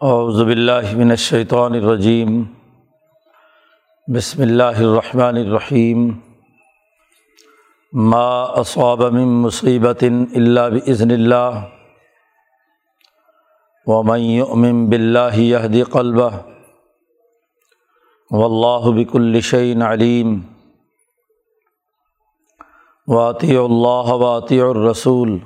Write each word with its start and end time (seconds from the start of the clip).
اعوذ 0.00 0.42
باللہ 0.42 0.96
من 0.96 1.10
الشیطان 1.10 1.72
الرجیم۔ 1.72 2.42
بسم 4.14 4.42
اللہ 4.42 4.62
الرحمن 4.62 5.36
الرحیم۔ 5.36 6.10
ما 7.92 8.42
اصاب 8.42 9.02
من 9.02 9.28
مصیبت 9.28 10.04
الا 10.36 10.68
باذن 10.68 11.10
اللہ۔ 11.10 11.66
ومن 13.86 14.20
یؤمن 14.20 14.86
باللہ 14.86 15.36
یہدی 15.36 15.82
قلبہ۔ 15.82 16.30
واللہ 18.30 19.04
بكل 19.04 19.40
شیء 19.40 19.84
علیم۔ 19.84 20.40
واطیع 23.06 23.60
اللہ 23.62 24.12
واطیع 24.12 24.64
الرسول۔ 24.64 25.38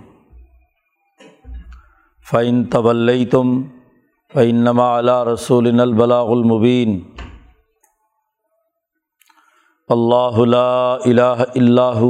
فعن 2.30 2.64
طبلیتم 2.64 3.62
فعنما 4.34 4.84
علیٰ 4.98 5.24
رسول 5.24 5.80
البلاغ 5.80 6.30
المبین 6.30 7.00
اللہ 9.88 10.38
لا 10.46 10.94
الہ 10.94 11.44
اللہ 11.54 12.00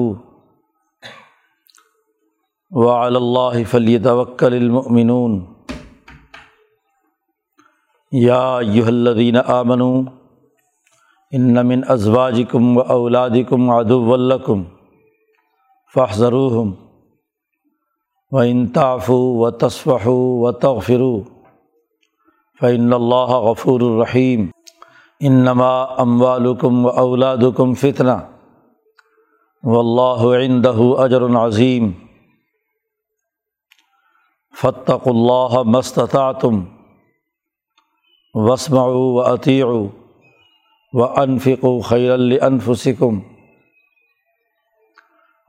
وعلى 2.72 3.16
اللہ 3.16 3.58
فلیتوکل 3.70 4.52
المؤمنون. 4.52 5.40
یا 8.12 8.40
ایہا 8.58 8.86
الذین 8.86 9.36
آمنوا 9.46 10.00
ان 11.30 11.66
من 11.66 11.80
ازواجکم 11.88 12.76
و 12.76 12.80
اولادکم 12.98 13.70
عدوا 13.70 14.16
لکم 14.16 14.64
فاحذروہم 15.94 16.72
وان 18.32 18.66
تعفوا 18.66 19.46
وتصفحوا 19.46 20.48
وتغفروا. 20.48 21.20
فعن 22.62 22.92
اللہ 22.92 23.30
غفور 23.30 23.80
الرحیم۔ 23.80 24.50
انما 25.20 25.82
اموالکم 25.82 26.86
و 26.86 26.88
اولادکم 26.88 27.74
فتنہ۔ 27.74 28.10
و 29.62 29.78
اللہ 29.78 30.36
عندہ 30.36 30.74
اجر 30.98 31.22
عظیم۔ 31.22 31.92
فتق 34.62 35.08
اللہ 35.08 35.62
مستطاعتم 35.62 36.64
وسمعوا 38.34 39.12
و 39.12 39.20
عطیعوا 39.20 39.88
و 40.92 41.20
انفقوا 41.20 41.80
خیر 41.80 42.12
الانفسکم 42.12 43.20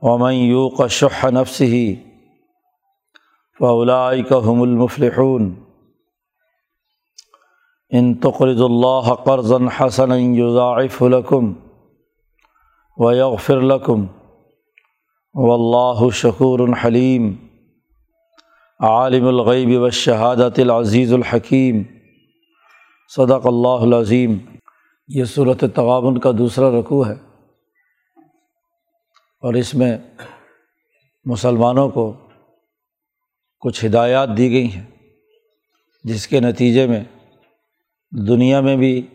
ومن 0.02 0.34
یوق 0.34 0.86
شح 0.86 1.26
نفسه 1.26 1.92
فاولئک 3.58 4.32
هم 4.32 4.62
المفلحون۔ 4.62 5.63
ان 7.92 8.14
تقرض 8.14 8.60
اللہ 8.62 9.12
قرضا 9.24 9.56
حسنا 9.76 10.16
یضاعف 10.16 11.02
لکم 11.02 11.52
و 12.98 13.12
یغفر 13.12 13.60
لکم 13.60 14.06
و 15.34 15.52
اللہ 15.52 16.08
شکور 16.12 16.60
حلیم 16.84 17.32
عالم 18.80 19.26
الغیب 19.26 19.82
و 19.82 19.90
شہادت 19.90 20.58
العزیز 20.58 21.12
الحکیم 21.12 21.82
صدق 23.10 23.46
اللہ 23.46 23.82
العظیم 23.82 24.38
یہ 25.08 25.24
صورت 25.24 25.64
تغابن 25.74 26.18
کا 26.18 26.30
دوسرا 26.38 26.70
رقوع 26.78 27.04
ہے 27.06 27.14
اور 29.42 29.54
اس 29.54 29.74
میں 29.74 29.96
مسلمانوں 31.26 31.88
کو 31.88 32.12
کچھ 33.62 33.84
ہدایات 33.84 34.36
دی 34.36 34.50
گئی 34.50 34.66
ہیں 34.66 34.84
جس 36.04 36.26
کے 36.28 36.40
نتیجے 36.40 36.86
میں 36.86 37.02
دنیا 38.18 38.60
میں 38.60 38.76
بھی 38.76 39.06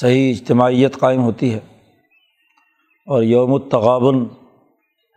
صحیح 0.00 0.30
اجتماعیت 0.30 0.98
قائم 0.98 1.20
ہوتی 1.20 1.54
ہے 1.54 1.60
اور 3.06 3.22
یوم 3.22 3.54
التغابن 3.54 4.24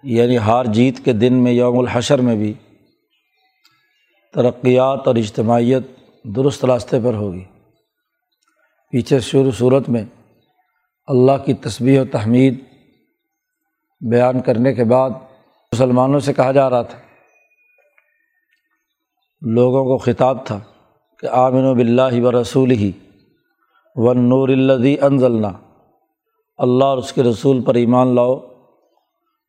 یعنی 0.04 0.38
ہار 0.38 0.66
جیت 0.66 1.06
کے 1.06 1.14
دن 1.14 1.34
میں، 1.34 1.52
یوم 1.52 1.80
الحشر 1.80 2.22
میں 2.22 2.36
بھی 2.36 2.54
ترقیات 4.34 5.08
اور 5.08 5.16
اجتماعیت 5.16 5.84
درست 6.24 6.66
راستے 6.66 6.98
پر 7.04 7.14
ہوگی۔ 7.14 7.44
پیچھے 8.92 9.20
شروع 9.20 9.52
صورت 9.52 9.90
میں 9.90 10.04
اللہ 11.08 11.44
کی 11.46 11.54
تصویر 11.54 12.02
و 12.02 12.06
تحمید 12.06 12.64
بیان 14.12 14.42
کرنے 14.42 14.74
کے 14.74 14.84
بعد 14.84 15.10
مسلمانوں 15.74 16.20
سے 16.20 16.34
کہا 16.34 16.52
جا 16.52 16.70
رہا 16.70 16.82
تھا۔ 16.82 17.00
لوگوں 19.42 19.86
کو 19.86 19.98
خطاب 19.98 20.46
تھا۔ 20.46 20.60
کہ 21.20 21.28
آمن 21.28 21.66
و 21.66 21.74
بلّہ 21.74 22.22
و 22.22 22.42
رسول 22.42 22.72
ہی 22.72 22.92
ون 23.96 24.20
نور 24.30 24.50
الدی 24.50 24.96
انضلنا 25.02 25.52
اللہ 26.58 26.84
اور 26.84 26.98
اس 26.98 27.14
کے 27.14 27.24
رسول 27.24 27.62
پر 27.62 27.76
ایمان 27.76 28.16
لاؤ 28.16 28.38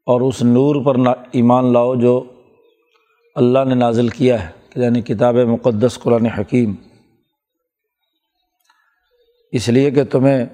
اور 0.07 0.21
اس 0.21 0.43
نور 0.43 0.85
پر 0.85 0.97
ایمان 1.33 1.73
لاؤ 1.73 1.95
جو 1.95 2.25
اللہ 3.35 3.65
نے 3.65 3.75
نازل 3.75 4.09
کیا 4.09 4.49
ہے 4.49 4.61
یعنی 4.77 5.03
کتاب 5.03 5.35
مقدس، 5.35 5.99
قرآن 5.99 6.27
حکیم۔ 6.27 6.75
اس 9.53 9.69
لیے 9.69 9.91
کہ 9.91 10.05
تمہیں 10.05 10.47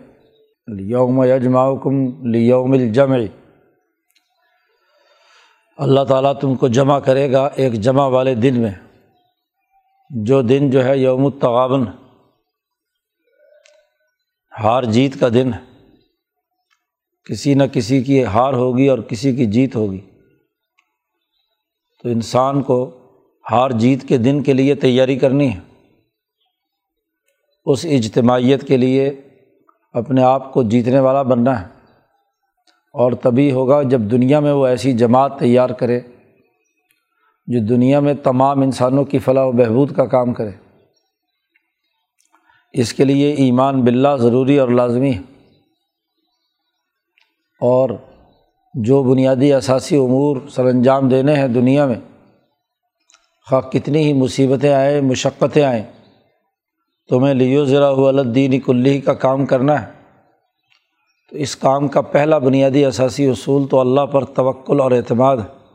یوم 0.78 1.22
یجماؤکم 1.22 2.26
لیوم 2.26 2.72
الجمع۔ 2.72 3.19
اللہ 5.78 6.05
تعالیٰ 6.05 6.32
تم 6.41 6.55
کو 6.55 6.69
جمع 6.69 6.99
کرے 6.99 7.32
گا 7.32 7.49
ایک 7.55 7.72
جمع 7.72 8.06
والے 8.06 8.34
دن 8.34 8.60
میں۔ 8.60 8.85
جو 10.11 10.43
دن 10.43 10.71
جو 10.71 10.84
ہے 10.84 10.99
یوم 10.99 11.27
التغابن، 11.27 11.84
ہار 14.62 14.83
جیت 14.83 15.21
کا 15.21 15.28
دن 15.28 15.55
ہے۔ 15.55 15.89
کسی 17.25 17.55
نہ 17.55 17.62
کسی 17.72 18.03
کی 18.03 18.25
ہار 18.25 18.53
ہوگی 18.53 18.89
اور 18.89 18.99
کسی 18.99 19.37
کی 19.37 19.47
جیت 19.47 19.77
ہوگی۔ 19.77 20.00
تو 22.03 22.09
انسان 22.09 22.62
کو 22.62 22.99
ہار 23.50 23.71
جیت 23.71 24.09
کے 24.09 24.17
دن 24.17 24.43
کے 24.43 24.53
لیے 24.53 24.75
تیاری 24.75 25.19
کرنی 25.19 25.55
ہے۔ 25.55 25.61
اس 27.65 27.84
اجتماعیت 27.84 28.69
کے 28.69 28.77
لیے 28.77 29.21
اپنے 29.93 30.23
آپ 30.23 30.53
کو 30.53 30.62
جیتنے 30.62 31.00
والا 31.00 31.23
بننا 31.23 31.61
ہے۔ 31.61 31.67
اور 32.93 33.12
تبھی 33.12 33.53
ہوگا 33.53 33.83
جب 33.83 34.00
دنیا 34.00 34.41
میں 34.41 34.53
وہ 34.53 34.67
ایسی 34.67 34.93
جماعت 34.93 35.38
تیار 35.38 35.71
کرے۔ 35.71 36.00
جو 37.46 37.58
دنیا 37.66 38.00
میں 38.00 38.14
تمام 38.14 38.62
انسانوں 38.62 39.04
کی 39.04 39.18
فلاح 39.18 39.44
و 39.44 39.52
بہبود 39.52 39.96
کا 39.96 40.06
کام 40.06 40.34
کرے۔ 40.34 40.50
اس 42.72 42.94
کے 42.94 43.04
لیے 43.04 43.32
ایمان 43.32 43.84
باللہ 43.84 44.16
ضروری 44.18 44.58
اور 44.58 44.68
لازمی 44.68 45.14
ہے۔ 45.14 45.20
اور 47.60 47.90
جو 48.74 49.02
بنیادی 49.02 49.52
اثاثی 49.52 49.96
امور 49.96 50.36
سر 50.48 50.64
انجام 50.64 51.08
دینے 51.08 51.34
ہیں 51.34 51.48
دنیا 51.48 51.86
میں، 51.86 52.00
خواہ 53.48 53.60
کتنی 53.60 54.04
ہی 54.04 54.12
مصیبتیں 54.12 54.72
آئیں، 54.72 55.00
مشقتیں 55.00 55.64
آئیں، 55.64 55.82
تمہیں 57.08 57.34
لیو 57.34 57.64
ذرا 57.64 57.88
الدین 57.88 58.60
کلی 58.60 59.00
کا 59.00 59.14
کام 59.14 59.46
کرنا 59.46 59.86
ہے۔ 59.86 59.92
تو 61.30 61.36
اس 61.36 61.56
کام 61.56 61.88
کا 61.88 62.00
پہلا 62.00 62.38
بنیادی 62.38 62.84
اثاثی 62.84 63.26
اصول 63.26 63.68
تو 63.68 63.80
اللہ 63.80 64.06
پر 64.06 64.24
توکل 64.24 64.80
اور 64.80 64.90
اعتماد 64.90 65.36
ہے۔ 65.36 65.66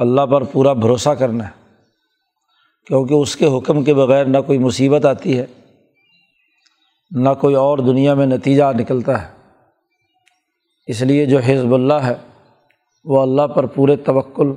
اللہ 0.00 0.26
پر 0.26 0.44
پورا 0.44 0.72
بھروسہ 0.72 1.08
کرنا 1.08 1.48
ہے۔ 1.48 1.74
کیونکہ 2.86 3.14
اس 3.14 3.36
کے 3.36 3.46
حکم 3.46 3.84
کے 3.84 3.94
بغیر 3.94 4.24
نہ 4.24 4.38
کوئی 4.38 4.58
مصیبت 4.58 5.04
آتی 5.04 5.38
ہے، 5.38 5.46
نہ 7.10 7.28
کوئی 7.40 7.54
اور 7.54 7.78
دنیا 7.78 8.14
میں 8.14 8.26
نتیجہ 8.26 8.64
نکلتا 8.78 9.22
ہے۔ 9.22 9.32
اس 10.86 11.02
لیے 11.02 11.26
جو 11.26 11.38
حزب 11.38 11.74
اللہ 11.74 11.94
ہے، 11.94 12.14
وہ 13.04 13.22
اللہ 13.22 13.42
پر 13.42 13.66
پورے 13.66 13.96
توکل 13.96 14.52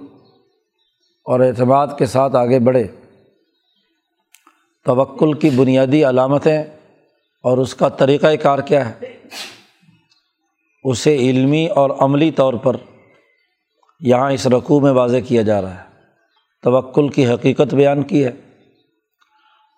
اور 1.25 1.39
اعتماد 1.39 1.87
کے 1.97 2.05
ساتھ 2.05 2.35
آگے 2.35 2.59
بڑھے۔ 2.59 2.87
توکل 4.85 5.33
کی 5.33 5.49
بنیادی 5.49 6.05
علامتیں 6.05 6.63
اور 7.43 7.57
اس 7.57 7.75
کا 7.75 7.89
طریقۂ 7.89 8.33
کار 8.41 8.59
کیا 8.59 8.89
ہے، 8.89 9.17
اسے 10.83 11.15
علمی 11.15 11.67
اور 11.67 11.89
عملی 11.89 12.31
طور 12.31 12.53
پر 12.53 12.75
یہاں 14.07 14.31
اس 14.31 14.47
رقوع 14.47 14.79
میں 14.79 14.91
واضح 14.91 15.17
کیا 15.27 15.41
جا 15.41 15.61
رہا 15.61 15.73
ہے۔ 15.73 15.83
توکل 16.63 17.09
کی 17.09 17.27
حقیقت 17.27 17.73
بیان 17.73 18.03
کی 18.03 18.25
ہے 18.25 18.31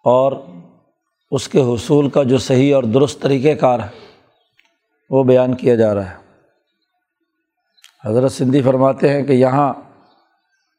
اور 0.03 0.31
اس 1.31 1.47
کے 1.47 1.61
حصول 1.61 2.09
کا 2.09 2.23
جو 2.23 2.37
صحیح 2.37 2.75
اور 2.75 2.83
درست 2.83 3.21
طریقۂ 3.21 3.59
کار 3.59 3.79
ہے، 3.79 3.87
وہ 5.09 5.23
بیان 5.23 5.55
کیا 5.55 5.75
جا 5.75 5.95
رہا 5.95 6.09
ہے۔ 6.09 6.15
حضرت 8.05 8.31
سندھی 8.31 8.61
فرماتے 8.61 9.09
ہیں 9.09 9.23
کہ 9.23 9.31
یہاں 9.31 9.73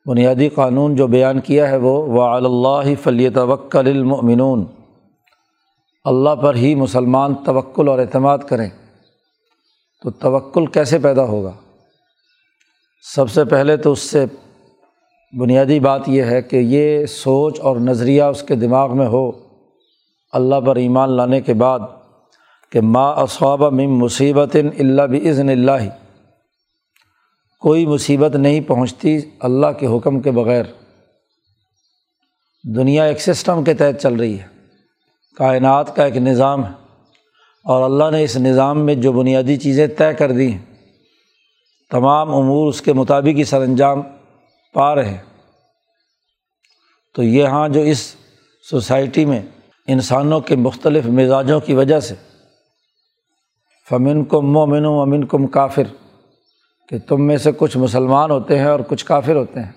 بنیادی 0.06 0.48
قانون 0.48 0.96
جو 0.96 1.06
بیان 1.06 1.40
کیا 1.40 1.68
ہے، 1.68 1.76
وہ 1.76 2.06
وعل 2.06 2.46
اللہ 2.46 2.94
فلی 3.02 3.30
توکل 3.30 3.86
المؤمنون۔ 3.86 4.64
اللہ 6.04 6.34
پر 6.34 6.54
ہی 6.54 6.74
مسلمان 6.74 7.34
توکل 7.34 7.88
اور 7.88 7.98
اعتماد 7.98 8.38
کریں۔ 8.38 8.70
تو 10.02 10.10
توکل 10.10 10.66
کیسے 10.66 10.98
پیدا 10.98 11.24
ہوگا؟ 11.24 11.52
سب 13.14 13.30
سے 13.30 13.44
پہلے 13.44 13.76
تو 13.76 13.92
اس 13.92 13.98
سے 13.98 14.24
بنیادی 15.40 15.80
بات 15.80 16.08
یہ 16.08 16.22
ہے 16.22 16.42
کہ 16.42 16.56
یہ 16.56 17.06
سوچ 17.06 17.60
اور 17.60 17.76
نظریہ 17.76 18.22
اس 18.22 18.42
کے 18.42 18.54
دماغ 18.54 18.96
میں 18.96 19.06
ہو، 19.06 19.30
اللہ 20.32 20.60
پر 20.66 20.76
ایمان 20.76 21.10
لانے 21.10 21.40
کے 21.40 21.54
بعد 21.54 21.78
کہ 22.72 22.80
ما 22.80 23.10
اصواب 23.10 23.62
مم 23.62 23.98
مصیبت 23.98 24.56
اللہ 24.78 25.02
بزن 25.02 25.48
اللہ۔ 25.48 25.88
کوئی 27.60 27.86
مصیبت 27.86 28.36
نہیں 28.36 28.60
پہنچتی 28.60 29.18
اللہ 29.40 29.66
کے 29.66 29.86
حکم 29.86 30.20
کے 30.20 30.30
بغیر۔ 30.30 30.64
دنیا 32.76 33.04
ایک 33.04 33.20
سسٹم 33.20 33.64
کے 33.64 33.74
تحت 33.74 34.02
چل 34.02 34.14
رہی 34.14 34.38
ہے۔ 34.40 34.46
کائنات 35.36 35.96
کا 35.96 36.04
ایک 36.04 36.16
نظام 36.16 36.64
ہے۔ 36.64 36.70
اور 37.64 37.82
اللہ 37.82 38.16
نے 38.16 38.24
اس 38.24 38.36
نظام 38.36 38.86
میں 38.86 38.94
جو 38.94 39.12
بنیادی 39.12 39.56
چیزیں 39.56 39.86
طے 39.98 40.14
کر 40.14 40.32
دی 40.32 40.52
ہیں 40.52 40.75
تمام 41.90 42.34
امور 42.34 42.68
اس 42.68 42.82
کے 42.82 42.92
مطابق 42.92 43.38
ہی 43.38 43.44
سر 43.44 43.60
انجام 43.60 44.02
پا 44.74 44.94
رہے 44.94 45.08
ہیں۔ 45.08 45.22
تو 47.14 47.22
یہاں 47.22 47.68
جو 47.68 47.80
اس 47.80 48.16
سوسائٹی 48.70 49.24
میں 49.24 49.42
انسانوں 49.86 50.40
کے 50.40 50.56
مختلف 50.56 51.06
مزاجوں 51.06 51.60
کی 51.60 51.74
وجہ 51.74 52.00
سے 52.00 52.14
فمن 53.90 54.24
کم 54.24 54.52
مومن 54.52 54.84
و 54.84 55.00
امن 55.00 55.24
کم 55.24 55.46
کافر، 55.46 55.82
کہ 56.88 56.98
تم 56.98 57.26
میں 57.26 57.36
سے 57.36 57.52
کچھ 57.56 57.76
مسلمان 57.76 58.30
ہوتے 58.30 58.58
ہیں 58.58 58.66
اور 58.66 58.80
کچھ 58.80 59.04
کافر 59.04 59.36
ہوتے 59.36 59.60
ہیں۔ 59.60 59.72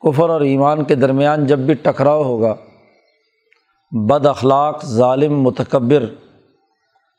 کفر 0.00 0.30
اور 0.30 0.40
ایمان 0.40 0.84
کے 0.84 0.94
درمیان 0.94 1.46
جب 1.46 1.58
بھی 1.58 1.74
ٹکراؤ 1.74 2.22
ہوگا، 2.22 2.54
بد 3.92 4.26
اخلاق، 4.26 4.84
ظالم، 4.86 5.40
متکبر، 5.40 6.04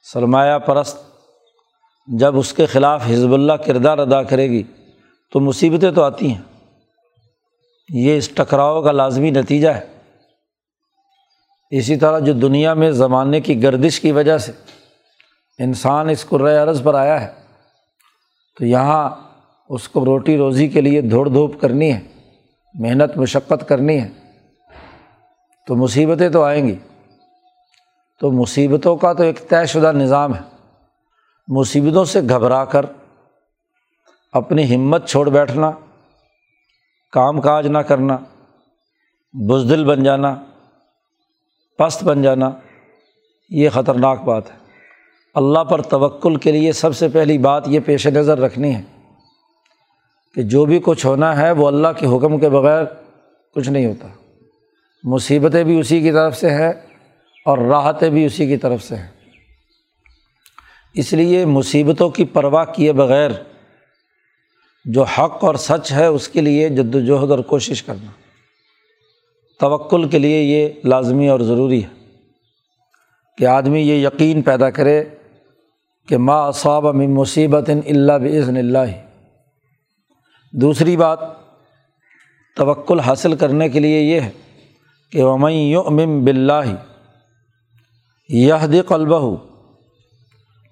سرمایہ 0.04 0.58
پرست 0.58 1.09
جب 2.18 2.38
اس 2.38 2.54
کے 2.54 2.66
خلاف 2.66 3.04
حزب 3.10 3.34
اللہ 3.34 3.54
کردار 3.54 3.98
ادا 3.98 4.24
کرے 4.24 4.50
گی 4.50 4.64
تو 5.32 5.40
مصیبتیں 5.40 5.92
تو 5.92 6.04
آتی 6.04 6.34
ہیں۔ 6.34 6.42
یہ 7.90 8.18
اس 8.18 8.30
ٹکراؤ 8.30 8.82
کا 8.82 8.92
لازمی 8.92 9.32
نتیجہ 9.32 9.70
ہے۔ 9.70 9.88
اسی 11.72 11.96
طرح 11.96 12.20
جو 12.20 12.34
دنیا 12.34 12.74
میں 12.74 12.92
زمانے 12.92 13.42
کی 13.42 13.64
گردش 13.64 14.00
کی 14.00 14.12
وجہ 14.12 14.38
سے 14.38 14.52
انسان 15.60 16.10
اس 16.10 16.26
قرۂۂ 16.26 16.68
عرض 16.68 16.84
پر 16.84 16.94
آیا 16.94 17.22
ہے، 17.22 17.34
تو 18.60 18.66
یہاں 18.66 19.10
اس 19.70 19.90
کو 19.90 20.06
روٹی 20.06 20.38
روزی 20.38 20.68
کے 20.68 20.82
لیے 20.82 21.02
دھوڑ 21.02 21.30
دھوپ 21.30 21.62
کرنی 21.62 21.94
ہے، 21.94 22.00
محنت 22.74 23.18
مشقت 23.18 23.70
کرنی 23.70 24.02
ہے۔ 24.02 24.10
تو 25.68 25.76
مصیبتیں 25.76 26.30
تو 26.30 26.44
آئیں 26.44 26.68
گی۔ 26.68 26.76
تو 28.20 28.32
مصیبتوں 28.32 28.98
کا 28.98 29.14
تو 29.14 29.24
ایک 29.24 29.50
طے 29.50 29.66
شدہ 29.66 29.92
نظام 29.92 30.36
ہے۔ 30.36 30.59
مصیبتوں 31.52 32.06
سے 32.06 32.22
گھبرا 32.22 32.66
کر 32.66 32.86
اپنی 34.34 34.76
ہمت 34.76 35.10
چھوڑ 35.10 35.30
بیٹھنا، 35.30 35.72
کام 37.12 37.42
کاج 37.42 37.68
نہ 37.68 37.78
کرنا، 37.78 38.18
بزدل 39.34 39.86
بن 39.86 40.04
جانا، 40.04 40.36
پست 41.78 42.04
بن 42.04 42.22
جانا، 42.22 42.52
یہ 43.50 43.70
خطرناک 43.70 44.24
بات 44.24 44.52
ہے۔ 44.52 44.58
اللہ 45.36 45.60
پر 45.60 45.82
توکل 45.82 46.36
کے 46.36 46.52
لیے 46.52 46.72
سب 46.72 46.96
سے 46.96 47.08
پہلی 47.08 47.38
بات 47.38 47.64
یہ 47.68 47.80
پیش 47.80 48.08
نظر 48.08 48.40
رکھنی 48.40 48.76
ہے 48.76 48.82
کہ 50.36 50.42
جو 50.42 50.66
بھی 50.66 50.80
کچھ 50.84 51.06
ہونا 51.06 51.38
ہے 51.38 51.52
وہ 51.52 51.68
اللہ 51.68 51.88
کے 51.98 52.06
حکم 52.06 52.40
کے 52.40 52.50
بغیر 52.50 52.84
کچھ 53.56 53.70
نہیں 53.70 53.86
ہوتا۔ 53.86 54.08
مصیبتیں 55.04 55.64
بھی 55.64 55.80
اسی 55.80 56.02
کی 56.02 56.12
طرف 56.12 56.38
سے 56.38 56.50
ہیں 56.50 56.74
اور 57.46 57.58
راحتیں 57.58 58.10
بھی 58.10 58.26
اسی 58.26 58.48
کی 58.48 58.58
طرف 58.58 58.84
سے 58.84 58.96
ہیں۔ 58.96 59.19
اس 60.94 61.14
لیے 61.14 61.46
مصیبتوں 61.46 62.10
کی 62.10 62.26
پرواہ 62.26 62.66
کیے 62.66 62.94
بغیر 62.94 63.32
جو 64.86 65.04
حق 65.04 65.44
اور 65.44 65.56
سچ 65.56 65.92
ہے، 65.92 66.06
اس 66.06 66.28
کے 66.28 66.42
لیے 66.42 66.70
جد 66.70 66.96
وجہد 66.96 67.32
اور 67.32 67.40
کوشش 67.40 67.84
کرنا۔ 67.84 68.12
توکل 69.60 70.10
کے 70.10 70.20
لیے 70.20 70.42
یہ 70.42 70.70
لازمی 70.84 71.30
اور 71.30 71.40
ضروری 71.40 71.84
ہے 71.84 71.90
کہ 73.38 73.46
آدمی 73.46 73.80
یہ 73.80 74.08
یقین 74.08 74.42
پیدا 74.42 74.70
کرے 74.70 75.04
کہ 76.08 76.18
ما 76.18 76.48
اصاب 76.48 76.86
من 76.86 77.14
مصیبت 77.14 77.70
اللہ 77.70 78.18
بزن 78.22 78.58
اللہ۔ 78.58 78.92
دوسری 80.54 80.98
بات، 80.98 81.20
توکل 82.56 83.00
حاصل 83.00 83.36
کرنے 83.36 83.70
کے 83.70 83.80
لیے 83.80 84.02
یہ 84.02 84.22
ہے 84.22 84.32
کہ 85.12 85.24
ومئی 85.24 85.76
امم 85.76 86.26
بلّہ 86.26 86.64
یہ 88.30 88.82
قلبہ 88.88 89.49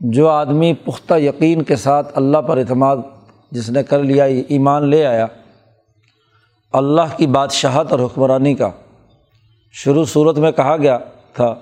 جو 0.01 0.27
آدمی 0.27 0.73
پختہ 0.73 1.13
یقین 1.13 1.61
کے 1.61 1.75
ساتھ 1.75 2.11
اللہ 2.15 2.37
پر 2.37 2.57
اعتماد 2.57 2.97
جس 3.51 3.69
نے 3.69 3.83
کر 3.83 4.03
لیا 4.03 4.23
ایمان 4.23 4.87
لے 4.87 5.05
آیا، 5.05 5.25
اللہ 6.73 7.17
کی 7.17 7.27
بادشاہت 7.27 7.91
اور 7.91 7.99
حکمرانی 7.99 8.53
کا 8.55 8.69
شروع 9.71 10.05
صورت 10.05 10.37
میں 10.37 10.51
کہا 10.51 10.77
گیا 10.77 10.97
تھا 11.33 11.53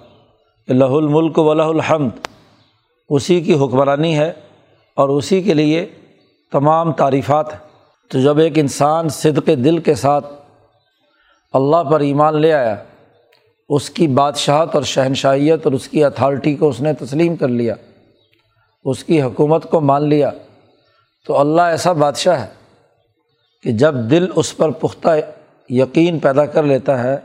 کہ 0.68 0.74
لہ 0.74 0.92
الملک 0.94 1.40
و 1.40 1.54
لہ 1.54 1.64
الحمد، 1.64 2.28
اسی 3.10 3.42
کی 3.42 3.54
حکمرانی 3.54 4.18
ہے 4.18 4.32
اور 4.98 5.10
اسی 5.10 5.42
کے 5.42 5.54
لیے 5.54 5.86
تمام 6.52 6.92
تعریفات 6.92 7.54
ہیں۔ 7.54 7.60
تو 8.12 8.22
جب 8.22 8.38
ایک 8.38 8.60
انسان 8.60 9.10
صدق 9.10 9.48
دل 9.48 9.78
کے 9.78 9.96
ساتھ 9.96 10.26
اللہ 11.54 11.84
پر 11.84 12.00
ایمان 12.00 12.42
لے 12.42 12.54
آیا، 12.54 12.76
اس 13.70 13.90
کی 13.90 14.08
بادشاہت 14.08 14.76
اور 14.76 14.84
شہنشاہیت 14.84 15.66
اور 15.66 15.74
اس 15.74 15.88
کی 15.88 16.04
اتھارٹی 16.04 16.56
کو 16.56 16.70
اس 16.70 16.82
نے 16.82 16.94
تسلیم 16.94 17.36
کر 17.36 17.48
لیا 17.48 17.76
اس 18.86 19.04
کی 19.04 19.22
حکومت 19.22 19.70
کو 19.70 19.82
مان 19.82 20.10
لیا 20.10 20.32
تو 21.26 21.40
اللہ 21.40 21.62
ایسا 21.62 21.92
بادشاہ 21.92 22.42
ہے 22.42 22.50
کہ 23.64 23.72
جب 23.72 23.96
دل 23.96 24.26
اس 24.36 24.58
پر 24.58 24.70
پختہ 24.70 25.10
یقین 25.70 26.20
پیدا 26.20 26.46
کر 26.46 26.64
لیتا 26.64 27.04
ہے 27.04 27.18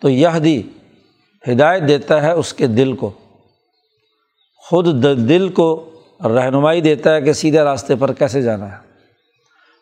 تو 0.00 0.08
یہ 0.08 0.28
دی 0.44 0.62
ہدایت 1.52 1.82
دیتا 1.88 2.22
ہے 2.22 2.32
اس 2.32 2.54
کے 2.54 2.66
دل 2.66 2.96
کو۔ 2.96 3.10
خود 4.56 5.02
دل 5.02 5.48
کو 5.48 5.90
رہنمائی 6.24 6.80
دیتا 6.80 7.14
ہے 7.14 7.22
کہ 7.22 7.32
سیدھے 7.32 7.60
راستے 7.60 7.94
پر 7.96 8.12
کیسے 8.12 8.42
جانا 8.42 8.72
ہے۔ 8.72 8.76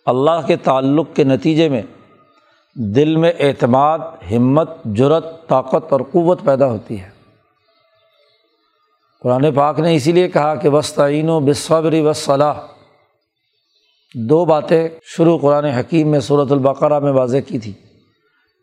اللہ 0.06 0.46
کے 0.46 0.56
تعلق 0.56 1.06
کے 1.14 1.24
نتیجے 1.24 1.68
میں 1.68 1.82
دل 2.74 3.16
میں 3.16 3.32
اعتماد، 3.38 3.98
ہمت 4.36 4.70
جرت 4.84 5.48
طاقت 5.48 5.92
اور 5.92 6.00
قوت 6.00 6.42
پیدا 6.44 6.66
ہوتی 6.66 7.00
ہے۔ 7.00 7.15
قرآن 9.26 9.54
پاک 9.54 9.80
نے 9.80 9.94
اسی 9.94 10.12
لیے 10.12 10.28
کہا 10.28 10.54
کہ 10.54 10.68
وسطین 10.68 11.28
و 11.28 11.40
بصبری 11.40 12.00
و 12.00 12.12
صلاح 12.12 12.54
دو 14.14 14.44
باتیں 14.44 14.88
شروع 15.02 15.38
قرآن 15.38 15.64
حکیم 15.64 16.08
میں 16.08 16.20
صورت 16.20 16.52
البقرہ 16.52 16.98
میں 16.98 17.12
واضح 17.12 17.36
کی 17.46 17.58
تھی 17.58 17.72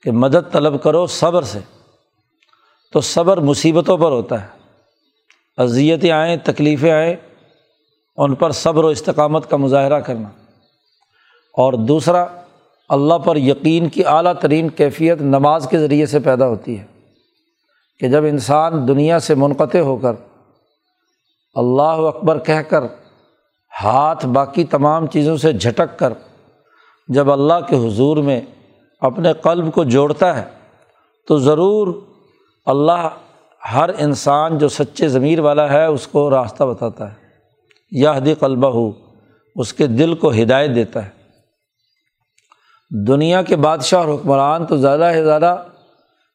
کہ 0.04 0.12
مدد 0.12 0.52
طلب 0.52 0.84
کرو 0.84 1.08
صبر 1.08 1.42
سے۔ 1.42 1.60
تو 2.92 3.02
صبر 3.02 3.38
مصیبتوں 3.38 3.98
پر 3.98 4.12
ہوتا 4.12 4.42
ہے۔ 4.42 4.48
اذیتیں 5.58 6.12
آئیں، 6.12 6.38
تکلیفیں 6.44 6.92
آئیں، 6.92 7.16
ان 8.18 8.36
پر 8.36 8.52
صبر 8.52 8.84
و 8.84 8.88
استقامت 8.88 9.50
کا 9.50 9.58
مظاہرہ 9.58 10.00
کرنا۔ 10.00 10.30
اور 11.54 11.74
دوسرا، 11.74 12.26
اللہ 12.90 13.18
پر 13.18 13.38
یقین 13.38 13.90
کی 13.90 14.06
اعلیٰ 14.06 14.34
ترین 14.42 14.70
کیفیت 14.70 15.22
نماز 15.22 15.68
کے 15.72 15.80
ذریعے 15.80 16.06
سے 16.06 16.20
پیدا 16.20 16.48
ہوتی 16.48 16.80
ہے 16.80 16.86
کہ 18.00 18.08
جب 18.08 18.24
انسان 18.24 18.88
دنیا 18.88 19.20
سے 19.20 19.36
منقطع 19.36 19.80
ہو 19.80 19.98
کر 19.98 20.14
اللہ 21.54 21.82
اکبر 21.82 22.40
کہہ 22.40 22.62
کر 22.70 22.84
ہاتھ 23.84 24.26
باقی 24.26 24.64
تمام 24.64 25.08
چیزوں 25.08 25.38
سے 25.38 25.54
جھٹک 25.54 26.00
کر 26.00 26.14
جب 27.08 27.32
اللہ 27.32 27.54
کے 27.70 27.88
حضور 27.88 28.18
میں 28.18 28.42
اپنے 29.02 29.34
قلب 29.34 29.74
کو 29.74 29.84
جوڑتا 29.84 30.38
ہے، 30.38 30.44
تو 31.28 31.38
ضرور 31.38 31.88
اللہ 32.66 33.10
ہر 33.74 33.90
انسان 33.98 34.58
جو 34.58 34.68
سچے 34.68 35.08
ضمیر 35.08 35.40
والا 35.40 35.70
ہے، 35.70 35.86
اس 35.86 36.08
کو 36.08 36.30
راستہ 36.30 36.64
بتاتا 36.64 37.10
ہے۔ 37.10 37.16
یہ 37.92 38.10
حدی 38.10 38.34
قلبہ 38.34 38.68
ہو 38.68 38.92
اس 39.56 39.74
کے 39.74 39.88
دل 39.88 40.16
کو 40.16 40.32
ہدایت 40.32 40.76
دیتا 40.76 41.06
ہے۔ 41.06 41.10
دنیا 43.08 43.42
کے 43.42 43.56
بادشاہ 43.56 44.04
اور 44.04 44.14
حکمران 44.14 44.66
تو 44.66 44.78
زیادہ 44.78 45.12
سے 45.14 45.24
زیادہ 45.24 45.64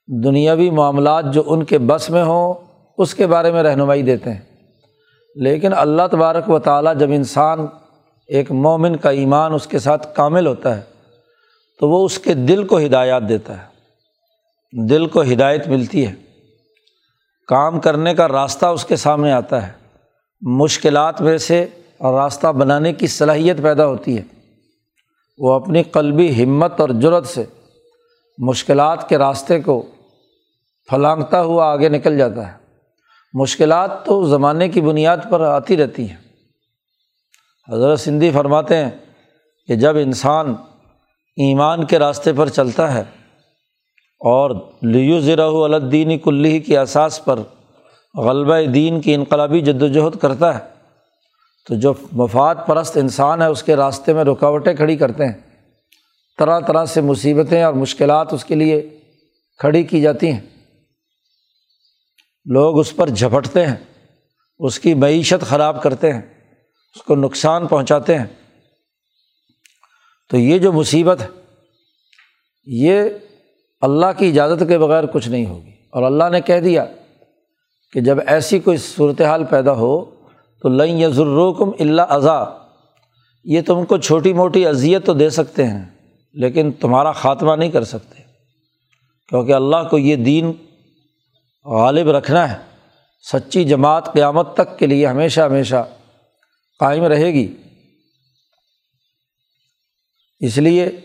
دنیاوی 0.07 0.71
معاملات 0.71 1.25
جو 1.33 1.43
ان 1.47 1.65
کے 1.65 1.79
بس 1.79 2.11
میں 2.11 2.25
ہوں، 2.25 2.55
اس 2.99 3.15
کے 3.15 3.27
بارے 3.27 3.53
میں 3.53 3.63
رہنمائی 3.63 4.03
دیتے 4.03 4.33
ہیں۔ 4.33 4.48
لیکن 5.35 5.73
اللہ 5.77 6.03
تبارک 6.11 6.51
و 6.51 6.59
تعالیٰ 6.59 6.97
جب 6.97 7.11
انسان 7.11 7.67
ایک 8.27 8.53
مومن 8.53 8.97
کا 8.97 9.11
ایمان 9.11 9.55
اس 9.55 9.67
کے 9.67 9.79
ساتھ 9.79 10.17
کامل 10.17 10.47
ہوتا 10.47 10.77
ہے، 10.77 10.81
تو 11.81 11.91
وہ 11.91 12.05
اس 12.05 12.19
کے 12.19 12.35
دل 12.35 12.67
کو 12.67 12.79
ہدایات 12.79 13.23
دیتا 13.29 13.63
ہے۔ 13.63 13.79
دل 14.89 15.07
کو 15.07 15.23
ہدایت 15.23 15.69
ملتی 15.69 16.07
ہے۔ 16.07 16.13
کام 17.47 17.81
کرنے 17.81 18.15
کا 18.15 18.29
راستہ 18.29 18.67
اس 18.67 18.85
کے 18.85 18.97
سامنے 18.97 19.33
آتا 19.33 19.67
ہے۔ 19.67 19.73
مشکلات 20.41 21.21
میں 21.21 21.39
سے 21.39 21.67
راستہ 22.01 22.47
بنانے 22.47 22.93
کی 22.93 23.07
صلاحیت 23.07 23.63
پیدا 23.63 23.87
ہوتی 23.87 24.19
ہے۔ 24.19 24.23
وہ 25.39 25.53
اپنی 25.53 25.83
قلبی 25.83 26.45
ہمت 26.45 26.81
اور 26.81 26.89
جرت 26.89 27.27
سے 27.27 27.45
مشکلات 28.39 29.09
کے 29.09 29.19
راستے 29.19 29.61
کو 29.61 29.83
پھلانگتا 30.89 31.43
ہوا 31.43 31.65
آگے 31.65 31.89
نکل 31.89 32.19
جاتا 32.19 32.53
ہے۔ 32.53 32.68
مشکلات 33.33 34.05
تو 34.05 34.27
زمانے 34.27 34.69
کی 34.69 34.81
بنیاد 34.81 35.17
پر 35.31 35.41
آتی 35.41 35.77
رہتی 35.77 36.09
ہیں۔ 36.09 36.17
حضرت 37.73 38.01
سندھی 38.01 38.31
فرماتے 38.31 38.77
ہیں 38.77 38.91
کہ 39.67 39.75
جب 39.75 39.97
انسان 39.97 40.55
ایمان 41.37 41.85
کے 41.85 41.99
راستے 41.99 42.33
پر 42.33 42.49
چلتا 42.49 42.95
ہے 42.95 43.01
اور 44.21 44.51
لیو 44.83 45.21
ذرا 45.21 45.45
الدین 45.45 46.19
کلی 46.19 46.61
کی 46.61 46.77
اساس 46.77 47.25
پر 47.25 47.39
غلبہ 48.15 48.71
دین 48.71 49.01
کی 49.01 49.15
انقلابی 49.15 49.61
جد 49.61 49.83
وجہد 49.83 50.19
کرتا 50.19 50.55
ہے، 50.55 50.65
تو 51.67 51.75
جو 51.75 51.95
مفاد 52.13 52.55
پرست 52.67 52.97
انسان 52.97 53.43
ہے، 53.43 53.47
اس 53.47 53.63
کے 53.63 53.77
راستے 53.77 54.13
میں 54.13 54.25
رکاوٹیں 54.25 54.75
کھڑی 54.75 54.97
کرتے 54.97 55.27
ہیں۔ 55.27 55.33
طرح 56.39 56.61
طرح 56.61 56.85
سے 56.85 57.01
مصیبتیں 57.01 57.63
اور 57.63 57.75
مشکلات 57.75 58.33
اس 58.33 58.45
کے 58.45 58.55
لیے 58.55 58.99
کھڑی 59.59 59.83
کی 59.83 60.01
جاتی 60.01 60.33
ہیں۔ 60.33 60.41
لوگ 62.53 62.79
اس 62.79 62.97
پر 62.97 63.09
جھپٹتے 63.09 63.67
ہیں، 63.67 63.77
اس 64.59 64.81
کی 64.81 64.95
معیشت 64.95 65.45
خراب 65.47 65.83
کرتے 65.83 66.13
ہیں، 66.13 66.23
اس 66.95 67.03
کو 67.03 67.17
نقصان 67.17 67.67
پہنچاتے 67.67 68.19
ہیں۔ 68.19 68.27
تو 70.31 70.37
یہ 70.37 70.59
جو 70.59 70.73
مصیبت 70.73 71.23
ہے، 71.23 71.27
یہ 72.67 73.03
اللہ 73.81 74.07
کی 74.19 74.29
اجازت 74.29 74.63
کے 74.69 74.79
بغیر 74.79 75.07
کچھ 75.07 75.29
نہیں 75.29 75.47
ہوگی۔ 75.47 75.71
اور 75.91 76.03
اللہ 76.03 76.25
نے 76.33 76.41
کہہ 76.41 76.61
دیا 76.61 76.85
کہ 77.93 78.01
جب 78.01 78.19
ایسی 78.27 78.59
کوئی 78.59 78.77
صورت 78.77 79.21
حال 79.21 79.45
پیدا 79.45 79.73
ہو 79.73 80.05
تو 80.63 80.69
لئی 80.69 81.03
یزرکم 81.03 81.71
اللہ 81.81 82.03
اضا 82.03 82.45
یہ 83.45 83.61
تم 83.67 83.85
کو 83.85 83.99
چھوٹی 83.99 84.33
موٹی 84.33 84.67
اذیت 84.67 85.07
تو 85.07 85.15
دے 85.15 85.31
سکتے 85.31 85.65
ہیں، 85.65 85.85
لیکن 86.33 86.73
تمہارا 86.73 87.13
خاتمہ 87.13 87.57
نہیں 87.57 87.71
کر 87.71 87.85
سکتے، 87.85 88.23
کیونکہ 89.29 89.53
اللہ 89.53 89.89
کو 89.91 89.99
یہ 89.99 90.17
دین 90.17 90.53
غالب 91.65 92.11
رکھنا 92.11 92.53
ہے۔ 92.53 92.57
سچی 93.33 93.65
جماعت 93.65 94.13
قیامت 94.13 94.55
تک 94.55 94.79
کے 94.79 94.87
لیے 94.87 95.07
ہمیشہ 95.07 95.41
ہمیشہ 95.41 95.89
قائم 96.79 97.05
رہے 97.05 97.27
گی۔ 97.27 97.57
اس 100.41 100.59
لیے 100.59 101.01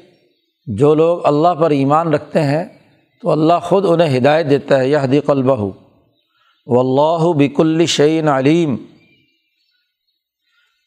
جو 0.65 0.95
لوگ 0.95 1.25
اللہ 1.25 1.53
پر 1.59 1.69
ایمان 1.69 2.13
رکھتے 2.13 2.41
ہیں 2.43 2.65
تو 3.21 3.31
اللہ 3.31 3.53
خود 3.63 3.85
انہیں 3.87 4.17
ہدایت 4.17 4.49
دیتا 4.49 4.79
ہے 4.79 4.87
یہ 4.87 4.97
حدیق 4.97 5.29
البہ 5.29 5.69
و 6.65 6.79
اللہ 6.79 7.33
بک 7.33 7.59
الشعین 7.59 8.27
علیم۔ 8.27 8.75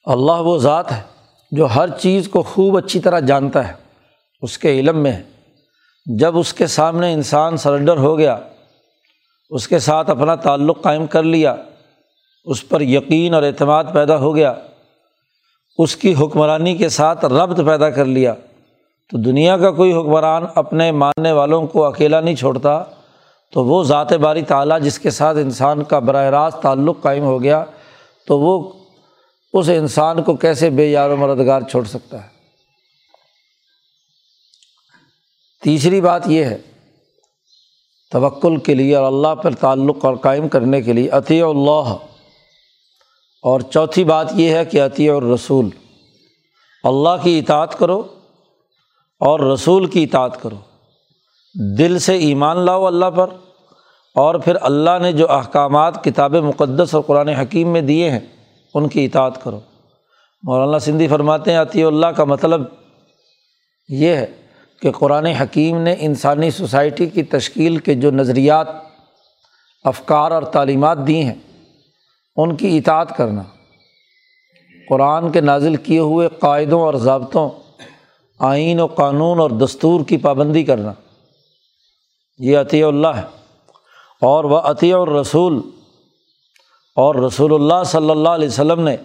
اللہ 0.05 0.33
وہ 0.33 0.59
ذات 0.59 0.93
ہے 0.93 1.03
جو 1.51 1.67
ہر 1.67 1.89
چیز 1.99 2.29
کو 2.29 2.43
خوب 2.43 2.77
اچھی 2.77 3.01
طرح 3.01 3.21
جانتا 3.21 3.69
ہے، 3.69 3.73
اس 4.43 4.59
کے 4.59 4.81
علم 4.81 4.99
میں۔ 4.99 5.13
ہے 5.13 5.23
جب 6.19 6.39
اس 6.39 6.55
کے 6.55 6.67
سامنے 6.67 7.13
انسان 7.13 7.57
سرنڈر 7.57 7.97
ہو 7.97 8.19
گیا 8.19 8.39
اس 9.51 9.69
کے 9.69 9.79
ساتھ 9.79 10.11
اپنا 10.11 10.35
تعلق 10.35 10.83
قائم 10.83 11.07
کر 11.07 11.23
لیا، 11.23 11.57
اس 12.45 12.69
پر 12.69 12.81
یقین 12.81 13.35
اور 13.35 13.43
اعتماد 13.43 13.85
پیدا 13.93 14.19
ہو 14.19 14.37
گیا۔ 14.37 14.55
اس 15.79 15.97
کی 15.97 16.15
حکمرانی 16.21 16.77
کے 16.77 16.89
ساتھ 16.89 17.25
ربط 17.25 17.61
پیدا 17.67 17.91
کر 17.91 18.05
لیا۔ 18.05 18.35
تو 19.11 19.19
دنیا 19.19 19.59
کا 19.59 19.71
کوئی 19.71 19.93
حکمران 19.93 20.45
اپنے 20.55 20.93
ماننے 20.93 21.33
والوں 21.33 21.67
کو 21.67 21.85
اکیلا 21.85 22.21
نہیں 22.21 22.35
چھوڑتا، 22.35 22.85
تو 23.53 23.65
وہ 23.65 23.85
ذات 23.85 24.13
باری 24.13 24.43
تعلیٰ 24.43 24.81
جس 24.81 24.99
کے 24.99 25.11
ساتھ 25.11 25.39
انسان 25.39 25.85
کا 25.85 25.99
براہ 25.99 26.31
راست 26.31 26.63
تعلق 26.63 27.03
قائم 27.03 27.23
ہو 27.23 27.43
گیا، 27.43 27.65
تو 28.27 28.39
وہ 28.39 28.73
اس 29.53 29.69
انسان 29.69 30.23
کو 30.23 30.37
کیسے 30.37 30.71
بے 30.71 30.87
یار 30.87 31.11
و 31.11 31.17
مددگار 31.17 31.61
چھوڑ 31.61 31.85
سکتا 31.85 32.23
ہے؟ 32.23 32.29
تیسری 35.63 36.01
بات 36.01 36.23
یہ 36.27 36.45
ہے 36.45 36.59
توکل 38.11 38.57
کے 38.57 38.75
لیے 38.75 38.97
اور 38.97 39.07
اللہ 39.07 39.35
پر 39.35 39.55
تعلق 39.55 40.05
اور 40.05 40.17
قائم 40.17 40.49
کرنے 40.49 40.83
کے 40.83 40.93
لیے 40.93 41.09
عطی 41.09 41.43
اللہ۔ 41.43 41.97
اور 43.43 43.61
چوتھی 43.61 44.05
بات 44.05 44.27
یہ 44.35 44.51
ہے 44.51 44.65
کہ 44.65 44.83
عطی 44.83 45.09
اور 45.09 45.23
رسول 45.23 45.69
اللہ 46.85 47.23
کی 47.23 47.39
اطاعت 47.39 47.79
کرو 47.79 48.03
اور 49.21 49.41
رسول 49.41 49.87
کی 49.87 50.03
اطاعت 50.05 50.43
کرو۔ 50.43 50.57
دل 51.79 51.99
سے 51.99 52.17
ایمان 52.17 52.59
لاؤ 52.59 52.85
اللہ 52.85 53.11
پر 53.15 53.27
اور 54.15 54.35
پھر 54.35 54.57
اللہ 54.61 54.99
نے 55.03 55.13
جو 55.13 55.33
احکامات 55.33 56.05
کتاب 56.05 56.35
مقدس 56.35 56.95
اور 56.95 57.03
قرآن 57.03 57.29
حکیم 57.29 57.69
میں 57.69 57.81
دیے 57.81 58.11
ہیں، 58.11 58.21
ان 58.75 58.89
کی 58.89 59.05
اطاعت 59.05 59.45
کرو۔ 59.45 59.61
مولانا 60.43 60.79
سندھی 60.79 61.09
فرماتے 61.09 61.53
ہیں 61.53 61.59
عطی 61.59 61.83
اللہ 61.83 62.07
کا 62.07 62.25
مطلب 62.25 62.63
یہ 63.89 64.09
ہے 64.09 64.27
کہ 64.83 64.93
قرآن 64.93 65.27
حکیم 65.27 65.81
نے 65.81 65.95
انسانی 65.99 66.51
سوسائٹی 66.51 67.07
کی 67.07 67.23
تشکیل 67.23 67.77
کے 67.77 67.95
جو 67.95 68.11
نظریات، 68.11 68.69
افکار 69.85 70.31
اور 70.31 70.43
تعلیمات 70.43 71.07
دی 71.07 71.23
ہیں، 71.25 71.35
ان 72.37 72.57
کی 72.57 72.79
اطاعت 72.79 73.17
کرنا، 73.17 73.43
قرآن 74.89 75.31
کے 75.33 75.41
نازل 75.41 75.77
کیے 75.77 75.99
ہوئے 75.99 76.29
قاعدوں 76.39 76.81
اور 76.81 76.95
ضابطوں، 76.95 77.49
آئین 78.39 78.81
و 78.81 78.87
قانون 78.87 79.41
اور 79.41 79.51
دستور 79.51 80.01
کی 80.05 80.17
پابندی 80.17 80.63
کرنا، 80.63 80.93
یہ 82.39 82.59
عطی 82.59 82.83
اللہ 82.83 83.09
ہے۔ 83.09 83.23
اور 84.23 84.45
وہ 84.45 84.59
عطی 84.59 84.93
الرسول، 84.93 85.61
اور 86.97 87.15
رسول 87.15 87.55
اللہ 87.55 87.83
صلی 87.87 88.11
اللہ 88.11 88.29
علیہ 88.29 88.49
وسلم 88.49 88.81
نے 88.81 88.97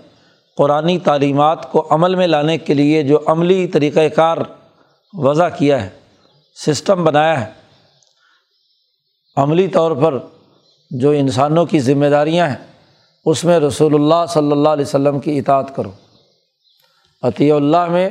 قرآن 0.57 0.99
تعلیمات 0.99 1.71
کو 1.71 1.87
عمل 1.89 2.15
میں 2.15 2.27
لانے 2.27 2.57
کے 2.57 2.73
لیے 2.73 3.03
جو 3.03 3.19
عملی 3.25 3.67
طریقۂ 3.67 4.01
کار 4.15 4.37
وضع 5.13 5.49
کیا 5.49 5.83
ہے، 5.83 5.89
سسٹم 6.55 7.03
بنایا 7.03 7.47
ہے۔ 7.47 7.51
عملی 9.37 9.67
طور 9.67 9.91
پر 9.91 10.17
جو 10.91 11.09
انسانوں 11.09 11.65
کی 11.65 11.79
ذمہ 11.79 12.05
داریاں 12.05 12.47
ہیں، 12.47 12.67
اس 13.25 13.43
میں 13.43 13.59
رسول 13.59 13.93
اللہ 13.93 14.25
صلی 14.29 14.51
اللہ 14.51 14.69
علیہ 14.69 14.85
وسلم 14.85 15.19
کی 15.19 15.39
اطاعت 15.39 15.75
کرو۔ 15.75 15.91
عطی 17.23 17.51
اللہ 17.51 17.85
میں 17.85 18.09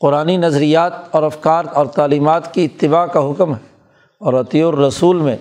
قرآن 0.00 0.26
نظریات 0.26 0.92
اور 1.10 1.22
افکار 1.22 1.64
اور 1.74 1.86
تعلیمات 1.86 2.54
کی 2.54 2.64
اتباع 2.64 3.06
کا 3.06 3.20
حکم 3.20 3.54
ہے 3.54 3.76
اور 4.20 4.32
عطی 4.32 4.62
الرسول 4.62 5.16
میں 5.16 5.36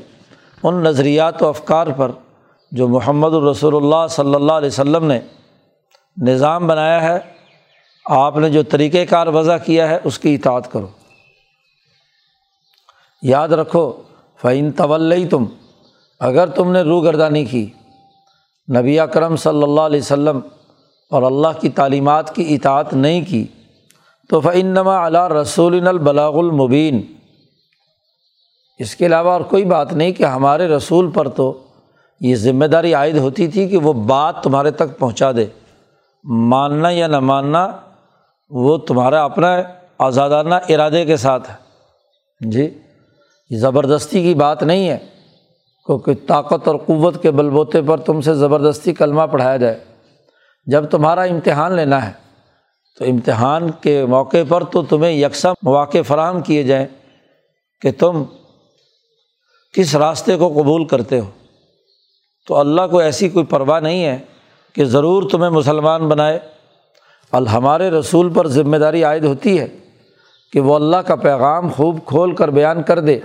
ان 0.63 0.83
نظریات 0.83 1.43
و 1.43 1.47
افکار 1.47 1.87
پر 1.87 2.11
جو 2.71 2.87
محمد 2.87 3.33
الرسول 3.33 3.75
اللہ 3.75 4.07
صلی 4.09 4.35
اللہ 4.35 4.51
علیہ 4.51 4.67
وسلم 4.67 5.05
نے 5.05 5.19
نظام 6.21 6.67
بنایا 6.67 7.01
ہے 7.01 7.19
آپ 8.05 8.37
نے 8.37 8.49
جو 8.49 8.63
طریقۂ 8.63 8.97
کار 9.09 9.27
وضع 9.27 9.57
کیا 9.57 9.89
ہے، 9.89 9.99
اس 10.03 10.19
کی 10.19 10.35
اطاعت 10.35 10.71
کرو۔ 10.71 10.87
یاد 13.21 13.49
رکھو 13.49 13.91
فعین 14.41 14.71
طول 14.71 15.27
تم 15.29 15.45
اگر 16.19 16.47
تم 16.47 16.71
نے 16.71 16.81
روح 16.81 17.03
گردانی 17.03 17.45
کی، 17.45 17.69
نبی 18.77 18.99
اکرم 18.99 19.35
صلی 19.35 19.63
اللہ 19.63 19.81
علیہ 19.81 19.99
و 19.99 20.03
سلم 20.03 20.39
اور 21.11 21.23
اللہ 21.23 21.59
کی 21.61 21.69
تعلیمات 21.69 22.35
کی 22.35 22.55
اطاعت 22.55 22.93
نہیں 22.93 23.21
کی، 23.25 23.45
تو 24.29 24.39
فعنما 24.39 25.07
علیٰ 25.07 25.27
رسول 25.27 25.87
البلاغ 25.87 26.37
المبین 26.37 27.01
اس 28.79 28.95
کے 28.95 29.05
علاوہ 29.05 29.29
اور 29.29 29.41
کوئی 29.41 29.65
بات 29.65 29.93
نہیں 29.93 30.11
کہ 30.11 30.23
ہمارے 30.23 30.67
رسول 30.67 31.11
پر 31.11 31.27
تو 31.29 31.63
یہ 32.19 32.35
ذمہ 32.35 32.65
داری 32.65 32.93
عائد 32.93 33.17
ہوتی 33.17 33.47
تھی 33.47 33.67
کہ 33.67 33.77
وہ 33.77 33.93
بات 33.93 34.43
تمہارے 34.43 34.71
تک 34.71 34.99
پہنچا 34.99 35.31
دے۔ 35.31 35.45
ماننا 36.23 36.89
یا 36.89 37.07
نہ 37.07 37.19
ماننا 37.19 37.71
وہ 38.51 38.77
تمہارا 38.77 39.23
اپنا 39.23 39.61
آزادانہ 39.97 40.55
ارادے 40.69 41.05
کے 41.05 41.17
ساتھ 41.17 41.49
ہے۔ 41.49 41.55
جی 42.49 42.79
زبردستی 43.57 44.23
کی 44.23 44.33
بات 44.33 44.63
نہیں 44.63 44.89
ہے 44.89 44.97
کیونکہ 45.85 46.11
طاقت 46.27 46.67
اور 46.67 46.75
قوت 46.75 47.21
کے 47.21 47.31
بل 47.31 47.49
بوتے 47.49 47.81
پر 47.81 47.97
تم 47.97 48.21
سے 48.21 48.33
زبردستی 48.33 48.93
کلمہ 48.93 49.21
پڑھایا 49.21 49.57
جائے۔ 49.57 49.79
جب 50.65 50.85
تمہارا 50.85 51.21
امتحان 51.21 51.73
لینا 51.73 52.07
ہے، 52.07 52.11
تو 52.99 53.05
امتحان 53.05 53.71
کے 53.71 54.05
موقع 54.05 54.37
پر 54.49 54.63
تو 54.63 54.83
تمہیں 54.83 55.11
یکساں 55.11 55.53
مواقع 55.63 55.97
فراہم 56.07 56.41
کیے 56.41 56.63
جائیں 56.63 56.87
کہ 57.81 57.91
تم 57.99 58.23
کس 59.73 59.95
راستے 59.95 60.37
کو 60.37 60.47
قبول 60.47 60.85
کرتے 60.85 61.19
ہو۔ 61.19 61.29
تو 62.47 62.55
اللہ 62.55 62.81
کو 62.91 62.99
ایسی 62.99 63.29
کوئی 63.29 63.45
پرواہ 63.45 63.79
نہیں 63.79 64.05
ہے 64.05 64.17
کہ 64.73 64.85
ضرور 64.85 65.29
تمہیں 65.29 65.49
مسلمان 65.49 66.09
بنائے۔ 66.09 66.39
ہمارے 67.33 67.89
رسول 67.89 68.33
پر 68.33 68.47
ذمہ 68.47 68.77
داری 68.77 69.03
عائد 69.03 69.23
ہوتی 69.23 69.59
ہے 69.59 69.67
کہ 70.53 70.59
وہ 70.59 70.75
اللہ 70.75 70.97
کا 70.97 71.15
پیغام 71.15 71.69
خوب 71.69 71.99
کھول 72.05 72.35
کر 72.35 72.49
بیان 72.49 72.83
کر 72.83 72.99
دے 72.99 73.19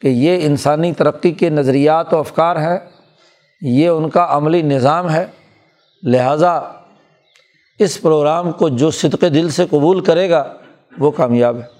کہ 0.00 0.08
یہ 0.08 0.46
انسانی 0.46 0.92
ترقی 0.92 1.32
کے 1.32 1.50
نظریات 1.50 2.14
و 2.14 2.18
افکار 2.18 2.56
ہیں، 2.56 2.78
یہ 3.60 3.88
ان 3.88 4.10
کا 4.10 4.26
عملی 4.30 4.62
نظام 4.62 5.10
ہے، 5.10 5.26
لہٰذا 6.02 6.60
اس 7.78 8.00
پروگرام 8.02 8.52
کو 8.52 8.68
جو 8.68 8.90
صدق 8.90 9.20
دل 9.20 9.50
سے 9.50 9.66
قبول 9.70 10.00
کرے 10.00 10.30
گا 10.30 10.52
وہ 10.98 11.10
کامیاب 11.10 11.56
ہے۔ 11.56 11.76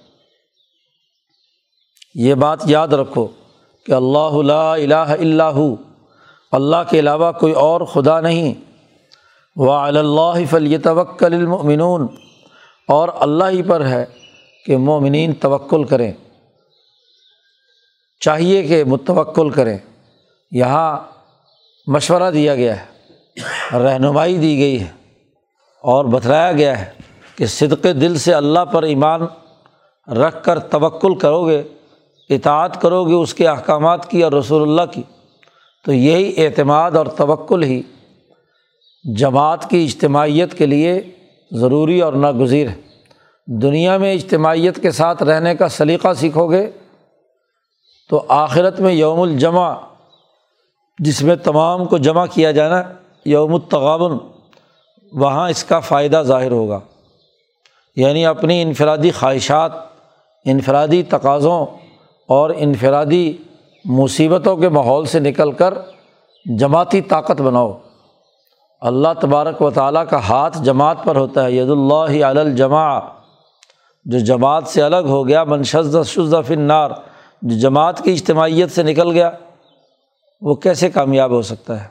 یہ 2.14 2.34
بات 2.34 2.58
یاد 2.64 2.88
رکھو 2.88 3.26
کہ 3.86 3.92
اللہ 3.92 4.36
الہ 4.58 4.94
اللہ 4.94 5.58
اللہ 6.52 6.76
کے 6.90 6.98
علاوہ 6.98 7.32
کوئی 7.32 7.52
اور 7.52 7.80
خدا 7.80 8.20
نہیں۔ 8.20 8.65
و 9.56 9.72
اللہ 9.72 10.46
فلی 10.50 10.78
توکل 10.78 11.34
المؤمنون۔ 11.34 12.06
اور 12.88 13.08
اللہ 13.20 13.44
ہی 13.50 13.62
پر 13.62 13.86
ہے 13.86 14.04
کہ 14.66 14.76
مومنین 14.76 15.32
توکل 15.32 15.84
کریں۔ 15.84 16.12
چاہیے 18.20 18.62
کہ 18.62 18.84
متوکل 18.84 19.50
کریں۔ 19.50 19.78
یہاں 20.50 20.98
مشورہ 21.86 22.30
دیا 22.30 22.54
گیا 22.54 22.76
ہے، 22.76 22.84
رہنمائی 23.78 24.38
دی 24.38 24.58
گئی 24.58 24.80
ہے 24.80 24.86
اور 25.82 26.04
بتلایا 26.04 26.52
گیا 26.52 26.80
ہے 26.80 26.90
کہ 27.36 27.46
صدق 27.46 27.82
دل 27.82 28.18
سے 28.18 28.34
اللہ 28.34 28.64
پر 28.64 28.82
ایمان 28.82 29.20
رکھ 30.12 30.44
کر 30.44 30.58
توکل 30.58 31.14
کرو 31.14 31.46
گے 31.46 31.62
اطاعت 32.30 32.80
کرو 32.80 33.04
گے 33.04 33.14
اس 33.14 33.34
کے 33.34 33.48
احکامات 33.48 34.10
کی 34.10 34.22
اور 34.22 34.32
رسول 34.32 34.62
اللہ 34.62 34.92
کی۔ 34.92 35.02
تو 35.84 35.92
یہی 35.92 36.46
اعتماد 36.46 36.90
اور 36.90 37.06
توکل 37.06 37.62
ہی 37.62 37.82
جماعت 39.14 39.70
کی 39.70 39.84
اجتماعیت 39.84 40.54
کے 40.54 40.66
لیے 40.66 41.00
ضروری 41.52 42.00
اور 42.00 42.12
ناگزیر 42.12 42.68
ہے۔ 42.68 42.74
دنیا 43.46 43.96
میں 43.96 44.14
اجتماعیت 44.14 44.82
کے 44.82 44.90
ساتھ 44.90 45.22
رہنے 45.22 45.54
کا 45.54 45.68
سلیقہ 45.68 46.14
سیکھو 46.14 46.50
گے 46.50 46.70
تو 48.10 48.24
آخرت 48.28 48.80
میں 48.80 48.92
یوم 48.92 49.20
الجمع، 49.20 49.74
جس 50.98 51.22
میں 51.22 51.36
تمام 51.36 51.84
کو 51.84 51.98
جمع 51.98 52.26
کیا 52.26 52.52
جانا، 52.52 52.82
یوم 53.24 53.54
التغابن، 53.54 54.16
وہاں 55.12 55.50
اس 55.50 55.64
کا 55.64 55.80
فائدہ 55.80 56.22
ظاہر 56.26 56.50
ہوگا۔ 56.50 56.80
یعنی 57.96 58.26
اپنی 58.26 58.62
انفرادی 58.62 59.10
خواہشات، 59.10 59.72
انفرادی 60.44 61.02
تقاضوں 61.02 61.66
اور 62.28 62.50
انفرادی 62.56 63.36
مصیبتوں 63.84 64.56
کے 64.56 64.68
ماحول 64.68 65.04
سے 65.04 65.20
نکل 65.20 65.52
کر 65.52 65.74
جماعتی 66.58 67.00
طاقت 67.00 67.40
بناؤ۔ 67.40 67.78
اللہ 68.80 69.08
تبارک 69.20 69.62
و 69.62 69.70
تعالیٰ 69.70 70.04
کا 70.10 70.28
ہاتھ 70.28 70.62
جماعت 70.62 70.96
پر 71.04 71.16
ہوتا 71.16 71.44
ہے، 71.44 71.52
ید 71.52 71.70
اللہ 71.70 72.24
الجماع، 72.24 73.00
جو 74.04 74.18
جماعت 74.18 74.66
سے 74.66 74.82
الگ 74.82 74.96
ہو 74.96 75.28
گیا 75.28 75.44
منشز 75.44 75.96
شزہ 76.06 76.36
فنار 76.46 76.90
جو 77.42 77.58
جماعت 77.58 78.04
کی 78.04 78.12
اجتماعیت 78.12 78.70
سے 78.70 78.82
نکل 78.82 79.10
گیا، 79.10 79.30
وہ 80.40 80.54
کیسے 80.54 80.90
کامیاب 80.90 81.30
ہو 81.30 81.42
سکتا 81.42 81.82
ہے؟ 81.82 81.88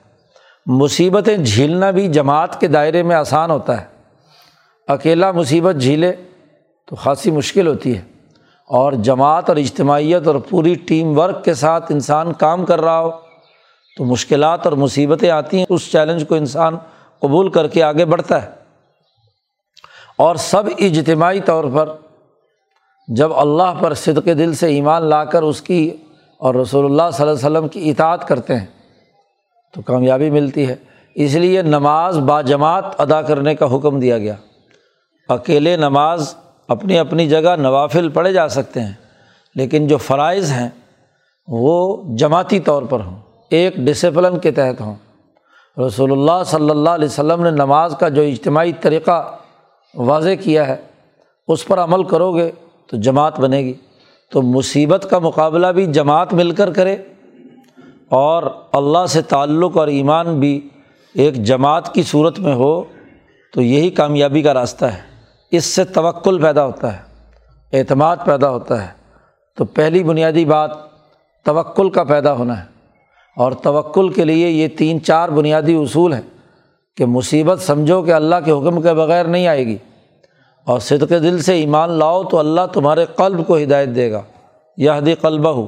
مصیبتیں 0.65 1.37
جھیلنا 1.37 1.91
بھی 1.91 2.07
جماعت 2.07 2.59
کے 2.59 2.67
دائرے 2.67 3.03
میں 3.03 3.15
آسان 3.15 3.51
ہوتا 3.51 3.81
ہے۔ 3.81 3.85
اکیلا 4.87 5.31
مصیبت 5.31 5.75
جھیلے 5.75 6.13
تو 6.89 6.95
خاصی 6.95 7.31
مشکل 7.31 7.67
ہوتی 7.67 7.97
ہے۔ 7.97 8.01
اور 8.69 8.93
جماعت 8.93 9.49
اور 9.49 9.57
اجتماعیت 9.57 10.27
اور 10.27 10.35
پوری 10.35 10.75
ٹیم 10.75 11.19
ورک 11.19 11.43
کے 11.43 11.53
ساتھ 11.53 11.91
انسان 11.91 12.33
کام 12.33 12.65
کر 12.65 12.81
رہا 12.81 12.99
ہو 12.99 13.11
تو 13.97 14.05
مشکلات 14.05 14.67
اور 14.67 14.73
مصیبتیں 14.73 15.29
آتی 15.29 15.57
ہیں، 15.57 15.65
اس 15.69 15.91
چیلنج 15.91 16.27
کو 16.27 16.35
انسان 16.35 16.77
قبول 17.19 17.49
کر 17.49 17.67
کے 17.67 17.83
آگے 17.83 18.05
بڑھتا 18.05 18.43
ہے۔ 18.43 18.49
اور 20.17 20.35
سب 20.35 20.63
اجتماعی 20.77 21.39
طور 21.39 21.63
پر 21.73 21.89
جب 23.07 23.33
اللہ 23.33 23.73
پر 23.79 23.93
صدق 23.93 24.25
دل 24.25 24.53
سے 24.53 24.67
ایمان 24.67 25.05
لا 25.05 25.25
کر 25.25 25.43
اس 25.43 25.61
کی 25.61 25.97
اور 26.37 26.55
رسول 26.55 26.85
اللہ 26.85 27.11
صلی 27.13 27.27
اللہ 27.27 27.47
علیہ 27.47 27.57
وسلم 27.57 27.67
کی 27.67 27.89
اطاعت 27.89 28.27
کرتے 28.27 28.55
ہیں، 28.55 28.65
تو 29.73 29.81
کامیابی 29.81 30.29
ملتی 30.29 30.67
ہے۔ 30.67 30.75
اس 31.15 31.33
لیے 31.33 31.61
نماز 31.61 32.19
با 32.19 32.41
جماعت 32.41 33.01
ادا 33.01 33.21
کرنے 33.21 33.55
کا 33.55 33.75
حکم 33.75 33.99
دیا 33.99 34.17
گیا۔ 34.17 34.35
اکیلے 35.29 35.75
نماز 35.75 36.35
اپنی 36.67 36.97
اپنی 36.97 37.29
جگہ 37.29 37.55
نوافل 37.55 38.09
پڑھے 38.09 38.33
جا 38.33 38.47
سکتے 38.47 38.79
ہیں، 38.79 38.93
لیکن 39.55 39.87
جو 39.87 39.97
فرائض 39.97 40.51
ہیں 40.51 40.69
وہ 41.47 42.03
جماعتی 42.17 42.59
طور 42.59 42.83
پر 42.83 42.99
ہوں۔ 42.99 43.24
ایک 43.49 43.75
ڈسپلن 43.75 44.39
کے 44.39 44.51
تحت 44.51 44.81
ہوں۔ 44.81 44.95
رسول 45.87 46.11
اللہ 46.11 46.43
صلی 46.45 46.69
اللہ 46.69 46.89
علیہ 46.89 47.05
وسلم 47.05 47.43
نے 47.43 47.51
نماز 47.51 47.95
کا 47.99 48.09
جو 48.09 48.21
اجتماعی 48.21 48.73
طریقہ 48.73 49.37
واضح 49.95 50.29
کیا 50.43 50.67
ہے، 50.67 50.75
اس 51.47 51.67
پر 51.67 51.79
عمل 51.79 52.03
کرو 52.03 52.35
گے 52.35 52.51
تو 52.87 52.97
جماعت 52.97 53.39
بنے 53.39 53.59
گی۔ 53.59 53.73
تو 54.31 54.41
مصیبت 54.41 55.07
کا 55.09 55.19
مقابلہ 55.19 55.67
بھی 55.67 55.85
جماعت 55.85 56.33
مل 56.33 56.51
کر 56.51 56.73
کرے 56.73 56.97
اور 58.09 58.43
اللہ 58.73 59.05
سے 59.09 59.21
تعلق 59.21 59.77
اور 59.77 59.87
ایمان 59.87 60.39
بھی 60.39 60.69
ایک 61.13 61.33
جماعت 61.33 61.93
کی 61.93 62.03
صورت 62.03 62.39
میں 62.39 62.53
ہو 62.53 62.83
تو 63.53 63.61
یہی 63.61 63.89
کامیابی 63.89 64.41
کا 64.41 64.53
راستہ 64.53 64.85
ہے۔ 64.85 65.01
اس 65.51 65.65
سے 65.65 65.83
توکل 65.83 66.41
پیدا 66.41 66.65
ہوتا 66.65 66.97
ہے، 66.97 67.01
اعتماد 67.79 68.17
پیدا 68.25 68.49
ہوتا 68.49 68.83
ہے۔ 68.83 68.91
تو 69.57 69.65
پہلی 69.65 70.03
بنیادی 70.03 70.45
بات 70.45 70.71
توکل 71.43 71.89
کا 71.89 72.03
پیدا 72.03 72.33
ہونا 72.33 72.59
ہے۔ 72.59 72.74
اور 73.37 73.51
توکل 73.51 74.09
کے 74.09 74.25
لیے 74.25 74.49
یہ 74.49 74.67
تین 74.67 75.03
چار 75.03 75.29
بنیادی 75.29 75.75
اصول 75.75 76.13
ہیں 76.13 76.21
کہ 76.95 77.05
مصیبت 77.05 77.61
سمجھو 77.61 78.01
کہ 78.01 78.11
اللہ 78.11 78.35
کے 78.45 78.51
حکم 78.51 78.81
کے 78.81 78.93
بغیر 78.93 79.25
نہیں 79.25 79.47
آئے 79.47 79.65
گی 79.65 79.77
اور 80.63 80.79
صدق 80.79 81.09
دل 81.09 81.41
سے 81.41 81.53
ایمان 81.53 81.91
لاؤ 81.91 82.23
تو 82.23 82.39
اللہ 82.39 82.65
تمہارے 82.73 83.05
قلب 83.15 83.47
کو 83.47 83.57
ہدایت 83.57 83.89
دے 83.95 84.11
گا 84.11 84.21
یہ 84.77 84.91
حدی 84.91 85.15
قلبہ 85.15 85.49
ہو 85.49 85.65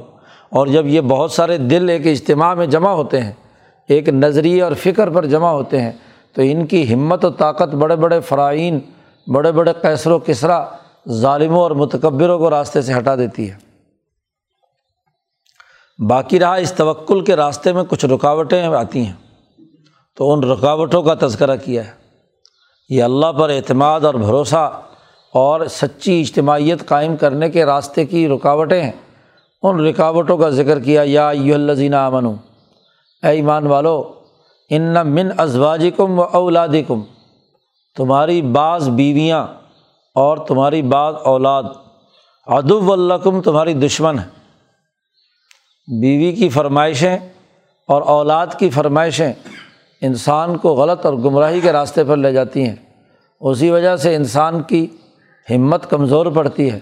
اور 0.50 0.66
جب 0.66 0.86
یہ 0.86 1.00
بہت 1.00 1.32
سارے 1.32 1.58
دل 1.58 1.88
ایک 1.88 2.06
اجتماع 2.06 2.54
میں 2.54 2.66
جمع 2.66 2.90
ہوتے 2.90 3.20
ہیں، 3.20 3.32
ایک 3.88 4.08
نظریے 4.08 4.62
اور 4.62 4.72
فکر 4.72 5.10
پر 5.10 5.26
جمع 5.26 5.50
ہوتے 5.50 5.80
ہیں، 5.80 5.92
تو 6.32 6.42
ان 6.42 6.66
کی 6.66 6.94
ہمت 6.94 7.24
و 7.24 7.30
طاقت 7.30 7.74
بڑے 7.74 7.96
بڑے 7.96 8.20
فرائین، 8.20 8.78
بڑے 9.26 9.52
بڑے 9.52 9.72
کیسر 9.82 10.10
و 10.10 10.18
کسرا 10.18 10.64
ظالموں 11.10 11.60
اور 11.60 11.70
متکبروں 11.70 12.38
کو 12.38 12.50
راستے 12.50 12.82
سے 12.82 12.94
ہٹا 12.94 13.16
دیتی 13.16 13.50
ہے۔ 13.50 13.67
باقی 16.06 16.40
رہا 16.40 16.54
اس 16.54 16.72
توکل 16.72 17.24
کے 17.24 17.36
راستے 17.36 17.72
میں 17.72 17.82
کچھ 17.88 18.04
رکاوٹیں 18.04 18.66
آتی 18.66 19.06
ہیں۔ 19.06 19.12
تو 20.16 20.32
ان 20.32 20.44
رکاوٹوں 20.44 21.02
کا 21.02 21.14
تذکرہ 21.20 21.56
کیا 21.56 21.86
ہے۔ 21.86 21.90
یہ 22.88 23.02
اللہ 23.02 23.32
پر 23.32 23.50
اعتماد 23.50 24.00
اور 24.00 24.14
بھروسہ 24.14 24.80
اور 25.34 25.66
سچی 25.66 26.20
اجتماعیت 26.20 26.88
قائم 26.88 27.16
کرنے 27.16 27.50
کے 27.50 27.64
راستے 27.64 28.06
کی 28.06 28.28
رکاوٹیں 28.28 28.82
ہیں۔ 28.82 28.92
ان 29.62 29.80
رکاوٹوں 29.80 30.38
کا 30.38 30.48
ذکر 30.48 30.80
کیا، 30.80 31.02
یا 31.04 31.30
یو 31.34 31.54
الزین 31.54 31.94
امن 31.94 32.26
اے 32.26 33.28
ایمان 33.28 33.66
والو، 33.66 34.12
ان 34.70 34.96
من 35.04 35.28
ازواجی 35.36 35.90
کم 35.90 36.18
و 36.18 36.22
اولادی 36.22 36.82
کم 36.82 37.02
تمہاری 37.96 38.42
بعض 38.42 38.88
بیویاں 38.88 39.46
اور 40.14 40.36
تمہاری 40.36 40.82
بعض 40.82 41.14
اولاد 41.24 41.62
ادب 42.46 42.92
الکم 42.92 43.40
تمہاری 43.40 43.74
دشمن 43.74 44.18
ہے۔ 44.18 44.37
بیوی 45.88 46.32
کی 46.32 46.48
فرمائشیں 46.48 47.18
اور 47.88 48.02
اولاد 48.02 48.46
کی 48.58 48.70
فرمائشیں 48.70 49.32
انسان 50.00 50.56
کو 50.56 50.74
غلط 50.74 51.06
اور 51.06 51.14
گمراہی 51.14 51.60
کے 51.60 51.72
راستے 51.72 52.04
پر 52.04 52.16
لے 52.16 52.32
جاتی 52.32 52.64
ہیں۔ 52.64 52.74
اسی 53.40 53.70
وجہ 53.70 53.96
سے 53.96 54.14
انسان 54.14 54.62
کی 54.62 54.86
ہمت 55.50 55.90
کمزور 55.90 56.26
پڑتی 56.26 56.70
ہے۔ 56.72 56.78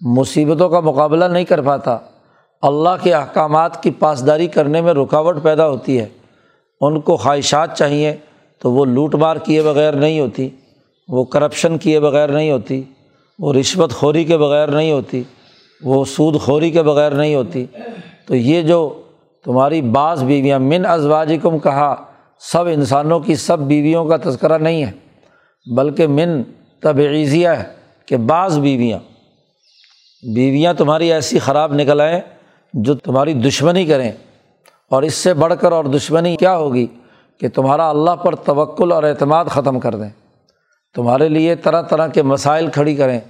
مصیبتوں 0.00 0.68
کا 0.68 0.80
مقابلہ 0.80 1.24
نہیں 1.24 1.44
کر 1.44 1.62
پاتا۔ 1.62 1.98
اللہ 2.62 2.88
کے 3.02 3.14
احکامات 3.14 3.82
کی 3.82 3.90
پاسداری 3.90 4.46
کرنے 4.46 4.80
میں 4.80 4.94
رکاوٹ 4.94 5.42
پیدا 5.42 5.68
ہوتی 5.68 6.00
ہے۔ 6.00 6.06
ان 6.80 7.00
کو 7.00 7.16
خواہشات 7.16 7.78
چاہیے 7.78 8.16
تو 8.58 8.72
وہ 8.72 8.84
لوٹ 8.84 9.14
مار 9.14 9.36
کیے 9.36 9.62
بغیر 9.62 9.92
نہیں 9.92 10.20
ہوتی۔ 10.20 10.48
وہ 11.08 11.24
کرپشن 11.24 11.78
کیے 11.78 12.00
بغیر 12.00 12.28
نہیں 12.28 12.50
ہوتی۔ 12.50 12.82
وہ 13.38 13.52
رشوت 13.52 13.92
خوری 13.92 14.24
کے 14.24 14.38
بغیر 14.38 14.68
نہیں 14.68 14.92
ہوتی۔ 14.92 15.22
وہ 15.82 16.04
سود 16.04 16.40
خوری 16.40 16.70
کے 16.70 16.82
بغیر 16.82 17.10
نہیں 17.10 17.34
ہوتی۔ 17.34 17.66
تو 18.28 18.36
یہ 18.36 18.62
جو 18.62 19.02
تمہاری 19.44 19.82
بعض 19.82 20.24
بیویاں 20.24 20.58
من 20.58 20.86
ازواجکم 20.86 21.58
کہا، 21.58 21.94
سب 22.52 22.66
انسانوں 22.66 23.20
کی 23.20 23.34
سب 23.34 23.58
بیویوں 23.58 24.04
کا 24.04 24.16
تذکرہ 24.16 24.58
نہیں 24.58 24.84
ہے، 24.84 24.90
بلکہ 25.74 26.06
من 26.06 26.42
تبعیضیہ 26.82 27.48
ہے 27.48 27.64
کہ 28.06 28.16
بعض 28.16 28.58
بیویاں۔ 28.58 28.98
بیویاں 30.34 30.74
تمہاری 30.74 31.12
ایسی 31.12 31.38
خراب 31.38 31.74
نکل 31.74 32.00
آئیں 32.00 32.20
جو 32.72 32.94
تمہاری 32.94 33.34
دشمنی 33.34 33.84
کریں۔ 33.84 34.12
اور 34.90 35.02
اس 35.02 35.14
سے 35.14 35.34
بڑھ 35.34 35.54
کر 35.60 35.72
اور 35.72 35.84
دشمنی 35.84 36.36
کیا 36.36 36.56
ہوگی؟ 36.56 36.86
کہ 37.40 37.48
تمہارا 37.48 37.90
اللہ 37.90 38.10
پر 38.10 38.34
توکل 38.34 38.92
اور 38.92 39.02
اعتماد 39.02 39.44
ختم 39.44 39.80
کر 39.80 39.94
دیں۔ 39.94 40.10
تمہارے 40.94 41.28
لیے 41.28 41.54
طرح 41.54 41.82
طرح 41.82 42.06
کے 42.06 42.22
مسائل 42.22 42.66
کھڑی 42.66 42.94
کریں۔ 42.94 43.20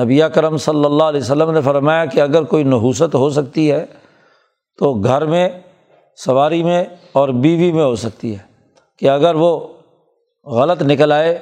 نبی 0.00 0.20
کرم 0.34 0.56
صلی 0.56 0.84
اللہ 0.84 1.04
علیہ 1.04 1.20
وسلم 1.20 1.50
نے 1.50 1.60
فرمایا 1.60 2.04
کہ 2.04 2.20
اگر 2.20 2.42
کوئی 2.42 2.64
نحوست 2.64 3.14
ہو 3.14 3.30
سکتی 3.30 3.72
ہے 3.72 3.86
تو 4.78 4.92
گھر 4.94 5.24
میں، 5.26 5.48
سواری 6.18 6.62
میں 6.62 6.84
اور 7.12 7.28
بیوی 7.28 7.72
میں 7.72 7.84
ہو 7.84 7.94
سکتی 7.96 8.32
ہے 8.34 8.42
کہ 8.96 9.08
اگر 9.10 9.34
وہ 9.34 9.56
غلط 10.46 10.82
نکل 10.82 11.12
آئے 11.12 11.38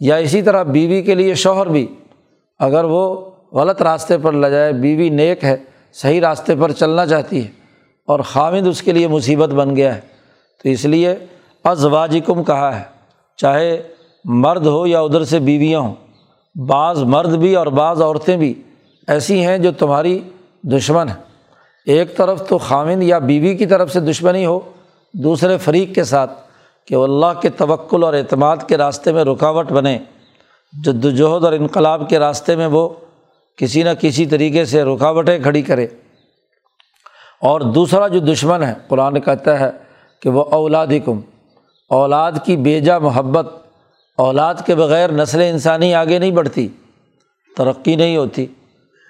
یا 0.00 0.16
اسی 0.16 0.42
طرح 0.42 0.62
بیوی 0.62 1.02
کے 1.02 1.14
لیے 1.14 1.34
شوہر 1.34 1.66
بھی 1.66 1.86
اگر 2.60 2.84
وہ 2.84 3.04
غلط 3.52 3.82
راستے 3.82 4.18
پر 4.18 4.32
لے 4.32 4.50
جائے 4.50 4.72
بیوی 4.72 5.08
نیک 5.08 5.44
ہے، 5.44 5.56
صحیح 5.92 6.20
راستے 6.20 6.56
پر 6.56 6.72
چلنا 6.72 7.06
چاہتی 7.06 7.42
ہے 7.44 7.50
اور 8.08 8.20
خامد 8.20 8.66
اس 8.66 8.82
کے 8.82 8.92
لیے 8.92 9.08
مصیبت 9.08 9.48
بن 9.48 9.74
گیا 9.76 9.94
ہے، 9.94 10.00
تو 10.64 10.68
اس 10.68 10.84
لیے 10.84 11.14
ازواجکم 11.64 12.44
کہا 12.44 12.76
ہے، 12.78 12.82
چاہے 13.38 13.82
مرد 14.24 14.66
ہو 14.66 14.86
یا 14.86 15.00
ادھر 15.00 15.24
سے 15.24 15.38
بیویاں 15.38 15.80
ہوں، 15.80 15.94
بعض 16.56 17.02
مرد 17.02 17.36
بھی 17.36 17.54
اور 17.56 17.66
بعض 17.66 18.02
عورتیں 18.02 18.36
بھی 18.36 18.52
ایسی 19.08 19.44
ہیں 19.44 19.58
جو 19.58 19.72
تمہاری 19.72 20.18
دشمن 20.62 21.08
ہیں۔ 21.08 21.31
ایک 21.86 22.16
طرف 22.16 22.48
تو 22.48 22.58
خامن 22.58 23.02
یا 23.02 23.18
بیوی 23.18 23.54
کی 23.54 23.66
طرف 23.66 23.92
سے 23.92 24.00
دشمنی 24.00 24.46
ہو، 24.46 24.60
دوسرے 25.14 25.58
فریق 25.58 25.94
کے 25.94 26.04
ساتھ 26.04 26.32
کہ 26.86 26.96
وہ 26.96 27.04
اللہ 27.04 27.40
کے 27.40 27.48
توکل 27.48 28.04
اور 28.04 28.14
اعتماد 28.14 28.56
کے 28.68 28.76
راستے 28.76 29.12
میں 29.12 29.24
رکاوٹ 29.24 29.72
بنے۔ 29.72 29.98
جد 30.84 31.04
وجہد 31.04 31.44
اور 31.44 31.52
انقلاب 31.52 32.08
کے 32.08 32.18
راستے 32.18 32.56
میں 32.56 32.66
وہ 32.66 32.88
کسی 33.56 33.82
نہ 33.82 33.88
کسی 34.00 34.26
طریقے 34.26 34.64
سے 34.64 34.82
رکاوٹیں 34.82 35.38
کھڑی 35.38 35.62
کرے۔ 35.62 35.86
اور 37.40 37.60
دوسرا 37.60 38.08
جو 38.08 38.18
دشمن 38.18 38.62
ہے، 38.62 38.74
قرآن 38.88 39.20
کہتا 39.20 39.60
ہے 39.60 39.70
کہ 40.20 40.30
وہ 40.30 40.44
اولاد 40.44 40.86
کم 41.04 41.20
اولاد 41.88 42.32
کی 42.44 42.56
بیجا 42.56 42.98
محبت، 42.98 43.46
اولاد 44.16 44.54
کے 44.66 44.74
بغیر 44.74 45.12
نسل 45.12 45.40
انسانی 45.40 45.94
آگے 45.94 46.18
نہیں 46.18 46.30
بڑھتی، 46.30 46.68
ترقی 47.56 47.96
نہیں 47.96 48.16
ہوتی، 48.16 48.46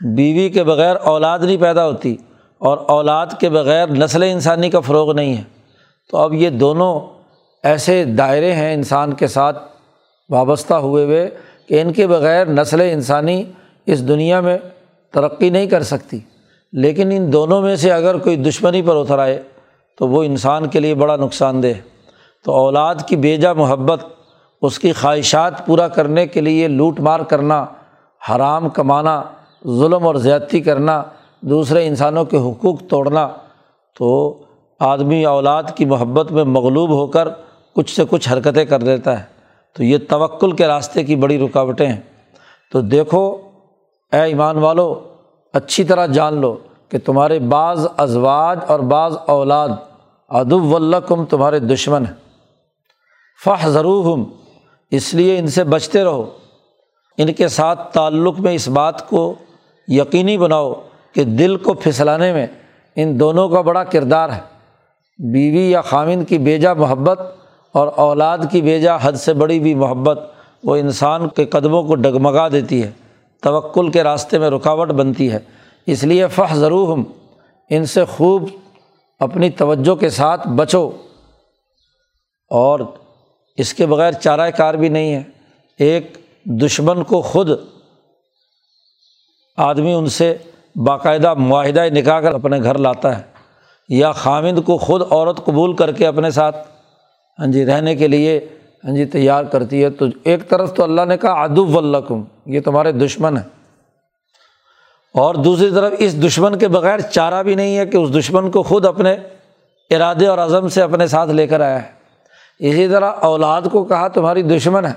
بیوی 0.00 0.48
کے 0.48 0.64
بغیر 0.64 0.96
اولاد 0.96 1.38
نہیں 1.38 1.56
پیدا 1.56 1.86
ہوتی۔ 1.86 2.16
اور 2.64 2.78
اولاد 2.88 3.26
کے 3.40 3.48
بغیر 3.48 3.88
نسل 3.88 4.22
انسانی 4.22 4.70
کا 4.70 4.80
فروغ 4.80 5.12
نہیں 5.12 5.36
ہے۔ 5.36 5.42
تو 6.10 6.18
اب 6.18 6.34
یہ 6.34 6.50
دونوں 6.50 7.00
ایسے 7.62 8.04
دائرے 8.04 8.52
ہیں 8.52 8.74
انسان 8.74 9.12
کے 9.12 9.26
ساتھ 9.26 9.62
وابستہ 10.30 10.74
ہوئے 10.74 11.04
ہوئے 11.04 11.30
کہ 11.68 11.80
ان 11.80 11.92
کے 11.92 12.06
بغیر 12.06 12.46
نسل 12.46 12.80
انسانی 12.80 13.44
اس 13.86 14.08
دنیا 14.08 14.40
میں 14.40 14.58
ترقی 15.12 15.50
نہیں 15.50 15.66
کر 15.66 15.82
سکتی۔ 15.82 16.18
لیکن 16.72 17.10
ان 17.12 17.32
دونوں 17.32 17.62
میں 17.62 17.76
سے 17.76 17.92
اگر 17.92 18.18
کوئی 18.18 18.36
دشمنی 18.36 18.82
پر 18.82 18.96
اتر 18.96 19.18
آئے 19.18 19.42
تو 19.98 20.08
وہ 20.08 20.22
انسان 20.22 20.68
کے 20.68 20.80
لیے 20.80 20.94
بڑا 20.94 21.16
نقصان 21.16 21.62
دہ۔ 21.62 21.88
تو 22.44 22.52
اولاد 22.52 22.94
کی 23.06 23.16
بیجا 23.16 23.52
محبت، 23.52 24.04
اس 24.62 24.78
کی 24.78 24.92
خواہشات 24.92 25.66
پورا 25.66 25.88
کرنے 25.88 26.26
کے 26.26 26.40
لیے 26.40 26.68
لوٹ 26.68 27.00
مار 27.00 27.20
کرنا، 27.20 27.66
حرام 28.30 28.68
کمانا، 28.68 29.22
ظلم 29.66 30.06
اور 30.06 30.14
زیادتی 30.14 30.60
کرنا 30.60 31.02
دوسرے 31.42 31.86
انسانوں 31.86 32.24
کے 32.24 32.38
حقوق 32.38 32.82
توڑنا 32.88 33.28
تو 33.98 34.38
آدمی 34.80 35.24
اولاد 35.24 35.62
کی 35.74 35.84
محبت 35.84 36.32
میں 36.32 36.44
مغلوب 36.44 36.90
ہو 36.90 37.06
کر 37.06 37.28
کچھ 37.74 37.94
سے 37.94 38.04
کچھ 38.10 38.28
حرکتیں 38.28 38.64
کر 38.64 38.80
دیتا 38.80 39.18
ہے۔ 39.18 39.24
تو 39.76 39.84
یہ 39.84 39.98
توکل 40.08 40.52
کے 40.52 40.66
راستے 40.66 41.04
کی 41.04 41.16
بڑی 41.16 41.38
رکاوٹیں 41.38 41.86
ہیں۔ 41.86 42.00
تو 42.72 42.80
دیکھو، 42.80 43.38
اے 44.12 44.20
ایمان 44.20 44.56
والو، 44.56 45.00
اچھی 45.52 45.84
طرح 45.84 46.06
جان 46.06 46.34
لو 46.34 46.56
کہ 46.88 46.98
تمہارے 46.98 47.38
بعض 47.38 47.86
ازواج 47.96 48.58
اور 48.68 48.80
بعض 48.80 49.16
اولاد 49.26 49.68
ادب 50.28 50.76
الکم 50.76 51.24
تمہارے 51.24 51.58
دشمن 51.58 52.06
ہیں۔ 52.06 52.14
فح 53.44 53.68
ضرور 53.68 54.12
ہم 54.12 54.24
اس 54.90 55.14
لیے 55.14 55.38
ان 55.38 55.46
سے 55.46 55.64
بچتے 55.64 56.04
رہو۔ 56.04 56.30
ان 57.18 57.32
کے 57.32 57.48
ساتھ 57.48 57.92
تعلق 57.92 58.40
میں 58.40 58.52
اس 58.52 58.68
بات 58.68 59.08
کو 59.08 59.34
یقینی 59.88 60.38
بناؤ 60.38 60.72
کہ 61.12 61.24
دل 61.24 61.56
کو 61.56 61.74
پھسلانے 61.74 62.32
میں 62.32 62.46
ان 62.96 63.20
دونوں 63.20 63.48
کا 63.48 63.60
بڑا 63.60 63.84
کردار 63.84 64.28
ہے۔ 64.28 64.40
بیوی 65.32 65.70
یا 65.70 65.80
خامن 65.80 66.24
کی 66.24 66.38
بیجا 66.38 66.72
محبت 66.72 67.20
اور 67.72 67.88
اولاد 67.96 68.38
کی 68.50 68.62
بیجا 68.62 68.96
حد 69.02 69.12
سے 69.12 69.34
بڑی 69.34 69.60
بھی 69.60 69.74
محبت 69.74 70.32
وہ 70.64 70.76
انسان 70.76 71.28
کے 71.28 71.44
قدموں 71.44 71.82
کو 71.82 71.94
ڈگمگا 71.94 72.48
دیتی 72.48 72.82
ہے، 72.82 72.90
توکل 73.42 73.90
کے 73.90 74.02
راستے 74.02 74.38
میں 74.38 74.50
رکاوٹ 74.50 74.88
بنتی 74.88 75.32
ہے۔ 75.32 75.38
اس 75.86 76.04
لیے 76.04 76.26
فح 76.26 76.54
ضرور 76.54 76.92
ہم 76.92 77.02
ان 77.70 77.86
سے 77.86 78.04
خوب 78.04 78.48
اپنی 79.20 79.50
توجہ 79.50 79.94
کے 79.94 80.10
ساتھ 80.10 80.48
بچو۔ 80.48 80.90
اور 82.50 82.80
اس 83.56 83.74
کے 83.74 83.86
بغیر 83.86 84.12
چارہ 84.12 84.50
کار 84.50 84.74
بھی 84.74 84.88
نہیں 84.88 85.14
ہے۔ 85.14 85.22
ایک 85.78 86.16
دشمن 86.44 87.04
کو 87.04 87.22
خود 87.22 87.50
آدمی 89.56 89.92
ان 89.92 90.06
سے 90.06 90.36
باقاعدہ 90.76 91.34
معاہدہ 91.34 91.84
نکاح 91.92 92.20
کر 92.20 92.34
اپنے 92.34 92.62
گھر 92.62 92.78
لاتا 92.78 93.18
ہے 93.18 93.22
یا 93.88 94.12
خامد 94.12 94.64
کو 94.66 94.78
خود 94.78 95.02
عورت 95.10 95.44
قبول 95.44 95.76
کر 95.76 95.92
کے 95.92 96.06
اپنے 96.06 96.30
ساتھ 96.30 96.68
ہاں 97.38 97.46
جی 97.46 97.66
رہنے 97.66 97.96
کے 97.96 98.08
لیے 98.08 98.48
ہاں 98.84 98.96
جی 98.96 99.04
تیار 99.04 99.44
کرتی 99.44 99.84
ہے۔ 99.84 99.90
تو 99.90 100.06
ایک 100.24 100.48
طرف 100.48 100.74
تو 100.74 100.82
اللہ 100.82 101.02
نے 101.02 101.16
کہا 101.16 101.42
ادب 101.42 101.78
الکم 101.78 102.22
یہ 102.46 102.60
تمہارے 102.60 102.92
دشمن 102.92 103.36
ہیں۔ 103.36 103.44
اور 105.14 105.34
دوسری 105.34 105.70
طرف 105.70 105.92
اس 105.98 106.26
دشمن 106.26 106.58
کے 106.58 106.68
بغیر 106.68 107.00
چارہ 107.00 107.42
بھی 107.42 107.54
نہیں 107.54 107.78
ہے 107.78 107.86
کہ 107.86 107.96
اس 107.96 108.14
دشمن 108.14 108.50
کو 108.50 108.62
خود 108.62 108.86
اپنے 108.86 109.16
ارادے 109.90 110.26
اور 110.26 110.38
عزم 110.38 110.68
سے 110.68 110.82
اپنے 110.82 111.06
ساتھ 111.06 111.30
لے 111.30 111.46
کر 111.46 111.60
آیا 111.60 111.82
ہے۔ 111.82 111.88
اسی 112.58 112.88
طرح 112.88 113.10
اولاد 113.20 113.62
کو 113.72 113.84
کہا، 113.84 114.08
تمہاری 114.08 114.42
دشمن 114.42 114.86
ہے، 114.86 114.92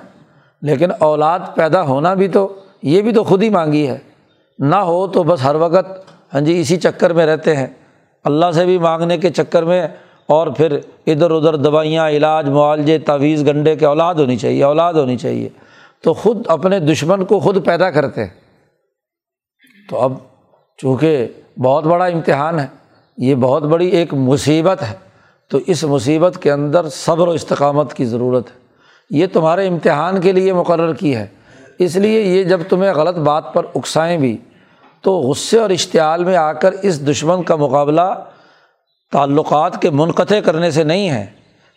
لیکن 0.61 0.89
اولاد 0.99 1.39
پیدا 1.55 1.81
ہونا 1.81 2.13
بھی 2.13 2.27
تو، 2.27 2.53
یہ 2.83 3.01
بھی 3.01 3.13
تو 3.13 3.23
خود 3.23 3.43
ہی 3.43 3.49
مانگی 3.49 3.87
ہے۔ 3.87 3.97
نہ 4.59 4.75
ہو 4.75 5.07
تو 5.07 5.23
بس 5.23 5.43
ہر 5.43 5.55
وقت 5.55 6.13
ہاں 6.33 6.41
جی 6.41 6.61
اسی 6.61 6.77
چکر 6.77 7.13
میں 7.13 7.25
رہتے 7.25 7.55
ہیں۔ 7.55 7.67
اللہ 8.23 8.45
سے 8.51 8.65
بھی 8.65 8.77
مانگنے 8.77 9.17
کے 9.17 9.29
چکر 9.29 9.63
میں 9.63 9.87
اور 10.27 10.47
پھر 10.47 10.79
ادھر 11.07 11.31
ادھر 11.31 11.55
دوائیاں، 11.55 12.09
علاج، 12.09 12.49
معالجے، 12.49 12.99
تعویذ، 12.99 13.47
گنڈے 13.47 13.75
کے 13.75 13.85
اولاد 13.85 14.15
ہونی 14.15 14.37
چاہیے، 14.37 14.63
اولاد 14.63 14.93
ہونی 14.93 15.17
چاہیے۔ 15.17 15.49
تو 16.03 16.13
خود 16.13 16.37
اپنے 16.47 16.79
دشمن 16.79 17.25
کو 17.25 17.39
خود 17.39 17.65
پیدا 17.65 17.91
کرتے 17.91 18.21
ہیں۔ 18.21 18.29
تو 19.89 19.99
اب 19.99 20.13
چونکہ 20.77 21.27
بہت 21.63 21.83
بڑا 21.83 22.05
امتحان 22.05 22.59
ہے، 22.59 22.67
یہ 23.17 23.35
بہت 23.35 23.63
بڑی 23.63 23.87
ایک 23.87 24.13
مصیبت 24.13 24.81
ہے۔ 24.81 24.95
تو 25.49 25.59
اس 25.67 25.83
مصیبت 25.83 26.37
کے 26.41 26.51
اندر 26.51 26.89
صبر 26.89 27.27
و 27.27 27.31
استقامت 27.31 27.93
کی 27.93 28.05
ضرورت 28.05 28.47
ہے۔ 28.47 28.57
یہ 29.09 29.25
تمہارے 29.33 29.67
امتحان 29.67 30.21
کے 30.21 30.31
لیے 30.31 30.53
مقرر 30.53 30.93
کی 30.93 31.15
ہے۔ 31.15 31.27
اس 31.79 31.95
لیے 31.95 32.21
یہ 32.21 32.43
جب 32.43 32.61
تمہیں 32.69 32.93
غلط 32.93 33.15
بات 33.15 33.53
پر 33.53 33.65
اکسائیں 33.75 34.17
بھی، 34.17 34.37
تو 35.01 35.17
غصے 35.17 35.59
اور 35.59 35.69
اشتعال 35.69 36.23
میں 36.23 36.35
آ 36.35 36.53
کر 36.53 36.71
اس 36.71 37.09
دشمن 37.09 37.43
کا 37.43 37.55
مقابلہ 37.55 38.23
تعلقات 39.11 39.81
کے 39.81 39.89
منقطع 39.89 40.39
کرنے 40.39 40.71
سے 40.71 40.83
نہیں 40.83 41.09
ہے، 41.09 41.25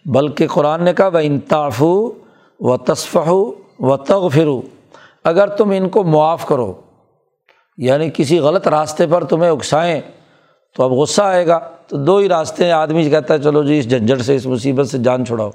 بلکہ 0.05 0.47
قرآن 0.47 0.85
نے 0.85 0.93
کہا 0.93 1.09
وہ 1.09 1.19
انتاف 1.19 1.83
و 1.83 2.77
تصفہ 2.77 3.31
و 3.83 3.97
تغفرو 3.97 4.63
اگر 5.25 5.49
تم 5.49 5.71
ان 5.71 5.89
کو 5.89 6.05
معاف 6.05 6.47
کرو 6.47 6.75
یعنی 7.77 8.11
کسی 8.15 8.39
غلط 8.39 8.69
راستے 8.69 9.07
پر 9.07 9.25
تمہیں 9.25 9.51
اکسائیں، 9.51 10.01
تو 10.77 10.83
اب 10.83 10.93
غصہ 10.93 11.23
آئے 11.23 11.47
گا۔ 11.47 11.59
تو 11.87 11.97
دو 11.97 12.17
ہی 12.17 12.29
راستے 12.29 12.65
ہیں۔ 12.65 12.73
آدمی 12.73 13.11
کہتا 13.11 13.35
ہے، 13.35 13.39
چلو 13.39 13.63
جی 13.63 13.79
اس 13.79 13.89
جھنجھٹ 13.89 14.21
سے، 14.21 14.35
اس 14.35 14.47
مصیبت 14.47 14.89
سے 14.89 14.99
جان 14.99 15.27
چھڑاؤ۔ 15.27 15.51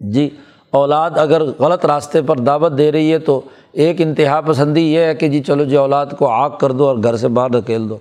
جی۔ 0.00 0.30
اولاد 0.70 1.10
اگر 1.14 1.42
غلط 1.58 1.86
راستے 1.86 2.22
پر 2.22 2.36
دعوت 2.36 2.78
دے 2.78 2.92
رہی 2.92 3.12
ہے 3.12 3.18
تو 3.18 3.40
ایک 3.72 4.00
انتہا 4.00 4.40
پسندی 4.40 4.94
یہ 4.94 5.00
ہے 5.00 5.14
کہ 5.14 5.28
جی 5.28 5.42
چلو 5.42 5.64
جی 5.64 5.76
اولاد 5.76 6.06
کو 6.18 6.28
آگ 6.28 6.50
کر 6.50 6.72
دو 6.72 6.88
اور 6.88 6.96
گھر 7.02 7.16
سے 7.16 7.28
باہر 7.28 7.50
دھکیل 7.50 7.88
دو۔ 7.88 7.98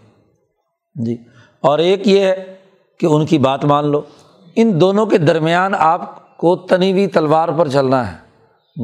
جی۔ 1.05 1.17
اور 1.61 1.79
ایک 1.79 2.07
یہ 2.07 2.19
ہے 2.19 2.55
کہ 2.99 3.05
ان 3.05 3.25
کی 3.25 3.37
بات 3.37 3.65
مان 3.65 3.87
لو۔ 3.87 4.01
ان 4.55 4.81
دونوں 4.81 5.05
کے 5.05 5.17
درمیان 5.17 5.73
آپ 5.77 6.37
کو 6.37 6.55
تنی 6.55 6.91
ہوئی 6.91 7.07
تلوار 7.07 7.49
پر 7.57 7.67
چلنا 7.67 8.11
ہے۔ 8.11 8.17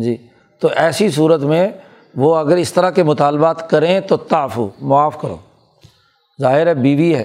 جی۔ 0.04 0.18
تو 0.60 0.70
ایسی 0.76 1.10
صورت 1.10 1.42
میں 1.42 1.70
وہ 2.16 2.36
اگر 2.36 2.56
اس 2.56 2.74
طرح 2.74 2.90
کے 2.90 3.04
مطالبات 3.04 3.70
کریں 3.70 4.00
تو 4.00 4.18
تعفو، 4.18 4.70
معاف 4.82 5.22
کرو۔ 5.22 5.38
ظاہر 6.42 6.68
ہے 6.68 6.74
بیوی 6.74 7.16
ہے 7.16 7.24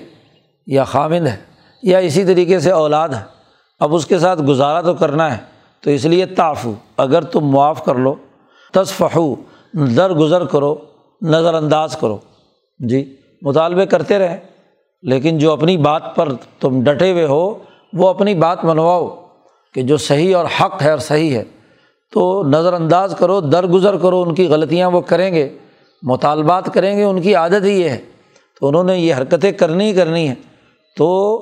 یا 0.66 0.84
خامند 0.84 1.26
ہے 1.26 1.36
یا 1.82 1.98
اسی 1.98 2.24
طریقے 2.24 2.60
سے 2.60 2.70
اولاد 2.70 3.08
ہے۔ 3.08 3.24
اب 3.80 3.94
اس 3.94 4.06
کے 4.06 4.18
ساتھ 4.18 4.42
گزارا 4.42 4.80
تو 4.80 4.94
کرنا 4.94 5.36
ہے۔ 5.36 5.49
تو 5.82 5.90
اس 5.90 6.04
لیے 6.04 6.26
تعفو، 6.26 6.72
اگر 6.96 7.22
تم 7.22 7.40
معاف 7.40 7.84
کر 7.84 7.94
لو، 7.94 8.14
تصفحو، 8.72 9.34
درگزر 9.72 10.44
کرو 10.44 10.76
نظر 11.22 11.54
انداز 11.54 11.96
کرو۔ 11.96 12.18
جی 12.78 13.16
مطالبے 13.42 13.86
کرتے 13.86 14.18
رہیں 14.18 14.36
لیکن 15.02 15.38
جو 15.38 15.52
اپنی 15.52 15.76
بات 15.76 16.16
پر 16.16 16.32
تم 16.60 16.84
ڈٹے 16.84 17.12
ہوئے 17.12 17.26
ہو، 17.26 17.58
وہ 17.92 18.08
اپنی 18.08 18.34
بات 18.34 18.64
منواؤ 18.64 19.26
کہ 19.74 19.82
جو 19.82 19.96
صحیح 19.96 20.36
اور 20.36 20.44
حق 20.60 20.82
ہے 20.82 20.90
اور 20.90 20.98
صحیح 20.98 21.34
ہے۔ 21.36 21.44
تو 22.12 22.42
نظر 22.44 22.72
انداز 22.72 23.14
کرو، 23.18 23.40
درگزر 23.40 23.96
کرو، 23.96 24.22
ان 24.22 24.34
کی 24.34 24.46
غلطیاں 24.46 24.90
وہ 24.90 25.00
کریں 25.00 25.34
گے، 25.34 25.48
مطالبات 26.02 26.74
کریں 26.74 26.98
گے، 26.98 27.04
ان 27.04 27.22
کی 27.22 27.34
عادت 27.34 27.64
ہی 27.64 27.80
یہ 27.80 27.88
ہے۔ 27.88 27.98
تو 28.60 28.68
انہوں 28.68 28.84
نے 28.84 28.98
یہ 28.98 29.14
حرکتیں 29.14 29.52
کرنی 29.52 29.84
ہی 29.84 29.92
کرنی 29.92 30.28
ہیں۔ 30.28 30.34
تو 30.96 31.38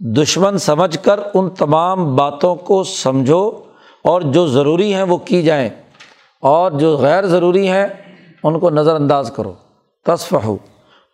دشمن 0.00 0.58
سمجھ 0.58 0.98
کر 1.02 1.20
ان 1.34 1.50
تمام 1.50 2.16
باتوں 2.16 2.54
کو 2.54 2.84
سمجھو۔ 2.84 3.50
اور 4.04 4.20
جو 4.20 4.46
ضروری 4.46 4.94
ہیں 4.94 5.02
وہ 5.02 5.16
کی 5.16 5.42
جائیں 5.42 5.70
اور 6.40 6.70
جو 6.70 6.96
غیر 6.96 7.26
ضروری 7.26 7.68
ہیں 7.68 7.86
ان 8.44 8.58
کو 8.58 8.70
نظر 8.70 8.94
انداز 8.94 9.32
کرو 9.36 9.52
تصف 10.06 10.34
ہو 10.44 10.56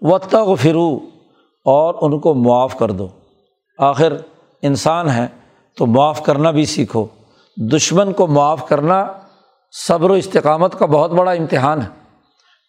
و 0.01 0.19
تغ 0.19 0.55
اور 1.65 1.95
ان 2.01 2.19
کو 2.19 2.35
معاف 2.35 2.79
کر 2.79 2.91
دو۔ 2.91 3.09
آخر 3.79 4.13
انسان 4.63 5.09
ہیں 5.09 5.27
تو 5.79 5.87
معاف 5.87 6.23
کرنا 6.23 6.51
بھی 6.51 6.65
سیکھو۔ 6.65 7.07
دشمن 7.57 8.13
کو 8.13 8.27
معاف 8.27 8.69
کرنا 8.69 9.07
صبر 9.87 10.11
و 10.11 10.13
استقامت 10.13 10.79
کا 10.79 10.87
بہت 10.87 11.11
بڑا 11.11 11.33
امتحان 11.33 11.83
ہے۔ 11.83 12.05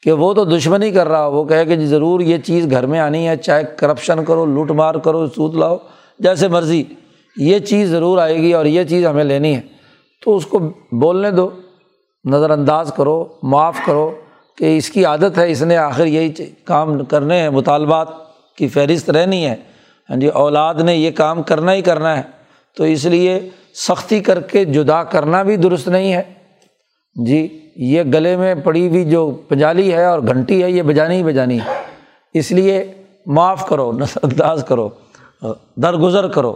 کہ 0.03 0.11
وہ 0.11 0.33
تو 0.33 0.45
دشمن 0.45 0.83
ہی 0.83 0.91
کر 0.91 1.07
رہا، 1.07 1.27
وہ 1.27 1.43
کہے 1.43 1.65
کہ 1.65 1.75
جی 1.75 1.85
ضرور 1.85 2.19
یہ 2.19 2.37
چیز 2.37 2.71
گھر 2.71 2.85
میں 2.85 2.99
آنی 2.99 3.27
ہے، 3.27 3.37
چاہے 3.37 3.63
کرپشن 3.63 4.25
کرو، 4.25 4.45
لوٹ 4.45 4.71
مار 4.71 4.95
کرو، 4.95 5.27
سود 5.27 5.55
لاؤ، 5.55 5.77
جیسے 6.19 6.47
مرضی۔ 6.47 6.83
یہ 7.37 7.59
چیز 7.59 7.89
ضرور 7.89 8.17
آئے 8.17 8.35
گی 8.35 8.53
اور 8.53 8.65
یہ 8.65 8.83
چیز 8.83 9.05
ہمیں 9.05 9.23
لینی 9.23 9.55
ہے۔ 9.55 9.61
تو 10.25 10.35
اس 10.35 10.45
کو 10.45 10.59
بولنے 10.91 11.31
دو 11.31 11.49
نظر 12.25 12.49
انداز 12.49 12.93
کرو، 12.97 13.25
معاف 13.43 13.77
کرو 13.85 14.11
کہ 14.57 14.77
اس 14.77 14.89
کی 14.89 15.05
عادت 15.05 15.37
ہے، 15.37 15.51
اس 15.51 15.61
نے 15.61 15.77
آخر 15.77 16.05
یہی 16.05 16.33
کام 16.65 17.05
کرنے 17.05 17.41
ہیں، 17.41 17.49
مطالبات 17.49 18.07
کی 18.57 18.67
فہرست 18.67 19.09
رہنی 19.09 19.45
ہے۔ 19.45 19.55
ہاں 20.09 20.17
جی 20.17 20.27
اولاد 20.27 20.75
نے 20.75 20.95
یہ 20.95 21.11
کام 21.11 21.43
کرنا 21.43 21.73
ہی 21.73 21.81
کرنا 21.81 22.17
ہے۔ 22.17 22.21
تو 22.77 22.83
اس 22.83 23.05
لیے 23.05 23.49
سختی 23.73 24.19
کر 24.19 24.41
کے 24.41 24.65
جدا 24.65 25.03
کرنا 25.03 25.43
بھی 25.43 25.55
درست 25.55 25.87
نہیں 25.87 26.13
ہے۔ 26.13 26.23
جی 27.25 27.69
یہ 27.75 28.03
گلے 28.03 28.37
میں 28.37 28.55
پڑی 28.55 28.87
ہوئی 28.87 29.09
جو 29.09 29.31
پنجالی 29.31 29.93
ہے 29.93 30.05
اور 30.05 30.19
گھنٹی 30.19 30.63
ہے، 30.63 30.71
یہ 30.71 30.81
بجانی 30.81 31.15
ہی 31.15 31.23
بجانی 31.23 31.59
ہے۔ 31.59 31.73
اس 32.33 32.51
لیے 32.51 32.93
معاف 33.25 33.67
کرو 33.67 33.91
نظر 33.91 34.19
انداز 34.23 34.65
کرو، 34.67 34.89
درگزر 35.75 36.27
کرو 36.27 36.55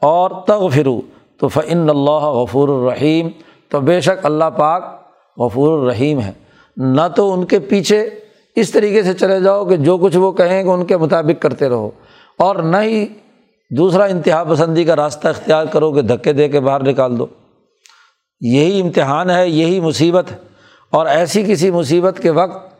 اور 0.00 0.30
تغ 0.46 0.68
فرو 0.68 1.00
تو 1.42 1.48
فعن 1.48 1.90
اللہ 1.90 2.24
غفور 2.26 2.68
الرحیم 2.68 3.28
تو 3.68 3.80
بے 3.80 4.00
شک 4.00 4.26
اللہ 4.26 4.44
پاک 4.56 4.84
غفور 5.38 5.78
الرحیم 5.78 6.20
ہے۔ 6.20 6.32
نہ 6.76 7.00
تو 7.16 7.32
ان 7.32 7.44
کے 7.44 7.58
پیچھے 7.58 8.10
اس 8.56 8.70
طریقے 8.70 9.02
سے 9.02 9.14
چلے 9.14 9.40
جاؤ 9.40 9.64
کہ 9.64 9.76
جو 9.76 9.98
کچھ 9.98 10.16
وہ 10.16 10.32
کہیں 10.32 10.62
گے 10.62 10.68
ان 10.68 10.84
کے 10.84 10.96
مطابق 10.96 11.42
کرتے 11.42 11.68
رہو 11.68 11.90
اور 12.38 12.56
نہ 12.56 12.76
ہی 12.76 13.06
دوسرا 13.70 14.04
انتہا 14.04 14.44
پسندی 14.44 14.84
کا 14.84 14.96
راستہ 14.96 15.28
اختیار 15.28 15.66
کرو 15.66 15.92
کہ 15.92 16.02
دھکے 16.02 16.32
دے 16.32 16.48
کے 16.48 16.60
باہر 16.60 16.82
نکال 16.82 17.18
دو۔ 17.18 17.26
یہی 18.40 18.80
امتحان 18.80 19.30
ہے، 19.30 19.48
یہی 19.48 19.80
مصیبت 19.80 20.32
ہے 20.32 20.36
اور 20.90 21.06
ایسی 21.06 21.44
کسی 21.48 21.70
مصیبت 21.70 22.20
کے 22.22 22.30
وقت 22.30 22.74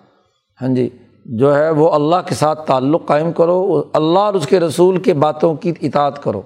ہاں 0.62 0.74
جی 0.74 0.88
جو 1.24 1.56
ہے 1.56 1.70
وہ 1.70 1.90
اللہ 1.90 2.16
کے 2.26 2.34
ساتھ 2.34 2.66
تعلق 2.66 3.06
قائم 3.06 3.32
کرو، 3.32 3.82
اللہ 3.92 4.18
اور 4.18 4.34
اس 4.34 4.46
کے 4.46 4.60
رسول 4.60 5.00
کے 5.00 5.14
باتوں 5.14 5.54
کی 5.54 5.72
اطاعت 5.82 6.22
کرو۔ 6.22 6.42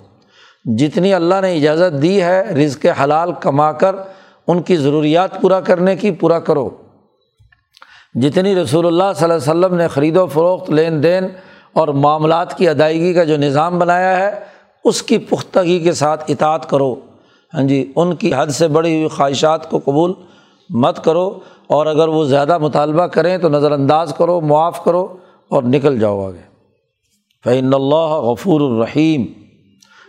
جتنی 0.74 1.14
اللہ 1.14 1.34
نے 1.42 1.56
اجازت 1.56 2.02
دی 2.02 2.22
ہے 2.22 2.42
رزق 2.42 2.86
حلال 3.04 3.32
کما 3.32 3.72
کر، 3.72 3.96
ان 4.46 4.62
کی 4.62 4.76
ضروریات 4.76 5.40
پورا 5.40 5.60
کرنے 5.60 5.96
کی، 5.96 6.10
پورا 6.10 6.38
کرو۔ 6.38 6.70
جتنی 8.14 8.54
رسول 8.54 8.86
اللہ 8.86 9.04
صلی 9.16 9.30
اللہ 9.30 9.50
علیہ 9.50 9.64
وسلم 9.64 9.74
نے 9.74 9.88
خرید 9.88 10.16
و 10.16 10.26
فروخت، 10.26 10.70
لین 10.70 11.02
دین 11.02 11.24
اور 11.72 11.88
معاملات 11.88 12.58
کی 12.58 12.68
ادائیگی 12.68 13.14
کا 13.14 13.24
جو 13.24 13.36
نظام 13.36 13.78
بنایا 13.78 14.18
ہے، 14.18 14.40
اس 14.84 15.02
کی 15.02 15.18
پختگی 15.18 15.80
کے 15.80 15.92
ساتھ 15.92 16.24
اطاعت 16.28 16.70
کرو۔ 16.70 16.94
ہاں 17.54 17.62
جی 17.62 17.92
ان 17.96 18.16
کی 18.16 18.32
حد 18.34 18.46
سے 18.46 18.68
بڑی 18.68 18.96
ہوئی 18.96 19.08
خواہشات 19.08 19.70
کو 19.70 19.78
قبول 19.84 20.12
مت 20.70 21.04
کرو 21.04 21.38
اور 21.66 21.86
اگر 21.86 22.08
وہ 22.08 22.24
زیادہ 22.24 22.58
مطالبہ 22.58 23.06
کریں 23.06 23.38
تو 23.38 23.48
نظر 23.48 23.72
انداز 23.72 24.14
کرو، 24.18 24.40
معاف 24.40 24.84
کرو 24.84 25.16
اور 25.48 25.62
نکل 25.62 25.98
جاؤ 25.98 26.26
آگے۔ 26.26 26.42
فعین 27.44 27.74
اللہ 27.74 28.20
غفور 28.30 28.60
الرحیم 28.60 29.26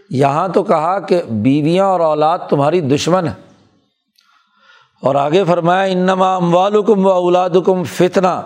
یہاں 0.09 0.47
تو 0.47 0.63
کہا 0.63 0.99
کہ 0.99 1.21
بیویاں 1.29 1.85
اور 1.85 1.99
اولاد 1.99 2.39
تمہاری 2.49 2.81
دشمن 2.81 3.27
ہے 3.27 3.33
اور 5.01 5.15
آگے 5.15 5.43
فرمایا، 5.43 5.81
انما 5.81 6.35
اموالکم 6.35 7.05
و 7.05 7.09
اولادکم 7.09 7.83
فتنہ۔ 7.83 8.41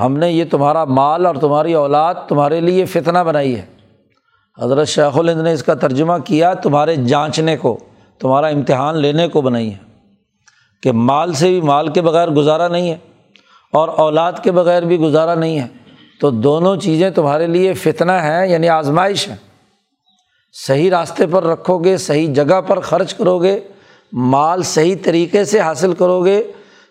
ہم 0.00 0.16
نے 0.16 0.30
یہ 0.30 0.44
تمہارا 0.50 0.84
مال 0.84 1.26
اور 1.26 1.34
تمہاری 1.34 1.74
اولاد 1.74 2.14
تمہارے 2.28 2.60
لیے 2.60 2.84
فتنہ 2.84 3.18
بنائی 3.18 3.56
ہے۔ 3.56 3.66
حضرت 4.62 4.88
شیخ 4.88 5.18
الند 5.18 5.40
نے 5.40 5.52
اس 5.52 5.62
کا 5.62 5.74
ترجمہ 5.74 6.12
کیا، 6.24 6.54
تمہارے 6.54 6.96
جانچنے 6.96 7.56
کو، 7.56 7.78
تمہارا 8.18 8.46
امتحان 8.46 8.96
لینے 8.96 9.28
کو 9.28 9.40
بنائی 9.40 9.72
ہے۔ 9.72 9.78
کہ 10.82 10.92
مال 10.92 11.32
سے 11.32 11.48
بھی 11.48 11.60
مال 11.60 11.88
کے 11.88 12.02
بغیر 12.02 12.28
گزارا 12.28 12.68
نہیں 12.68 12.90
ہے 12.90 12.96
اور 13.72 13.88
اولاد 13.88 14.32
کے 14.42 14.52
بغیر 14.52 14.82
بھی 14.82 14.98
گزارا 14.98 15.34
نہیں 15.34 15.60
ہے۔ 15.60 15.66
تو 16.20 16.30
دونوں 16.30 16.76
چیزیں 16.76 17.10
تمہارے 17.10 17.46
لیے 17.46 17.72
فتنہ 17.72 18.12
ہیں 18.12 18.46
یعنی 18.46 18.68
آزمائش 18.68 19.28
ہیں۔ 19.28 19.36
صحیح 20.52 20.90
راستے 20.90 21.26
پر 21.26 21.44
رکھو 21.44 21.78
گے، 21.78 21.96
صحیح 21.96 22.32
جگہ 22.32 22.60
پر 22.60 22.80
خرچ 22.80 23.14
کرو 23.14 23.38
گے، 23.38 23.60
مال 24.12 24.62
صحیح 24.62 24.94
طریقے 25.02 25.44
سے 25.44 25.60
حاصل 25.60 25.92
کرو 25.92 26.24
گے، 26.24 26.42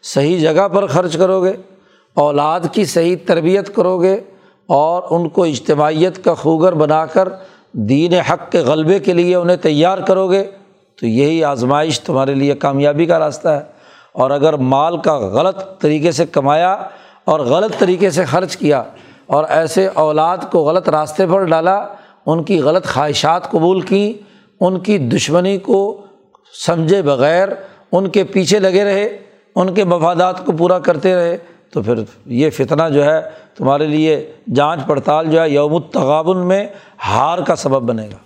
صحیح 0.04 0.40
جگہ 0.40 0.68
پر 0.68 0.86
خرچ 0.86 1.18
کرو 1.18 1.44
گے، 1.44 1.54
اولاد 2.16 2.60
کی 2.72 2.86
صحیح 2.86 3.16
تربیت 3.26 3.76
کرو 3.76 4.02
گے 4.02 4.14
اور 4.68 5.04
ان 5.10 5.30
کو 5.30 5.44
اجتماعیت 5.44 6.24
کا 6.24 6.34
خوگر 6.34 6.74
بنا 6.74 7.06
کر 7.06 7.30
دین 7.72 8.14
حق 8.14 8.52
کے 8.52 8.60
غلبے 8.60 9.00
کے 9.00 9.14
لیے 9.14 9.36
انہیں 9.36 9.58
تیار 9.58 9.98
کرو 9.98 10.32
گے۔ 10.32 10.44
تو 11.00 11.06
یہی 11.06 11.44
آزمائش 11.44 12.00
تمہارے 12.00 12.36
لیے 12.36 12.56
کامیابی 12.56 13.06
کا 13.06 13.20
راستہ 13.20 13.48
ہے۔ 13.48 13.60
اور 14.12 14.32
اگر 14.32 14.54
مال 14.54 14.98
کا 14.98 15.18
غلط 15.18 15.80
طریقے 15.80 16.12
سے 16.12 16.26
کمایا 16.26 16.78
اور 17.26 17.40
غلط 17.40 17.80
طریقے 17.80 18.10
سے 18.10 18.26
خرچ 18.26 18.58
کیا 18.58 18.84
اور 19.26 19.44
ایسے 19.50 19.88
اولاد 19.88 20.38
کو 20.52 20.60
غلط 20.60 20.90
راستے 20.90 21.26
پر 21.28 21.44
ڈالا 21.44 21.88
ان 22.30 22.44
کی 22.44 22.60
غلط 22.60 22.86
خواہشات 22.86 23.52
قبول 23.52 23.82
کیں 23.82 24.24
ان 24.60 24.80
کی 24.80 24.98
دشمنی 24.98 25.58
کو 25.58 26.02
سمجھے 26.66 27.02
بغیر، 27.02 27.50
ان 27.92 28.10
کے 28.10 28.24
پیچھے 28.24 28.60
لگے 28.60 28.84
رہے، 28.84 29.18
ان 29.56 29.74
کے 29.74 29.84
مفادات 29.84 30.46
کو 30.46 30.52
پورا 30.52 30.80
کرتے 30.80 31.16
رہے، 31.16 31.38
تو 31.74 31.82
پھر 31.82 31.94
یہ 32.26 32.50
فتنہ 32.50 32.90
جو 32.94 33.06
ہے 33.06 33.22
تمہارے 33.58 33.88
لیے 33.88 34.32
جانچ 34.56 34.80
پڑتال 34.88 35.32
جو 35.32 35.42
ہے 35.42 35.50
یوم 35.50 35.76
التغابن 35.76 36.38
میں 36.38 36.68
ہار 37.08 37.38
کا 37.38 37.56
سبب 37.56 37.82
بنے 37.82 38.08
گا۔ 38.08 38.18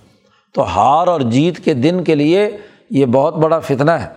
تو 0.54 0.64
ہار 0.64 1.08
اور 1.08 1.22
جیت 1.22 1.60
کے 1.60 1.74
دن 1.74 2.04
کے 2.04 2.16
لیے 2.16 2.58
یہ 2.90 3.06
بہت 3.06 3.36
بڑا 3.36 3.60
فتنہ 3.60 3.92
ہے۔ 3.92 4.08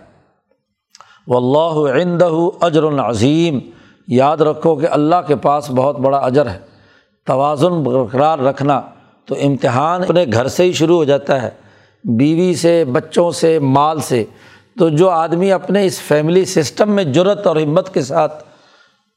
و 1.27 1.37
اللہ 1.37 2.01
عندہ 2.01 2.29
اجر 2.61 2.83
العظیم 2.83 3.59
یاد 4.07 4.37
رکھو 4.37 4.75
کہ 4.75 4.87
اللہ 4.91 5.15
کے 5.27 5.35
پاس 5.35 5.71
بہت 5.71 5.99
بڑا 5.99 6.17
اجر 6.17 6.49
ہے۔ 6.49 6.59
توازن 7.25 7.83
برقرار 7.83 8.39
رکھنا۔ 8.39 8.81
تو 9.27 9.35
امتحان 9.41 10.01
اپنے 10.01 10.25
گھر 10.33 10.47
سے 10.47 10.63
ہی 10.63 10.73
شروع 10.73 10.95
ہو 10.95 11.03
جاتا 11.03 11.41
ہے، 11.41 11.49
بیوی 12.03 12.55
سے، 12.55 12.85
بچوں 12.85 13.31
سے، 13.31 13.59
مال 13.59 13.99
سے۔ 13.99 14.23
تو 14.79 14.89
جو 14.89 15.09
آدمی 15.09 15.51
اپنے 15.51 15.85
اس 15.85 15.99
فیملی 15.99 16.45
سسٹم 16.45 16.91
میں 16.91 17.03
جرت 17.03 17.47
اور 17.47 17.55
ہمت 17.55 17.93
کے 17.93 18.01
ساتھ 18.01 18.43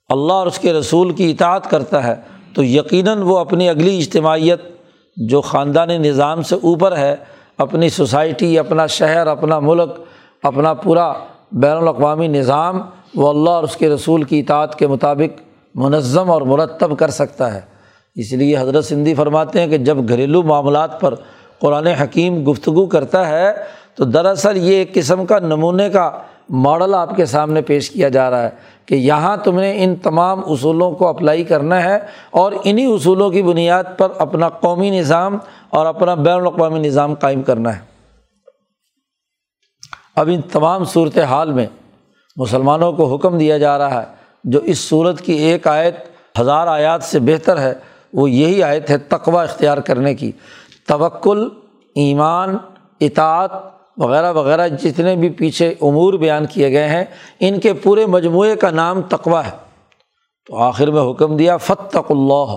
اللہ 0.08 0.32
اور 0.32 0.46
اس 0.46 0.58
کے 0.58 0.72
رسول 0.72 1.12
کی 1.12 1.30
اطاعت 1.30 1.70
کرتا 1.70 2.04
ہے، 2.04 2.14
تو 2.54 2.64
یقیناً 2.64 3.18
وہ 3.22 3.38
اپنی 3.38 3.68
اگلی 3.68 3.98
اجتماعیت 3.98 4.60
جو 5.16 5.40
خاندانی 5.40 5.98
نظام 5.98 6.42
سے 6.42 6.54
اوپر 6.54 6.96
ہے، 6.96 7.16
اپنی 7.58 7.88
سوسائٹی، 7.88 8.58
اپنا 8.58 8.86
شہر، 8.86 9.26
اپنا 9.26 9.58
ملک، 9.58 9.90
اپنا 10.42 10.74
پورا 10.74 11.12
بین 11.52 11.76
الاقوامی 11.76 12.28
نظام، 12.28 12.80
وہ 13.14 13.28
اللہ 13.30 13.50
اور 13.50 13.64
اس 13.64 13.76
کے 13.76 13.88
رسول 13.88 14.22
کی 14.22 14.40
اطاعت 14.40 14.78
کے 14.78 14.86
مطابق 14.86 15.40
منظم 15.74 16.30
اور 16.30 16.42
مرتب 16.42 16.98
کر 16.98 17.10
سکتا 17.10 17.54
ہے۔ 17.54 17.60
اس 18.16 18.32
لیے 18.32 18.56
حضرت 18.58 18.84
سندھی 18.84 19.14
فرماتے 19.14 19.60
ہیں 19.60 19.66
کہ 19.66 19.78
جب 19.78 20.08
گھریلو 20.08 20.42
معاملات 20.42 21.00
پر 21.00 21.14
قرآن 21.58 21.86
حکیم 21.86 22.42
گفتگو 22.50 22.86
کرتا 22.86 23.28
ہے، 23.28 23.52
تو 23.94 24.04
دراصل 24.04 24.56
یہ 24.56 24.74
ایک 24.74 24.94
قسم 24.94 25.24
کا 25.26 25.38
نمونے 25.38 25.88
کا 25.90 26.10
ماڈل 26.50 26.94
آپ 26.94 27.14
کے 27.16 27.24
سامنے 27.26 27.62
پیش 27.62 27.90
کیا 27.90 28.08
جا 28.08 28.30
رہا 28.30 28.42
ہے 28.42 28.50
کہ 28.86 28.94
یہاں 28.94 29.36
تم 29.36 29.58
نے 29.60 29.72
ان 29.84 29.94
تمام 29.96 30.40
اصولوں 30.46 30.90
کو 30.92 31.06
اپلائی 31.08 31.44
کرنا 31.44 31.82
ہے 31.84 31.98
اور 32.30 32.52
انہیں 32.64 32.86
اصولوں 32.86 33.30
کی 33.30 33.42
بنیاد 33.42 33.84
پر 33.98 34.12
اپنا 34.18 34.48
قومی 34.48 34.90
نظام 34.90 35.36
اور 35.70 35.86
اپنا 35.86 36.14
بین 36.14 36.34
الاقوامی 36.34 36.78
نظام 36.78 37.14
قائم 37.14 37.42
کرنا 37.42 37.76
ہے۔ 37.76 37.80
اب 40.16 40.28
ان 40.32 40.40
تمام 40.42 40.84
صورت 40.84 41.18
حال 41.18 41.52
میں 41.52 41.66
مسلمانوں 42.36 42.92
کو 42.92 43.14
حکم 43.14 43.38
دیا 43.38 43.58
جا 43.58 43.76
رہا 43.78 44.00
ہے، 44.02 44.06
جو 44.44 44.58
اس 44.58 44.78
صورت 44.78 45.20
کی 45.20 45.32
ایک 45.32 45.66
آیت 45.66 45.94
ہزار 46.40 46.66
آیات 46.66 47.02
سے 47.02 47.18
بہتر 47.20 47.58
ہے 47.58 47.72
وہ 48.12 48.30
یہی 48.30 48.62
آیت 48.62 48.90
ہے 48.90 48.98
تقوا 48.98 49.42
اختیار 49.42 49.78
کرنے 49.78 50.14
کی۔ 50.14 50.32
توکل، 50.88 51.48
ایمان، 51.94 52.56
اطاعت 53.00 53.50
وغیرہ 53.96 54.32
وغیرہ 54.32 54.68
جتنے 54.68 55.16
بھی 55.16 55.28
پیچھے 55.28 55.74
امور 55.80 56.14
بیان 56.14 56.46
کیے 56.46 56.72
گئے 56.72 56.88
ہیں، 56.88 57.04
ان 57.40 57.60
کے 57.60 57.72
پورے 57.72 58.06
مجموعے 58.06 58.56
کا 58.56 58.70
نام 58.70 59.02
تقوا 59.02 59.46
ہے۔ 59.46 59.50
تو 60.46 60.56
آخر 60.56 60.90
میں 60.90 61.10
حکم 61.10 61.36
دیا 61.36 61.56
فتق 61.56 62.10
اللہ 62.10 62.56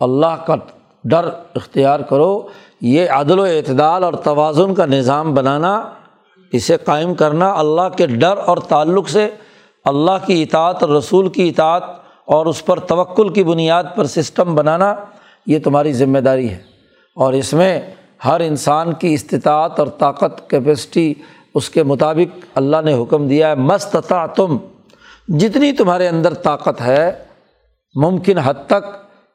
اللہ 0.00 0.44
کا 0.46 0.54
ڈر 1.04 1.28
اختیار 1.54 2.00
کرو۔ 2.00 2.48
یہ 2.80 3.10
عدل 3.10 3.38
و 3.38 3.42
اعتدال 3.42 4.04
اور 4.04 4.12
توازن 4.12 4.74
کا 4.74 4.86
نظام 4.86 5.34
بنانا، 5.34 5.90
اسے 6.52 6.76
قائم 6.76 7.14
کرنا، 7.14 7.52
اللہ 7.52 7.88
کے 7.96 8.06
ڈر 8.06 8.34
اور 8.46 8.56
تعلق 8.56 9.08
سے، 9.08 9.30
اللہ 9.84 10.26
کی 10.26 10.42
اطاعت 10.42 10.82
اور 10.82 10.90
رسول 10.90 11.28
کی 11.28 11.48
اطاعت 11.48 12.03
اور 12.24 12.46
اس 12.46 12.64
پر 12.64 12.78
توکل 12.78 13.28
کی 13.28 13.44
بنیاد 13.44 13.84
پر 13.94 14.04
سسٹم 14.04 14.54
بنانا 14.54 14.94
یہ 15.46 15.58
تمہاری 15.58 15.92
ذمہ 15.92 16.18
داری 16.18 16.50
ہے 16.50 16.58
اور 17.16 17.32
اس 17.32 17.52
میں 17.52 17.80
ہر 18.24 18.40
انسان 18.40 18.92
کی 18.92 19.14
استطاعت 19.14 19.78
اور 19.78 19.86
طاقت 19.86 20.50
کیپیسٹی 20.50 21.14
اس 21.54 21.70
کے 21.70 21.82
مطابق 21.82 22.38
اللہ 22.54 22.76
نے 22.84 23.02
حکم 23.02 23.28
دیا 23.28 23.48
ہے 23.48 23.54
مستطاع 23.54 24.26
تم 24.26 24.56
جتنی 25.28 25.72
تمہارے 25.72 26.08
اندر 26.08 26.34
طاقت 26.34 26.80
ہے، 26.80 27.12
ممکن 27.94 28.38
حد 28.38 28.54
تک 28.66 28.84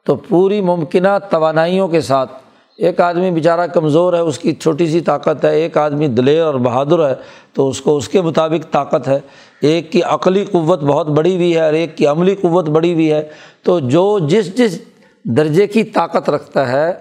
تو 0.06 0.16
پوری 0.16 0.60
ممکنہ 0.60 1.08
توانائیوں 1.30 1.88
کے 1.88 2.00
ساتھ۔ 2.00 2.32
ایک 2.78 3.00
آدمی 3.00 3.30
بیچارہ 3.30 3.66
کمزور 3.66 4.14
ہے، 4.14 4.18
اس 4.18 4.38
کی 4.38 4.54
چھوٹی 4.54 4.86
سی 4.86 5.00
طاقت 5.00 5.44
ہے، 5.44 5.56
ایک 5.56 5.76
آدمی 5.76 6.06
دلیر 6.08 6.42
اور 6.42 6.54
بہادر 6.54 7.08
ہے 7.08 7.14
تو 7.52 7.68
اس 7.68 7.80
کو 7.80 7.96
اس 7.96 8.08
کے 8.08 8.20
مطابق 8.20 8.72
طاقت 8.72 9.08
ہے۔ 9.08 9.20
ایک 9.62 9.92
کی 9.92 10.02
عقلی 10.02 10.44
قوت 10.44 10.80
بہت 10.80 11.06
بڑی 11.06 11.36
ہوئی 11.36 11.54
ہے 11.54 11.60
اور 11.60 11.72
ایک 11.72 11.96
کی 11.96 12.06
عملی 12.06 12.34
قوت 12.34 12.68
بڑی 12.68 12.92
ہوئی 12.94 13.12
ہے، 13.12 13.28
تو 13.62 13.80
جو 13.80 14.18
جس 14.18 14.56
جس 14.56 14.80
درجے 15.24 15.66
کی 15.66 15.84
طاقت 15.84 16.30
رکھتا 16.30 16.72
ہے، 16.72 16.92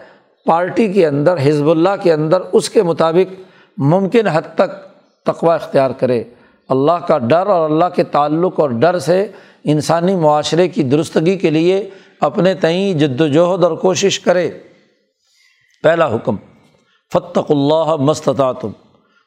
پارٹی 0.46 0.94
کے 0.94 1.08
اندر، 1.08 1.38
حزب 1.44 1.70
اللہ 1.70 1.90
کے 2.04 2.14
اندر، 2.14 2.42
اس 2.52 2.70
کے 2.70 2.84
مطابق 2.84 3.42
ممکن 3.78 4.28
حد 4.28 4.42
تک 4.42 4.70
تقوا 5.26 5.56
اختیار 5.56 5.92
کرے۔ 5.92 6.24
اللہ 6.70 7.06
کا 7.08 7.18
ڈر 7.18 7.48
اور 7.48 7.70
اللہ 7.70 7.86
کے 7.96 8.04
تعلق 8.04 8.60
اور 8.60 8.70
ڈر 8.70 9.00
سے 9.00 9.28
انسانی 9.64 10.16
معاشرے 10.16 10.68
کی 10.68 10.84
درستگی 10.84 11.38
کے 11.38 11.50
لیے 11.50 11.90
اپنے 12.20 12.54
تئیں 12.54 12.94
جد 12.94 13.22
وجہد 13.22 13.64
اور 13.64 13.72
کوشش 13.72 14.20
کرے۔ 14.20 14.52
پہلا 15.84 16.16
حکم 16.16 16.36
فتق 17.14 17.52
اللہ 17.52 17.96
مستطاطم 17.96 18.70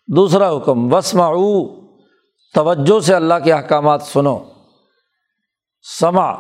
دوسرا 0.08 0.56
حکم 0.56 0.94
وسمعو 0.94 1.81
توجہ 2.54 3.00
سے 3.00 3.14
اللہ 3.14 3.34
کے 3.44 3.52
احکامات 3.52 4.02
سنو۔ 4.02 4.38
سما 6.00 6.32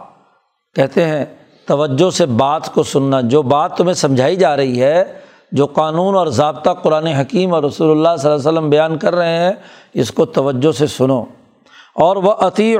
کہتے 0.74 1.04
ہیں، 1.04 1.24
توجہ 1.66 2.10
سے 2.10 2.26
بات 2.26 2.74
کو 2.74 2.82
سننا۔ 2.82 3.20
جو 3.20 3.42
بات 3.42 3.76
تمہیں 3.76 3.94
سمجھائی 3.94 4.36
جا 4.36 4.56
رہی 4.56 4.82
ہے، 4.82 5.18
جو 5.52 5.66
قانون 5.66 6.14
اور 6.14 6.26
ضابطہ 6.26 6.70
قرآن 6.70 7.06
حکیم 7.06 7.54
اور 7.54 7.62
رسول 7.62 7.90
اللہ 7.90 8.16
صلی 8.18 8.30
اللہ 8.30 8.48
علیہ 8.48 8.58
وسلم 8.58 8.70
بیان 8.70 8.98
کر 8.98 9.14
رہے 9.14 9.36
ہیں، 9.36 9.52
اس 9.94 10.10
کو 10.10 10.26
توجہ 10.26 10.72
سے 10.72 10.86
سنو۔ 10.86 11.24
اور 11.94 12.16
وہ 12.16 12.32
عطی 12.32 12.74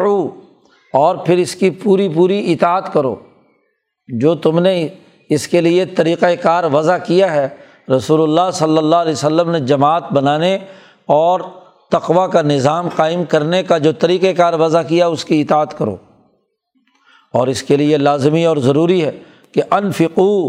اور 0.93 1.17
پھر 1.17 1.37
اس 1.37 1.55
کی 1.55 1.71
پوری 1.71 2.09
پوری 2.09 2.53
اطاعت 2.53 2.93
کرو۔ 2.93 3.17
جو 4.09 4.35
تم 4.35 4.59
نے 4.59 4.89
اس 5.29 5.49
کے 5.49 5.61
لیے 5.61 5.87
طریقۂ 5.87 6.27
کار 6.43 6.65
وضع 6.65 6.99
کیا 7.07 7.33
ہے، 7.33 7.49
رسول 7.97 8.23
اللہ 8.23 8.51
صلی 8.53 8.79
اللہ 8.79 8.97
علیہ 8.97 9.13
وسلم 9.13 9.51
نے 9.51 9.61
جماعت 9.61 10.13
بنانے 10.13 10.59
اور 11.07 11.41
تقوا 11.93 12.27
کا 12.27 12.43
نظام 12.43 12.89
قائم 12.97 13.25
کرنے 13.25 13.63
کا 13.63 13.79
جو 13.79 13.93
طریقۂ 13.93 14.27
کار 14.37 14.53
وضع 14.53 14.83
کیا، 14.83 15.07
اس 15.07 15.25
کی 15.25 15.41
اطاعت 15.41 15.79
کرو۔ 15.79 15.97
اور 17.33 17.47
اس 17.47 17.63
کے 17.63 17.77
لیے 17.77 17.97
لازمی 17.97 18.45
اور 18.45 18.57
ضروری 18.57 19.05
ہے 19.05 19.11
کہ 19.55 19.63
انفقو 19.71 20.49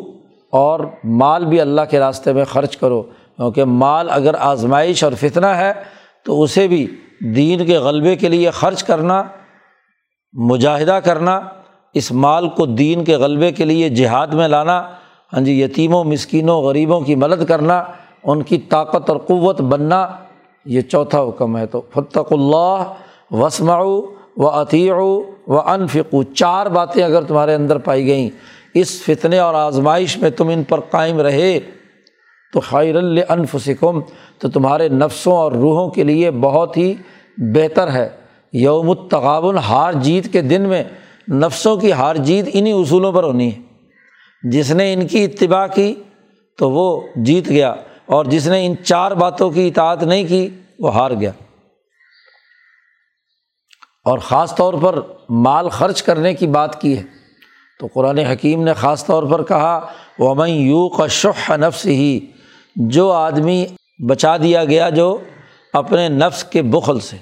اور 0.51 0.79
مال 1.03 1.45
بھی 1.45 1.61
اللہ 1.61 1.81
کے 1.89 1.99
راستے 1.99 2.33
میں 2.33 2.43
خرچ 2.43 2.77
کرو۔ 2.77 3.01
کیونکہ 3.37 3.65
مال 3.65 4.07
اگر 4.09 4.35
آزمائش 4.39 5.03
اور 5.03 5.11
فتنہ 5.19 5.45
ہے 5.45 5.73
تو 6.25 6.43
اسے 6.43 6.67
بھی 6.67 6.87
دین 7.35 7.65
کے 7.65 7.77
غلبے 7.77 8.15
کے 8.15 8.29
لیے 8.29 8.49
خرچ 8.51 8.83
کرنا، 8.83 9.23
مجاہدہ 10.33 10.99
کرنا، 11.03 11.41
اس 11.93 12.11
مال 12.11 12.49
کو 12.49 12.65
دین 12.65 13.03
کے 13.03 13.15
غلبے 13.15 13.51
کے 13.51 13.65
لیے 13.65 13.89
جہاد 13.89 14.27
میں 14.27 14.47
لانا 14.47 14.89
ہاں 15.33 15.41
جی 15.41 15.61
یتیموں، 15.61 16.03
مسکینوں، 16.03 16.61
غریبوں 16.61 17.01
کی 17.01 17.15
مدد 17.15 17.45
کرنا، 17.45 17.83
ان 18.23 18.43
کی 18.43 18.57
طاقت 18.57 19.09
اور 19.09 19.17
قوت 19.17 19.61
بننا 19.61 20.07
یہ 20.65 20.81
چوتھا 20.81 21.21
حکم 21.21 21.57
ہے 21.57 21.65
تو 21.65 21.81
فتق 21.89 22.33
اللہ 22.33 22.93
وسماؤ 23.31 24.01
و 24.37 24.47
عطیع 24.47 24.95
و 25.47 25.59
انفقو 25.59 26.23
چار 26.23 26.65
باتیں 26.65 27.03
اگر 27.03 27.21
تمہارے 27.21 27.53
اندر 27.53 27.77
پائی 27.77 28.05
گئیں، 28.05 28.29
اس 28.73 29.03
فتنے 29.03 29.39
اور 29.39 29.53
آزمائش 29.53 30.17
میں 30.17 30.29
تم 30.29 30.47
ان 30.47 30.63
پر 30.63 30.79
قائم 30.79 31.21
رہے 31.21 31.59
تو 32.53 32.59
خیر 32.59 32.95
النف 32.95 33.55
سکم 33.65 33.99
تو 34.37 34.49
تمہارے 34.49 34.89
نفسوں 34.89 35.33
اور 35.33 35.51
روحوں 35.51 35.89
کے 35.89 36.03
لیے 36.03 36.31
بہت 36.31 36.77
ہی 36.77 36.93
بہتر 37.37 37.91
ہے۔ 37.91 38.09
یوم 38.53 38.89
التغابن، 38.89 39.57
ہار 39.57 39.93
جیت 39.93 40.33
کے 40.33 40.41
دن 40.41 40.61
میں 40.61 40.83
نفسوں 41.31 41.77
کی 41.77 41.91
ہار 41.91 42.15
جیت 42.15 42.45
انہیں 42.53 42.73
اصولوں 42.73 43.11
پر 43.11 43.23
ہونی 43.23 43.53
ہے۔ 43.53 43.61
جس 44.43 44.71
نے 44.71 44.93
ان 44.93 45.07
کی 45.07 45.23
اتباع 45.23 45.67
کی 45.67 45.95
تو 46.57 46.71
وہ 46.71 47.01
جیت 47.15 47.49
گیا۔ 47.49 47.75
اور 48.05 48.25
جس 48.25 48.47
نے 48.47 48.65
ان 48.65 48.75
چار 48.83 49.11
باتوں 49.11 49.51
کی 49.51 49.67
اطاعت 49.67 50.03
نہیں 50.03 50.23
کی، 50.27 50.49
وہ 50.79 50.93
ہار 50.93 51.11
گیا۔ 51.11 51.31
اور 54.05 54.17
خاص 54.19 54.55
طور 54.55 54.73
پر 54.81 54.99
مال 55.29 55.69
خرچ 55.69 56.03
کرنے 56.03 56.33
کی 56.33 56.47
بات 56.47 56.81
کی 56.81 56.97
ہے۔ 56.97 57.03
تو 57.79 57.87
قرآن 57.93 58.17
حکیم 58.17 58.63
نے 58.63 58.73
خاص 58.73 59.05
طور 59.05 59.23
پر 59.23 59.43
کہا 59.43 59.87
وہ 60.19 60.35
میں 60.35 60.47
یو 60.47 60.89
کا 60.89 61.07
شخ 61.07 61.51
نفس 61.51 61.85
ہی 61.85 62.19
جو 62.75 63.11
آدمی 63.11 63.65
بچا 64.09 64.37
دیا 64.37 64.65
گیا 64.65 64.89
جو 64.89 65.17
اپنے 65.73 66.09
نفس 66.09 66.43
کے 66.43 66.61
بخل 66.61 66.99
سے۔ 66.99 67.17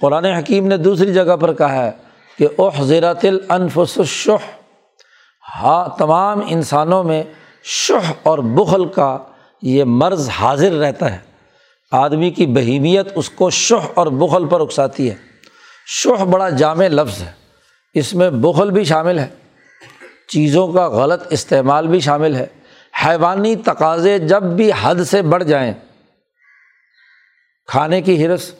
قرآن 0.00 0.24
حکیم 0.24 0.66
نے 0.66 0.76
دوسری 0.76 1.12
جگہ 1.12 1.36
پر 1.36 1.52
کہا 1.52 1.84
ہے 1.84 1.90
کہ 2.38 2.48
اوہ 2.58 2.82
زیرت 2.82 3.26
النفس 3.48 3.98
الشح۔ 3.98 4.60
ہاں 5.62 5.98
تمام 5.98 6.40
انسانوں 6.48 7.04
میں 7.04 7.22
شہ 7.64 8.12
اور 8.22 8.38
بخل 8.38 8.84
کا 8.84 9.18
یہ 9.62 9.84
مرض 9.84 10.28
حاضر 10.28 10.72
رہتا 10.72 11.12
ہے۔ 11.12 11.18
آدمی 11.92 12.30
کی 12.30 12.46
بہیمیت 12.46 13.08
اس 13.14 13.30
کو 13.30 13.50
شہ 13.50 13.88
اور 13.94 14.06
بخل 14.06 14.46
پر 14.46 14.60
اکساتی 14.60 15.10
ہے۔ 15.10 15.14
شہ 15.86 16.24
بڑا 16.24 16.50
جامع 16.50 16.88
لفظ 16.88 17.22
ہے۔ 17.22 17.30
اس 17.94 18.14
میں 18.14 18.30
بخل 18.30 18.70
بھی 18.70 18.84
شامل 18.84 19.18
ہے۔ 19.18 19.28
چیزوں 20.28 20.72
کا 20.72 20.88
غلط 20.88 21.22
استعمال 21.30 21.86
بھی 21.86 22.00
شامل 22.00 22.34
ہے۔ 22.34 22.46
حیوانی 23.06 23.56
تقاضے 23.56 24.18
جب 24.18 24.42
بھی 24.42 24.70
حد 24.82 24.94
سے 25.06 25.22
بڑھ 25.22 25.44
جائیں۔ 25.44 25.74
کھانے 27.66 28.02
کی 28.02 28.26
ہرس 28.26 28.52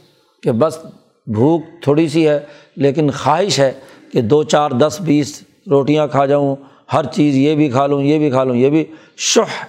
کہ 0.42 0.52
بس 0.52 0.78
بھوک 1.26 1.62
تھوڑی 1.82 2.08
سی 2.08 2.28
ہے، 2.28 2.40
لیکن 2.76 3.10
خواہش 3.10 3.60
ہے 3.60 3.72
کہ 4.12 4.20
دو، 4.20 4.42
چار، 4.42 4.70
دس، 4.70 4.96
بیس 5.00 5.42
روٹیاں 5.70 6.06
کھا 6.06 6.26
جاؤں، 6.26 6.56
ہر 6.92 7.04
چیز 7.04 7.34
یہ 7.34 7.54
بھی 7.54 7.70
کھا 7.70 7.86
لوں، 7.86 8.02
یہ 8.02 8.18
بھی 8.18 8.30
کھا 8.30 8.44
لوں، 8.44 8.56
یہ 8.56 8.70
بھی۔ 8.70 8.84
شہ 9.16 9.64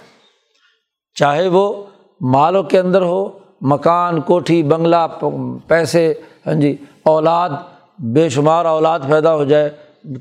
چاہے 1.20 1.48
وہ 1.48 1.82
مالوں 2.20 2.62
کے 2.62 2.78
اندر 2.78 3.02
ہو، 3.02 3.38
مکان، 3.60 4.20
کوٹھی، 4.20 4.62
بنگلہ، 4.62 5.24
پیسے 5.66 6.14
ہاں 6.46 6.54
جی 6.54 6.76
اولاد، 7.04 7.50
بے 7.98 8.28
شمار 8.28 8.64
اولاد 8.64 9.00
پیدا 9.10 9.34
ہو 9.34 9.44
جائے، 9.44 9.70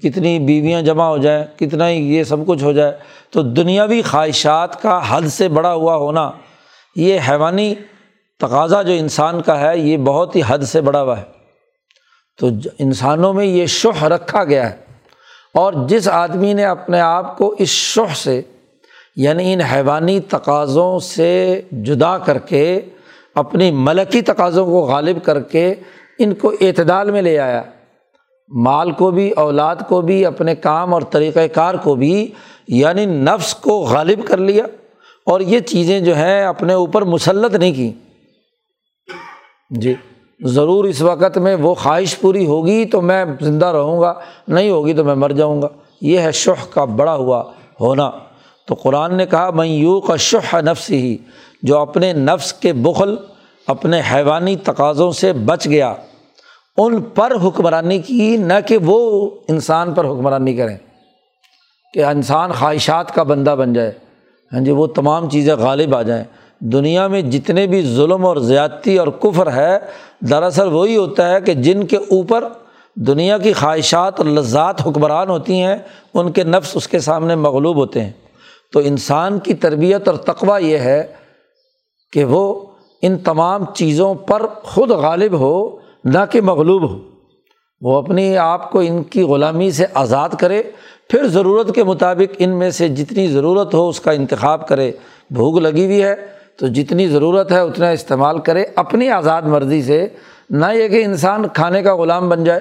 کتنی 0.02 0.40
بیویاں 0.40 0.82
جمع 0.82 1.04
ہو 1.04 1.18
جائیں، 1.18 1.60
کتنا 1.60 1.90
ہی 1.90 2.16
یہ 2.16 2.24
سب 2.24 2.38
کچھ 2.48 2.64
ہو 2.64 2.72
جائے، 2.72 2.92
تو 3.32 3.42
دنیاوی 3.42 4.02
خواہشات 4.02 4.82
کا 4.82 5.02
حد 5.08 5.22
سے 5.22 5.48
بڑا 5.48 5.74
ہوا 5.74 5.96
ہونا، 5.96 6.32
یہ 6.96 7.20
حیوانی 7.30 7.76
تقاضا 8.40 8.82
جو 8.82 8.94
انسان 8.94 9.42
کا 9.42 9.60
ہے، 9.60 9.78
یہ 9.78 9.98
بہت 9.98 10.36
ہی 10.36 10.42
حد 10.48 10.60
سے 10.60 10.82
بڑا 10.82 11.02
ہوا 11.02 11.18
ہے۔ 11.18 11.24
تو 12.38 12.48
انسانوں 12.80 13.34
میں 13.34 13.46
یہ 13.46 13.66
شہ 13.66 14.04
رکھا 14.04 14.44
گیا 14.44 14.70
ہے۔ 14.70 14.76
اور 15.54 15.74
جس 15.88 16.08
آدمی 16.08 16.54
نے 16.54 16.66
اپنے 16.66 17.02
آپ 17.02 17.38
کو 17.38 17.56
اس 17.60 17.70
شہ 17.70 18.14
سے 18.16 18.42
یعنی 19.20 19.54
ان 19.54 19.62
حیوانی 19.62 20.20
تقاضوں 20.20 21.00
سے 21.00 21.62
جدا 21.72 22.18
کر 22.18 22.38
کے، 22.38 22.82
اپنی 23.36 23.72
ملکی 23.72 24.22
تقاضوں 24.22 24.66
کو 24.66 24.82
غالب 24.82 25.18
کر 25.24 25.40
کے 25.42 25.74
ان 26.20 26.34
کو 26.34 26.52
اعتدال 26.62 27.12
میں 27.12 27.22
لے 27.22 27.40
آیا۔ 27.40 27.64
مال 28.50 28.92
کو 28.92 29.12
بھی، 29.12 29.32
اولاد 29.32 29.76
کو 29.88 30.02
بھی، 30.02 30.26
اپنے 30.26 30.56
کام 30.56 30.94
اور 30.94 31.02
طریقۂ 31.02 31.40
کار 31.54 31.76
کو 31.76 31.96
بھی 31.96 32.32
یعنی 32.68 33.06
نفس 33.06 33.56
کو 33.56 33.80
غالب 33.80 34.20
کر 34.28 34.38
لیا 34.38 34.64
اور 35.26 35.40
یہ 35.40 35.60
چیزیں 35.60 36.00
جو 36.00 36.16
ہیں 36.16 36.46
اپنے 36.46 36.74
اوپر 36.74 37.02
مسلط 37.02 37.56
نہیں 37.56 37.74
کی۔ 37.74 37.92
جی 39.70 39.94
ضرور 40.44 40.86
اس 40.86 41.02
وقت 41.02 41.38
میں 41.38 41.56
وہ 41.56 41.74
خواہش 41.74 42.20
پوری 42.20 42.46
ہوگی 42.46 42.86
تو 42.86 43.02
میں 43.02 43.26
زندہ 43.42 43.66
رہوں 43.66 44.02
گا، 44.02 44.14
نہیں 44.48 44.70
ہوگی 44.70 44.94
تو 44.94 45.04
میں 45.04 45.16
مر 45.16 45.30
جاؤں 45.30 45.62
گا۔ 45.62 45.68
یہ 46.02 46.20
ہے 46.20 46.32
شہ 46.32 46.74
کا 46.74 46.86
بڑا 46.86 47.16
ہوا 47.16 47.44
ہونا۔ 47.82 48.12
تو 48.70 48.76
قرآن 48.76 49.16
نے 49.16 49.26
کہا 49.26 49.50
میں 49.50 49.68
یوں 49.68 50.02
کا 50.02 50.16
شہ 50.16 50.56
نفس 50.62 50.90
ہی 50.90 51.18
جو 51.64 51.78
اپنے 51.78 52.14
نفس 52.14 52.54
کے 52.54 52.74
بخل، 52.74 53.16
اپنے 53.68 54.02
حیوانی 54.14 54.56
تقاضوں 54.56 55.12
سے 55.12 55.34
بچ 55.34 55.66
گیا، 55.66 55.94
ان 56.78 57.02
پر 57.02 57.34
حکمرانی 57.44 58.00
کی، 58.00 58.38
نہ 58.38 58.54
کہ 58.68 58.78
وہ 58.78 59.30
انسان 59.48 59.94
پر 59.94 60.06
حکمرانی 60.06 60.56
کریں 60.56 60.78
کہ 61.94 62.06
انسان 62.06 62.52
خواہشات 62.52 63.16
کا 63.16 63.24
بندہ 63.24 63.56
بن 63.60 63.74
جائے۔ 63.74 63.92
ہاں 64.54 64.60
جی 64.60 64.72
وہ 64.72 64.88
تمام 64.88 65.30
چیزیں 65.30 65.56
غالب 65.56 65.96
آ 65.96 66.02
جائیں۔ 66.02 66.24
دنیا 66.60 67.08
میں 67.08 67.22
جتنے 67.22 67.68
بھی 67.68 67.82
ظلم 67.82 68.26
اور 68.26 68.38
زیادتی 68.38 68.98
اور 68.98 69.08
کفر 69.08 69.54
ہے، 69.54 69.78
دراصل 70.20 70.68
وہی 70.68 70.98
ہوتا 70.98 71.32
ہے 71.32 71.42
کہ 71.42 71.54
جن 71.54 71.86
کے 71.86 71.98
اوپر 71.98 72.44
دنیا 72.96 73.38
کی 73.38 73.54
خواہشات 73.54 74.20
اور 74.20 74.26
لذات 74.26 74.88
حکمران 74.88 75.30
ہوتی 75.30 75.62
ہیں، 75.62 75.78
ان 76.14 76.32
کے 76.32 76.44
نفس 76.44 76.72
اس 76.76 76.88
کے 76.88 77.00
سامنے 77.00 77.36
مغلوب 77.36 77.76
ہوتے 77.76 78.04
ہیں۔ 78.04 78.12
تو 78.72 78.80
انسان 78.80 79.40
کی 79.40 79.54
تربیت 79.54 80.08
اور 80.08 80.18
تقوی 80.18 80.66
یہ 80.66 80.78
ہے 80.78 81.08
کہ 82.14 82.24
وہ 82.24 82.66
ان 83.02 83.18
تمام 83.18 83.66
چیزوں 83.66 84.14
پر 84.14 84.48
خود 84.48 84.90
غالب 84.90 85.40
ہو، 85.40 85.78
نہ 86.04 86.18
کہ 86.32 86.42
مغلوب 86.42 86.92
ہو۔ 86.92 87.00
وہ 87.82 87.98
اپنی 87.98 88.38
آپ 88.38 88.72
کو 88.72 88.80
ان 88.80 89.04
کی 89.04 89.22
غلامی 89.22 89.72
سے 89.72 89.86
آزاد 89.94 90.30
کرے، 90.40 90.64
پھر 91.10 91.28
ضرورت 91.28 91.76
کے 91.76 91.84
مطابق 91.84 92.36
ان 92.40 92.50
میں 92.50 92.70
سے 92.70 92.88
جتنی 92.88 93.28
ضرورت 93.28 93.74
ہو 93.74 93.90
اس 93.90 94.00
کا 94.00 94.12
انتخاب 94.12 94.68
کرے۔ 94.68 94.92
بھوک 95.32 95.58
لگی 95.60 95.86
ہوئی 95.86 96.04
ہے 96.04 96.16
تو 96.60 96.68
جتنی 96.68 97.08
ضرورت 97.08 97.52
ہے 97.52 97.60
اتنا 97.60 97.90
استعمال 97.90 98.40
کرے 98.40 98.66
اپنی 98.76 99.10
آزاد 99.10 99.42
مرضی 99.42 99.84
سے، 99.84 100.08
نہ 100.50 100.66
یہ 100.74 100.88
کہ 100.88 101.04
انسان 101.04 101.48
کھانے 101.48 101.84
کا 101.84 101.96
غلام 101.96 102.30
بن 102.30 102.44
جائے۔ 102.44 102.60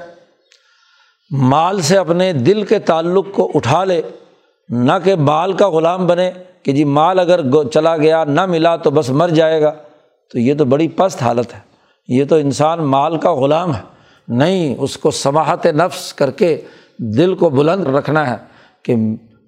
مال 1.30 1.80
سے 1.80 1.96
اپنے 1.96 2.32
دل 2.32 2.62
کے 2.62 2.78
تعلق 2.78 3.26
کو 3.32 3.50
اٹھا 3.54 3.84
لے۔ 3.84 4.02
نہ 4.68 4.92
کہ 5.04 5.14
مال 5.14 5.52
کا 5.52 5.70
غلام 5.70 6.06
بنے 6.06 6.30
کہ 6.62 6.72
جی 6.72 6.84
مال 6.84 7.18
اگر 7.18 7.40
چلا 7.72 7.96
گیا، 7.96 8.24
نہ 8.24 8.46
ملا 8.46 8.76
تو 8.76 8.90
بس 8.90 9.10
مر 9.10 9.28
جائے 9.28 9.62
گا۔ 9.62 9.72
تو 10.32 10.38
یہ 10.38 10.54
تو 10.54 10.64
بڑی 10.64 10.88
پست 10.88 11.22
حالت 11.22 11.54
ہے۔ 11.54 11.60
یہ 12.08 12.24
تو 12.24 12.36
انسان 12.36 12.84
مال 12.84 13.16
کا 13.16 13.34
غلام 13.34 13.74
ہے۔ 13.74 13.80
نہیں، 14.28 14.76
اس 14.78 14.96
کو 14.96 15.10
سماہت 15.10 15.66
نفس 15.66 16.14
کر 16.14 16.30
کے 16.30 16.60
دل 16.98 17.34
کو 17.34 17.50
بلند 17.50 17.86
رکھنا 17.86 18.30
ہے 18.30 18.36
کہ 18.82 18.94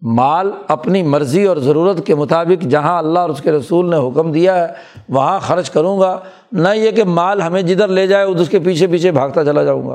مال 0.03 0.51
اپنی 0.68 1.03
مرضی 1.03 1.45
اور 1.45 1.57
ضرورت 1.57 2.07
کے 2.07 2.14
مطابق 2.14 2.62
جہاں 2.62 2.99
اللہ 2.99 3.18
اور 3.18 3.30
اس 3.30 3.40
کے 3.40 3.53
رسول 3.53 3.90
نے 3.90 3.97
حکم 3.97 4.32
دیا 4.32 4.68
ہے، 4.68 4.72
وہاں 5.09 5.38
خرچ 5.38 5.70
کروں 5.70 6.01
گا۔ 6.01 6.18
نہ 6.53 6.68
یہ 6.74 6.90
کہ 6.90 7.05
مال 7.05 7.42
ہمیں 7.42 7.62
جدھر 7.62 7.88
لے 7.88 8.07
جائے، 8.07 8.24
اس 8.24 8.49
کے 8.49 8.59
پیچھے 8.59 8.86
پیچھے 8.86 9.12
بھاگتا 9.12 9.45
چلا 9.45 9.64
جاؤں 9.64 9.88
گا۔ 9.88 9.95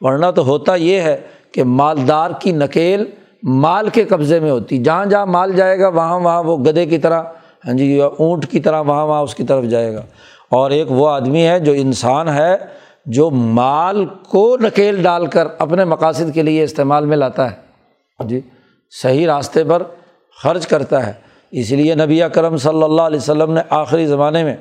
ورنہ 0.00 0.26
تو 0.34 0.44
ہوتا 0.44 0.74
یہ 0.74 1.00
ہے 1.00 1.20
کہ 1.52 1.64
مالدار 1.64 2.30
کی 2.40 2.52
نکیل 2.52 3.04
مال 3.42 3.88
کے 3.88 4.04
قبضے 4.04 4.40
میں 4.40 4.50
ہوتی۔ 4.50 4.78
جہاں 4.78 5.06
جہاں 5.06 5.26
مال 5.26 5.52
جائے 5.56 5.80
گا، 5.80 5.88
وہاں 5.88 6.20
وہاں 6.20 6.42
وہ 6.42 6.58
گدے 6.58 6.86
کی 6.86 6.98
طرح 6.98 7.22
ہاں 7.66 7.74
جی 7.74 8.00
اونٹ 8.00 8.46
کی 8.46 8.60
طرح، 8.60 8.80
وہاں 8.80 9.06
وہاں 9.06 9.22
اس 9.22 9.34
کی 9.34 9.44
طرف 9.44 9.64
جائے 9.64 9.94
گا۔ 9.94 10.02
اور 10.50 10.70
ایک 10.70 10.90
وہ 10.90 11.08
آدمی 11.08 11.46
ہے 11.46 11.60
جو 11.60 11.72
انسان 11.72 12.28
ہے، 12.28 12.56
جو 13.06 13.30
مال 13.30 14.06
کو 14.06 14.56
نکیل 14.60 15.02
ڈال 15.02 15.26
کر 15.26 15.46
اپنے 15.58 15.84
مقاصد 15.84 16.34
کے 16.34 16.42
لیے 16.42 16.64
استعمال 16.64 17.06
میں 17.06 17.16
لاتا 17.16 17.50
ہے۔ 17.50 17.56
جی 18.24 18.40
صحیح 19.02 19.26
راستے 19.26 19.64
پر 19.64 19.82
خرچ 20.42 20.66
کرتا 20.66 21.06
ہے۔ 21.06 21.12
اس 21.50 21.70
لیے 21.70 21.94
نبی 21.94 22.20
کرم 22.32 22.56
صلی 22.56 22.82
اللہ 22.82 23.02
علیہ 23.02 23.18
وسلم 23.18 23.52
نے 23.52 23.60
آخری 23.70 24.06
زمانے 24.06 24.44
میں، 24.44 24.56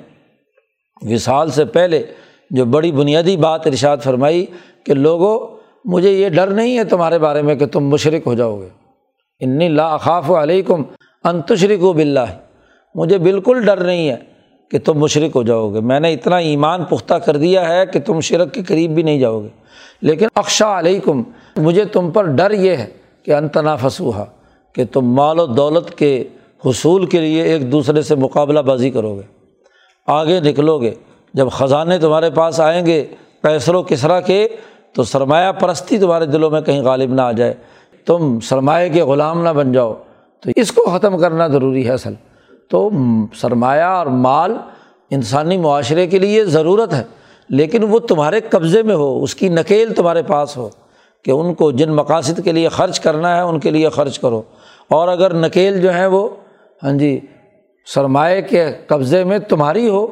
وصال 1.01 1.49
سے 1.49 1.65
پہلے 1.65 2.03
جو 2.49 2.65
بڑی 2.65 2.91
بنیادی 2.91 3.38
بات 3.38 3.67
ارشاد 3.67 3.97
فرمائی 3.97 4.45
کہ 4.86 4.93
لوگوں 4.93 5.55
مجھے 5.86 6.11
یہ 6.11 6.29
ڈر 6.29 6.47
نہیں 6.47 6.77
ہے 6.77 6.83
تمہارے 6.83 7.19
بارے 7.19 7.41
میں 7.41 7.55
کہ 7.55 7.65
تم 7.65 7.88
مشرق 7.88 8.27
ہو 8.27 8.33
جاؤ 8.33 8.61
گے۔ 8.61 8.67
انی 9.39 9.67
لا 9.67 9.93
اخاف 9.93 10.31
علیکم 10.31 10.83
انتشرک 11.23 11.83
و 11.83 11.93
بلّہ 11.93 12.25
مجھے 12.95 13.17
بالکل 13.17 13.65
ڈر 13.65 13.77
نہیں 13.77 14.09
ہے 14.09 14.15
کہ 14.71 14.79
تم 14.79 14.99
مشرق 14.99 15.36
ہو 15.36 15.43
جاؤ 15.43 15.73
گے۔ 15.73 15.79
میں 15.79 15.99
نے 15.99 16.13
اتنا 16.13 16.38
ایمان 16.38 16.83
پختہ 16.83 17.13
کر 17.13 17.38
دیا 17.38 17.69
ہے 17.69 17.86
کہ 17.86 17.99
تم 17.99 18.19
شرک 18.19 18.53
کے 18.53 18.63
قریب 18.63 18.91
بھی 18.91 19.03
نہیں 19.03 19.19
جاؤ 19.19 19.41
گے۔ 19.41 19.47
لیکن 20.01 20.27
اکشا 20.36 20.79
علیکم، 20.79 21.23
مجھے 21.57 21.86
تم 21.86 22.11
پر 22.11 22.23
ڈر 22.23 22.51
یہ 22.51 22.71
ہے 22.71 22.88
کہ 23.23 23.33
انتنا 23.33 23.75
فسوحا 23.75 24.23
کہ 24.73 24.86
تم 24.86 25.01
مال 25.01 25.39
و 25.39 25.45
دولت 25.45 25.95
کے 25.95 26.23
حصول 26.65 27.05
کے 27.05 27.19
لیے 27.19 27.43
ایک 27.43 27.71
دوسرے 27.71 28.01
سے 28.01 28.15
مقابلہ 28.15 28.59
بازی 28.59 28.89
کرو 28.89 29.15
گے۔ 29.15 29.21
آگے 30.07 30.39
نکلو 30.39 30.81
گے۔ 30.81 30.93
جب 31.33 31.47
خزانے 31.51 31.97
تمہارے 31.97 32.29
پاس 32.29 32.59
آئیں 32.59 32.86
گے 32.86 33.05
پیسر 33.41 33.75
و 33.75 33.83
کسرا 33.83 34.19
کے 34.19 34.47
تو 34.96 35.04
سرمایہ 35.04 35.52
پرستی 35.52 35.98
تمہارے 35.98 36.26
دلوں 36.26 36.50
میں 36.50 36.62
کہیں 36.62 36.82
غالب 36.82 37.14
نہ 37.14 37.22
آ 37.22 37.32
جائے۔ 37.32 37.54
تم 38.06 38.39
سرمایہ 38.39 38.93
کے 38.93 39.04
غلام 39.04 39.43
نہ 39.43 39.50
بن 39.50 39.72
جاؤ۔ 39.72 39.93
تو 40.39 40.52
اس 40.56 40.72
کو 40.72 40.86
ختم 40.86 41.18
کرنا 41.18 41.48
ضروری 41.48 41.88
ہے 41.88 41.93
اصل۔ 41.93 42.14
تو 42.70 42.89
سرمایہ 43.36 43.82
اور 43.82 44.06
مال 44.06 44.58
انسانی 45.10 45.58
معاشرے 45.58 46.08
کے 46.08 46.20
لیے 46.20 46.46
ضرورت 46.46 46.93
ہے، 46.93 47.04
لیکن 47.50 47.84
وہ 47.84 48.00
تمہارے 48.00 48.39
قبضے 48.50 48.84
میں 48.84 48.96
ہو، 48.96 49.24
اس 49.24 49.36
کی 49.36 49.50
نکیل 49.50 49.93
تمہارے 49.93 50.22
پاس 50.24 50.58
ہو 50.58 50.70
کہ 51.24 51.32
ان 51.32 51.54
کو 51.54 51.72
جن 51.72 51.91
مقاصد 51.91 52.39
کے 52.43 52.52
لیے 52.52 52.70
خرچ 52.70 53.00
کرنا 53.00 53.36
ہے، 53.36 53.41
ان 53.41 53.60
کے 53.60 53.72
لیے 53.72 53.89
خرچ 53.89 54.20
کرو۔ 54.20 54.41
اور 54.89 55.08
اگر 55.08 55.34
نکیل 55.34 55.82
جو 55.82 55.93
ہے 55.93 56.08
وہ 56.08 56.28
ہاں 56.84 56.91
جی 56.91 57.20
سرمایہ 57.86 58.41
کے 58.41 58.66
قبضے 58.88 59.24
میں 59.24 59.39
تمہاری 59.39 59.89
ہو 59.89 60.08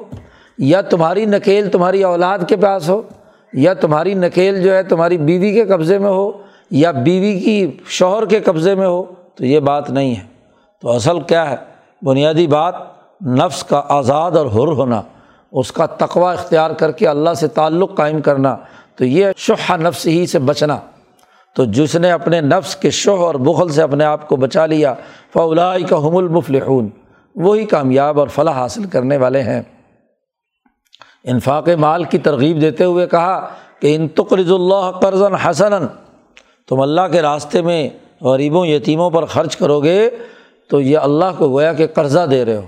یا 0.58 0.82
تمہاری 0.82 1.26
نکیل 1.26 1.70
تمہاری 1.70 2.04
اولاد 2.04 2.40
کے 2.48 2.56
پاس 2.56 2.90
ہو 2.90 3.02
یا 3.54 3.74
تمہاری 3.74 4.14
نکیل 4.14 4.62
جو 4.62 4.76
ہے 4.76 4.84
تمہاری 4.84 5.18
بیوی 5.18 5.54
کے 5.54 5.66
قبضے 5.66 5.98
میں 5.98 6.10
ہو 6.10 6.32
یا 6.72 6.92
بیوی 6.92 7.40
کی 7.40 7.72
شوہر 7.88 8.26
کے 8.26 8.40
قبضے 8.40 8.76
میں 8.76 8.88
ہو، 8.88 9.04
تو 9.36 9.46
یہ 9.46 9.60
بات 9.60 9.90
نہیں 9.90 10.16
ہے۔ 10.16 10.22
تو 10.82 10.92
اصل 10.92 11.22
کیا 11.22 11.50
ہے؟ 11.50 11.56
بنیادی 12.02 12.48
بات، 12.48 12.76
نفس 13.26 13.64
کا 13.64 13.82
آزاد 13.90 14.32
اور 14.32 14.46
حر 14.46 14.68
ہونا، 14.68 15.02
اس 15.52 15.72
کا 15.72 15.86
تقوا 15.86 16.34
اختیار 16.34 16.72
کر 16.72 16.92
کے 16.92 17.08
اللہ 17.08 17.34
سے 17.34 17.48
تعلق 17.48 17.98
قائم 17.98 18.22
کرنا، 18.22 18.56
تو 18.96 19.06
یہ 19.06 19.26
شہ 19.38 19.78
نفس 19.78 20.08
ہی 20.08 20.28
سے 20.28 20.40
بچنا۔ 20.40 20.78
تو 21.56 21.66
جس 21.66 21.96
نے 21.96 22.12
اپنے 22.12 22.42
نفس 22.42 22.76
کے 22.76 22.90
شوہ 22.90 23.26
اور 23.26 23.36
بخل 23.36 23.70
سے 23.70 23.82
اپنے 23.82 24.04
آپ 24.04 24.28
کو 24.28 24.36
بچا 24.36 24.66
لیا 24.66 24.94
فلاح 25.34 25.78
کا 25.90 25.98
حم 25.98 26.18
المفلحون، 26.18 26.90
وہی 27.36 27.66
کامیاب 27.66 28.20
اور 28.20 28.28
فلاح 28.28 28.54
حاصل 28.54 28.84
کرنے 28.84 29.18
والے 29.18 29.42
ہیں۔ 29.42 29.62
انفاق 31.24 31.70
مال 31.70 32.04
کی 32.04 32.18
ترغیب 32.18 32.62
دیتے 32.62 32.84
ہوئے 32.84 33.08
کہا 33.08 33.48
کہ 33.80 33.96
ان 33.96 34.08
تقرض 34.08 34.52
اللہ 34.52 34.92
قرض 34.92 35.22
حسن 35.46 35.74
تم 36.68 36.80
اللہ 36.80 37.02
کے 37.12 37.22
راستے 37.22 37.62
میں 37.62 37.90
غریبوں، 38.22 38.66
یتیموں 38.66 39.10
پر 39.10 39.26
خرچ 39.26 39.58
کرو 39.58 39.80
گے 39.80 40.10
تو 40.70 40.82
یہ 40.82 40.98
اللہ 40.98 41.26
کو 41.38 41.50
گویا 41.50 41.74
کہ 41.74 41.88
قرضہ 41.88 42.26
دے 42.26 42.46
رہے 42.46 42.58
ہو۔ 42.58 42.66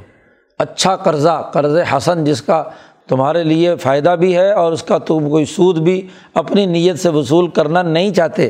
اچھا 0.60 0.96
قرضہ، 0.96 1.50
قرض 1.54 1.78
حسن، 1.98 2.24
جس 2.24 2.42
کا 2.42 2.64
تمہارے 3.08 3.44
لیے 3.44 3.76
فائدہ 3.76 4.16
بھی 4.20 4.36
ہے 4.36 4.52
اور 4.52 4.72
اس 4.72 4.84
کا 4.84 4.98
تم 4.98 5.30
کوئی 5.30 5.46
سود 5.46 5.78
بھی 5.78 6.08
اپنی 6.34 6.66
نیت 6.66 7.00
سے 7.00 7.10
وصول 7.10 7.48
کرنا 7.48 7.82
نہیں 7.82 8.14
چاہتے۔ 8.14 8.50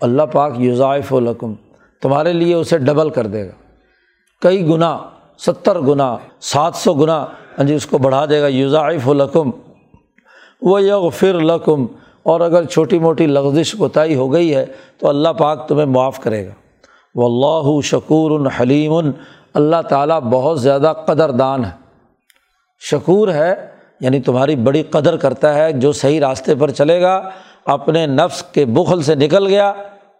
اللہ 0.00 0.22
پاک 0.22 0.52
یوزائف 0.56 1.12
القم 1.12 1.54
تمہارے 2.02 2.32
لیے 2.32 2.54
اسے 2.54 2.78
ڈبل 2.78 3.10
کر 3.10 3.26
دے 3.26 3.46
گا۔ 3.46 3.52
کئی 4.42 4.66
گنا 4.66 4.98
ستر 5.38 5.80
گنا 5.80 6.16
سات 6.40 6.74
سو 6.74 6.94
گنا 6.94 7.26
ہاں 7.58 7.66
جی 7.66 7.74
اس 7.74 7.86
کو 7.86 7.98
بڑھا 7.98 8.24
دے 8.26 8.40
گا 8.40 8.46
یوزائف 8.46 9.08
القم 9.08 9.50
وہ 10.62 10.82
یغ 10.82 11.08
فر 11.08 11.40
لقم 11.40 11.86
اور 12.22 12.40
اگر 12.40 12.64
چھوٹی 12.64 12.98
موٹی 12.98 13.26
لغزش 13.26 13.72
کوتاہی 13.72 14.14
ہو 14.14 14.32
گئی 14.32 14.54
ہے 14.54 14.66
تو 14.98 15.08
اللہ 15.08 15.28
پاک 15.28 15.68
تمہیں 15.68 15.86
معاف 15.86 16.20
کرے 16.20 16.46
گا۔ 16.46 16.52
و 17.14 17.24
اللہ 17.24 17.80
شکور 17.80 18.40
الحلیم 18.40 18.92
اللہ 19.54 19.82
تعالیٰ 19.88 20.20
بہت 20.20 20.60
زیادہ 20.60 20.92
قدر 21.06 21.30
دان 21.30 21.64
ہے۔ 21.64 21.70
شکور 22.80 23.28
ہے 23.28 23.54
یعنی 24.00 24.20
تمہاری 24.20 24.56
بڑی 24.56 24.82
قدر 24.82 25.16
کرتا 25.16 25.54
ہے، 25.54 25.72
جو 25.72 25.92
صحیح 25.92 26.20
راستے 26.20 26.54
پر 26.54 26.70
چلے 26.70 27.02
گا، 27.02 27.30
اپنے 27.64 28.06
نفس 28.06 28.42
کے 28.42 28.64
بخل 28.64 29.02
سے 29.02 29.14
نکل 29.14 29.46
گیا، 29.46 29.72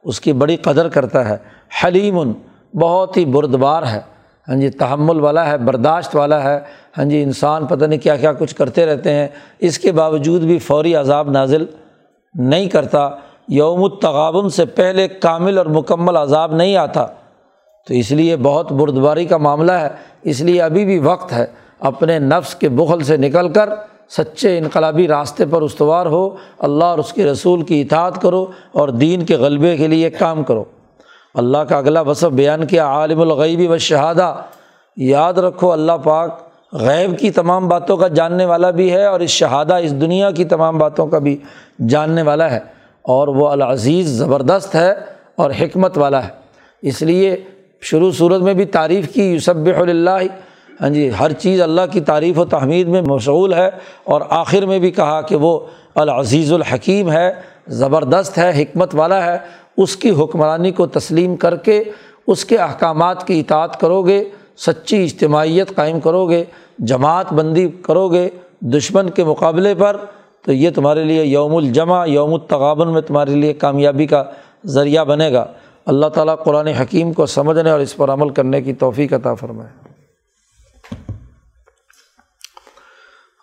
اس 0.05 0.21
کی 0.21 0.33
بڑی 0.33 0.57
قدر 0.57 0.89
کرتا 0.89 1.29
ہے۔ 1.29 1.37
حلیم 1.85 2.33
بہت 2.75 3.17
ہی 3.17 3.25
بردبار 3.25 3.83
ہے۔ 3.83 4.18
ہاں 4.49 4.57
جی 4.57 4.71
تحمل 4.71 5.21
والا 5.21 5.51
ہے، 5.51 5.59
برداشت 5.59 6.17
والا 6.17 6.43
ہے۔ 6.43 6.61
ہاں 6.99 7.05
جی 7.05 7.23
انسان 7.23 7.67
پتہ 7.67 7.85
نہیں 7.85 8.01
کیا 8.01 8.17
کیا 8.17 8.33
کچھ 8.33 8.55
کرتے 8.55 8.87
رہتے 8.87 9.13
ہیں۔ 9.13 9.29
اس 9.59 9.79
کے 9.79 9.93
باوجود 9.93 10.43
بھی 10.43 10.59
فوری 10.59 10.95
عذاب 10.95 11.31
نازل 11.31 11.65
نہیں 12.35 12.69
کرتا۔ 12.69 13.11
یوم 13.49 13.85
التغابن 13.85 14.49
سے 14.49 14.65
پہلے 14.65 15.09
کامل 15.09 15.59
اور 15.59 15.67
مکمل 15.67 16.17
عذاب 16.17 16.55
نہیں 16.55 16.77
آتا۔ 16.77 17.07
تو 17.87 17.95
اس 17.95 18.11
لیے 18.11 18.37
بہت 18.37 18.73
بردباری 18.73 19.25
کا 19.25 19.37
معاملہ 19.37 19.73
ہے۔ 19.73 19.89
اس 20.23 20.41
لیے 20.41 20.63
ابھی 20.63 20.85
بھی 20.85 20.99
وقت 20.99 21.33
ہے۔ 21.33 21.47
اپنے 21.81 22.19
نفس 22.19 22.55
کے 22.55 22.69
بغل 22.69 23.01
سے 23.01 23.17
نکل 23.17 23.49
کر 23.49 23.69
سچے 24.11 24.59
انقلابی 24.59 25.09
راستے 25.09 25.45
پر 25.47 25.63
استوار 25.63 26.07
ہو۔ 26.07 26.37
اللہ 26.59 26.85
اور 26.85 26.99
اس 26.99 27.13
کے 27.13 27.25
رسول 27.25 27.63
کی 27.63 27.81
اطاعت 27.81 28.23
کرو 28.23 28.47
اور 28.73 28.89
دین 28.89 29.25
کے 29.25 29.37
غلبے 29.37 29.77
کے 29.77 29.87
لیے 29.87 30.11
کام 30.11 30.43
کرو۔ 30.43 30.65
اللہ 31.39 31.59
کا 31.59 31.79
اگلا 31.79 32.01
وصف 32.01 32.25
بیان 32.25 32.67
کیا، 32.67 32.87
عالم 32.87 33.21
الغیبی 33.21 33.67
و 33.67 33.79
شہادہ 33.79 34.37
یاد 34.97 35.33
رکھو، 35.33 35.73
اللہ 35.73 35.93
پاک 36.05 36.41
غیب 36.73 37.19
کی 37.19 37.31
تمام 37.31 37.69
باتوں 37.69 37.97
کا 37.97 38.09
جاننے 38.09 38.45
والا 38.45 38.71
بھی 38.71 38.93
ہے 38.93 39.05
اور 39.05 39.21
اس 39.21 39.31
شہادہ، 39.31 39.75
اس 39.75 40.01
دنیا 40.01 40.31
کی 40.31 40.45
تمام 40.45 40.79
باتوں 40.79 41.07
کا 41.07 41.19
بھی 41.19 41.37
جاننے 41.89 42.23
والا 42.23 42.51
ہے۔ 42.51 42.59
اور 43.03 43.29
وہ 43.29 43.49
العزیز، 43.49 44.09
زبردست 44.09 44.75
ہے 44.75 44.95
اور 45.37 45.51
حکمت 45.51 45.99
والا 45.99 46.25
ہے۔ 46.25 46.31
اس 46.83 47.03
لیے 47.03 47.37
شروع 47.81 48.11
صورت 48.13 48.41
میں 48.41 48.55
بھی 48.55 48.65
تعریف 48.65 49.15
کی 49.15 49.23
یوسب 49.23 49.67
اللہ 49.67 50.11
ہاں 50.81 50.89
جی 50.89 51.11
ہر 51.21 51.33
چیز 51.33 51.61
اللہ 51.61 51.81
کی 51.91 52.01
تعریف 52.01 52.39
و 52.39 52.45
تحمید 52.45 52.89
میں 52.89 53.03
مشغول 53.03 53.55
ہے۔ 53.55 53.71
اور 54.05 54.21
آخر 54.29 54.67
میں 54.67 54.79
بھی 54.79 54.91
کہا 54.91 55.21
کہ 55.21 55.37
وہ 55.37 55.59
العزیز 55.95 56.53
الحکیم 56.53 57.13
ہے، 57.13 57.33
زبردست 57.69 58.39
ہے، 58.39 58.63
حکمت 58.63 58.95
والا 58.95 59.25
ہے۔ 59.25 59.58
اس 59.79 59.97
کی 59.97 60.11
حکمرانی 60.11 60.71
کو 60.71 60.87
تسلیم 60.87 61.37
کر 61.37 61.57
کے 61.57 61.85
اس 62.27 62.45
کے 62.45 62.57
احکامات 62.57 63.27
کی 63.27 63.41
اطاعت 63.41 63.81
کرو 63.81 64.03
گے 64.03 64.25
سچی 64.57 65.05
اجتماعیت 65.05 65.75
قائم 65.75 66.01
کرو 66.01 66.29
گے 66.29 66.45
جماعت 66.79 67.33
بندی 67.33 67.69
کرو 67.69 68.09
گے 68.09 68.29
دشمن 68.61 69.11
کے 69.11 69.25
مقابلے 69.25 69.75
پر، 69.75 69.97
تو 70.43 70.53
یہ 70.53 70.71
تمہارے 70.75 71.05
لیے 71.05 71.25
یوم 71.25 71.57
الجمع، 71.57 72.07
یوم 72.07 72.35
التغابن 72.35 72.93
میں 72.93 73.01
تمہارے 73.01 73.35
لیے 73.35 73.53
کامیابی 73.53 74.07
کا 74.07 74.25
ذریعہ 74.67 75.05
بنے 75.05 75.33
گا۔ 75.33 75.47
اللہ 75.87 76.07
تعالیٰ 76.07 76.35
قرآن 76.45 76.67
حکیم 76.67 77.13
کو 77.13 77.27
سمجھنے 77.27 77.71
اور 77.71 77.81
اس 77.81 77.97
پر 77.97 78.13
عمل 78.13 78.29
کرنے 78.29 78.63
کی 78.63 78.73
توفیق 78.73 79.13
عطا 79.13 79.35
فرمائے۔ 79.35 79.89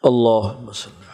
اللہ 0.04 0.70
وسلم 0.70 1.05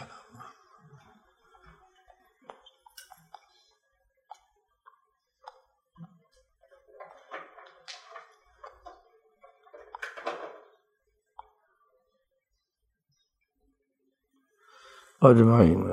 اجمعین 15.24 15.84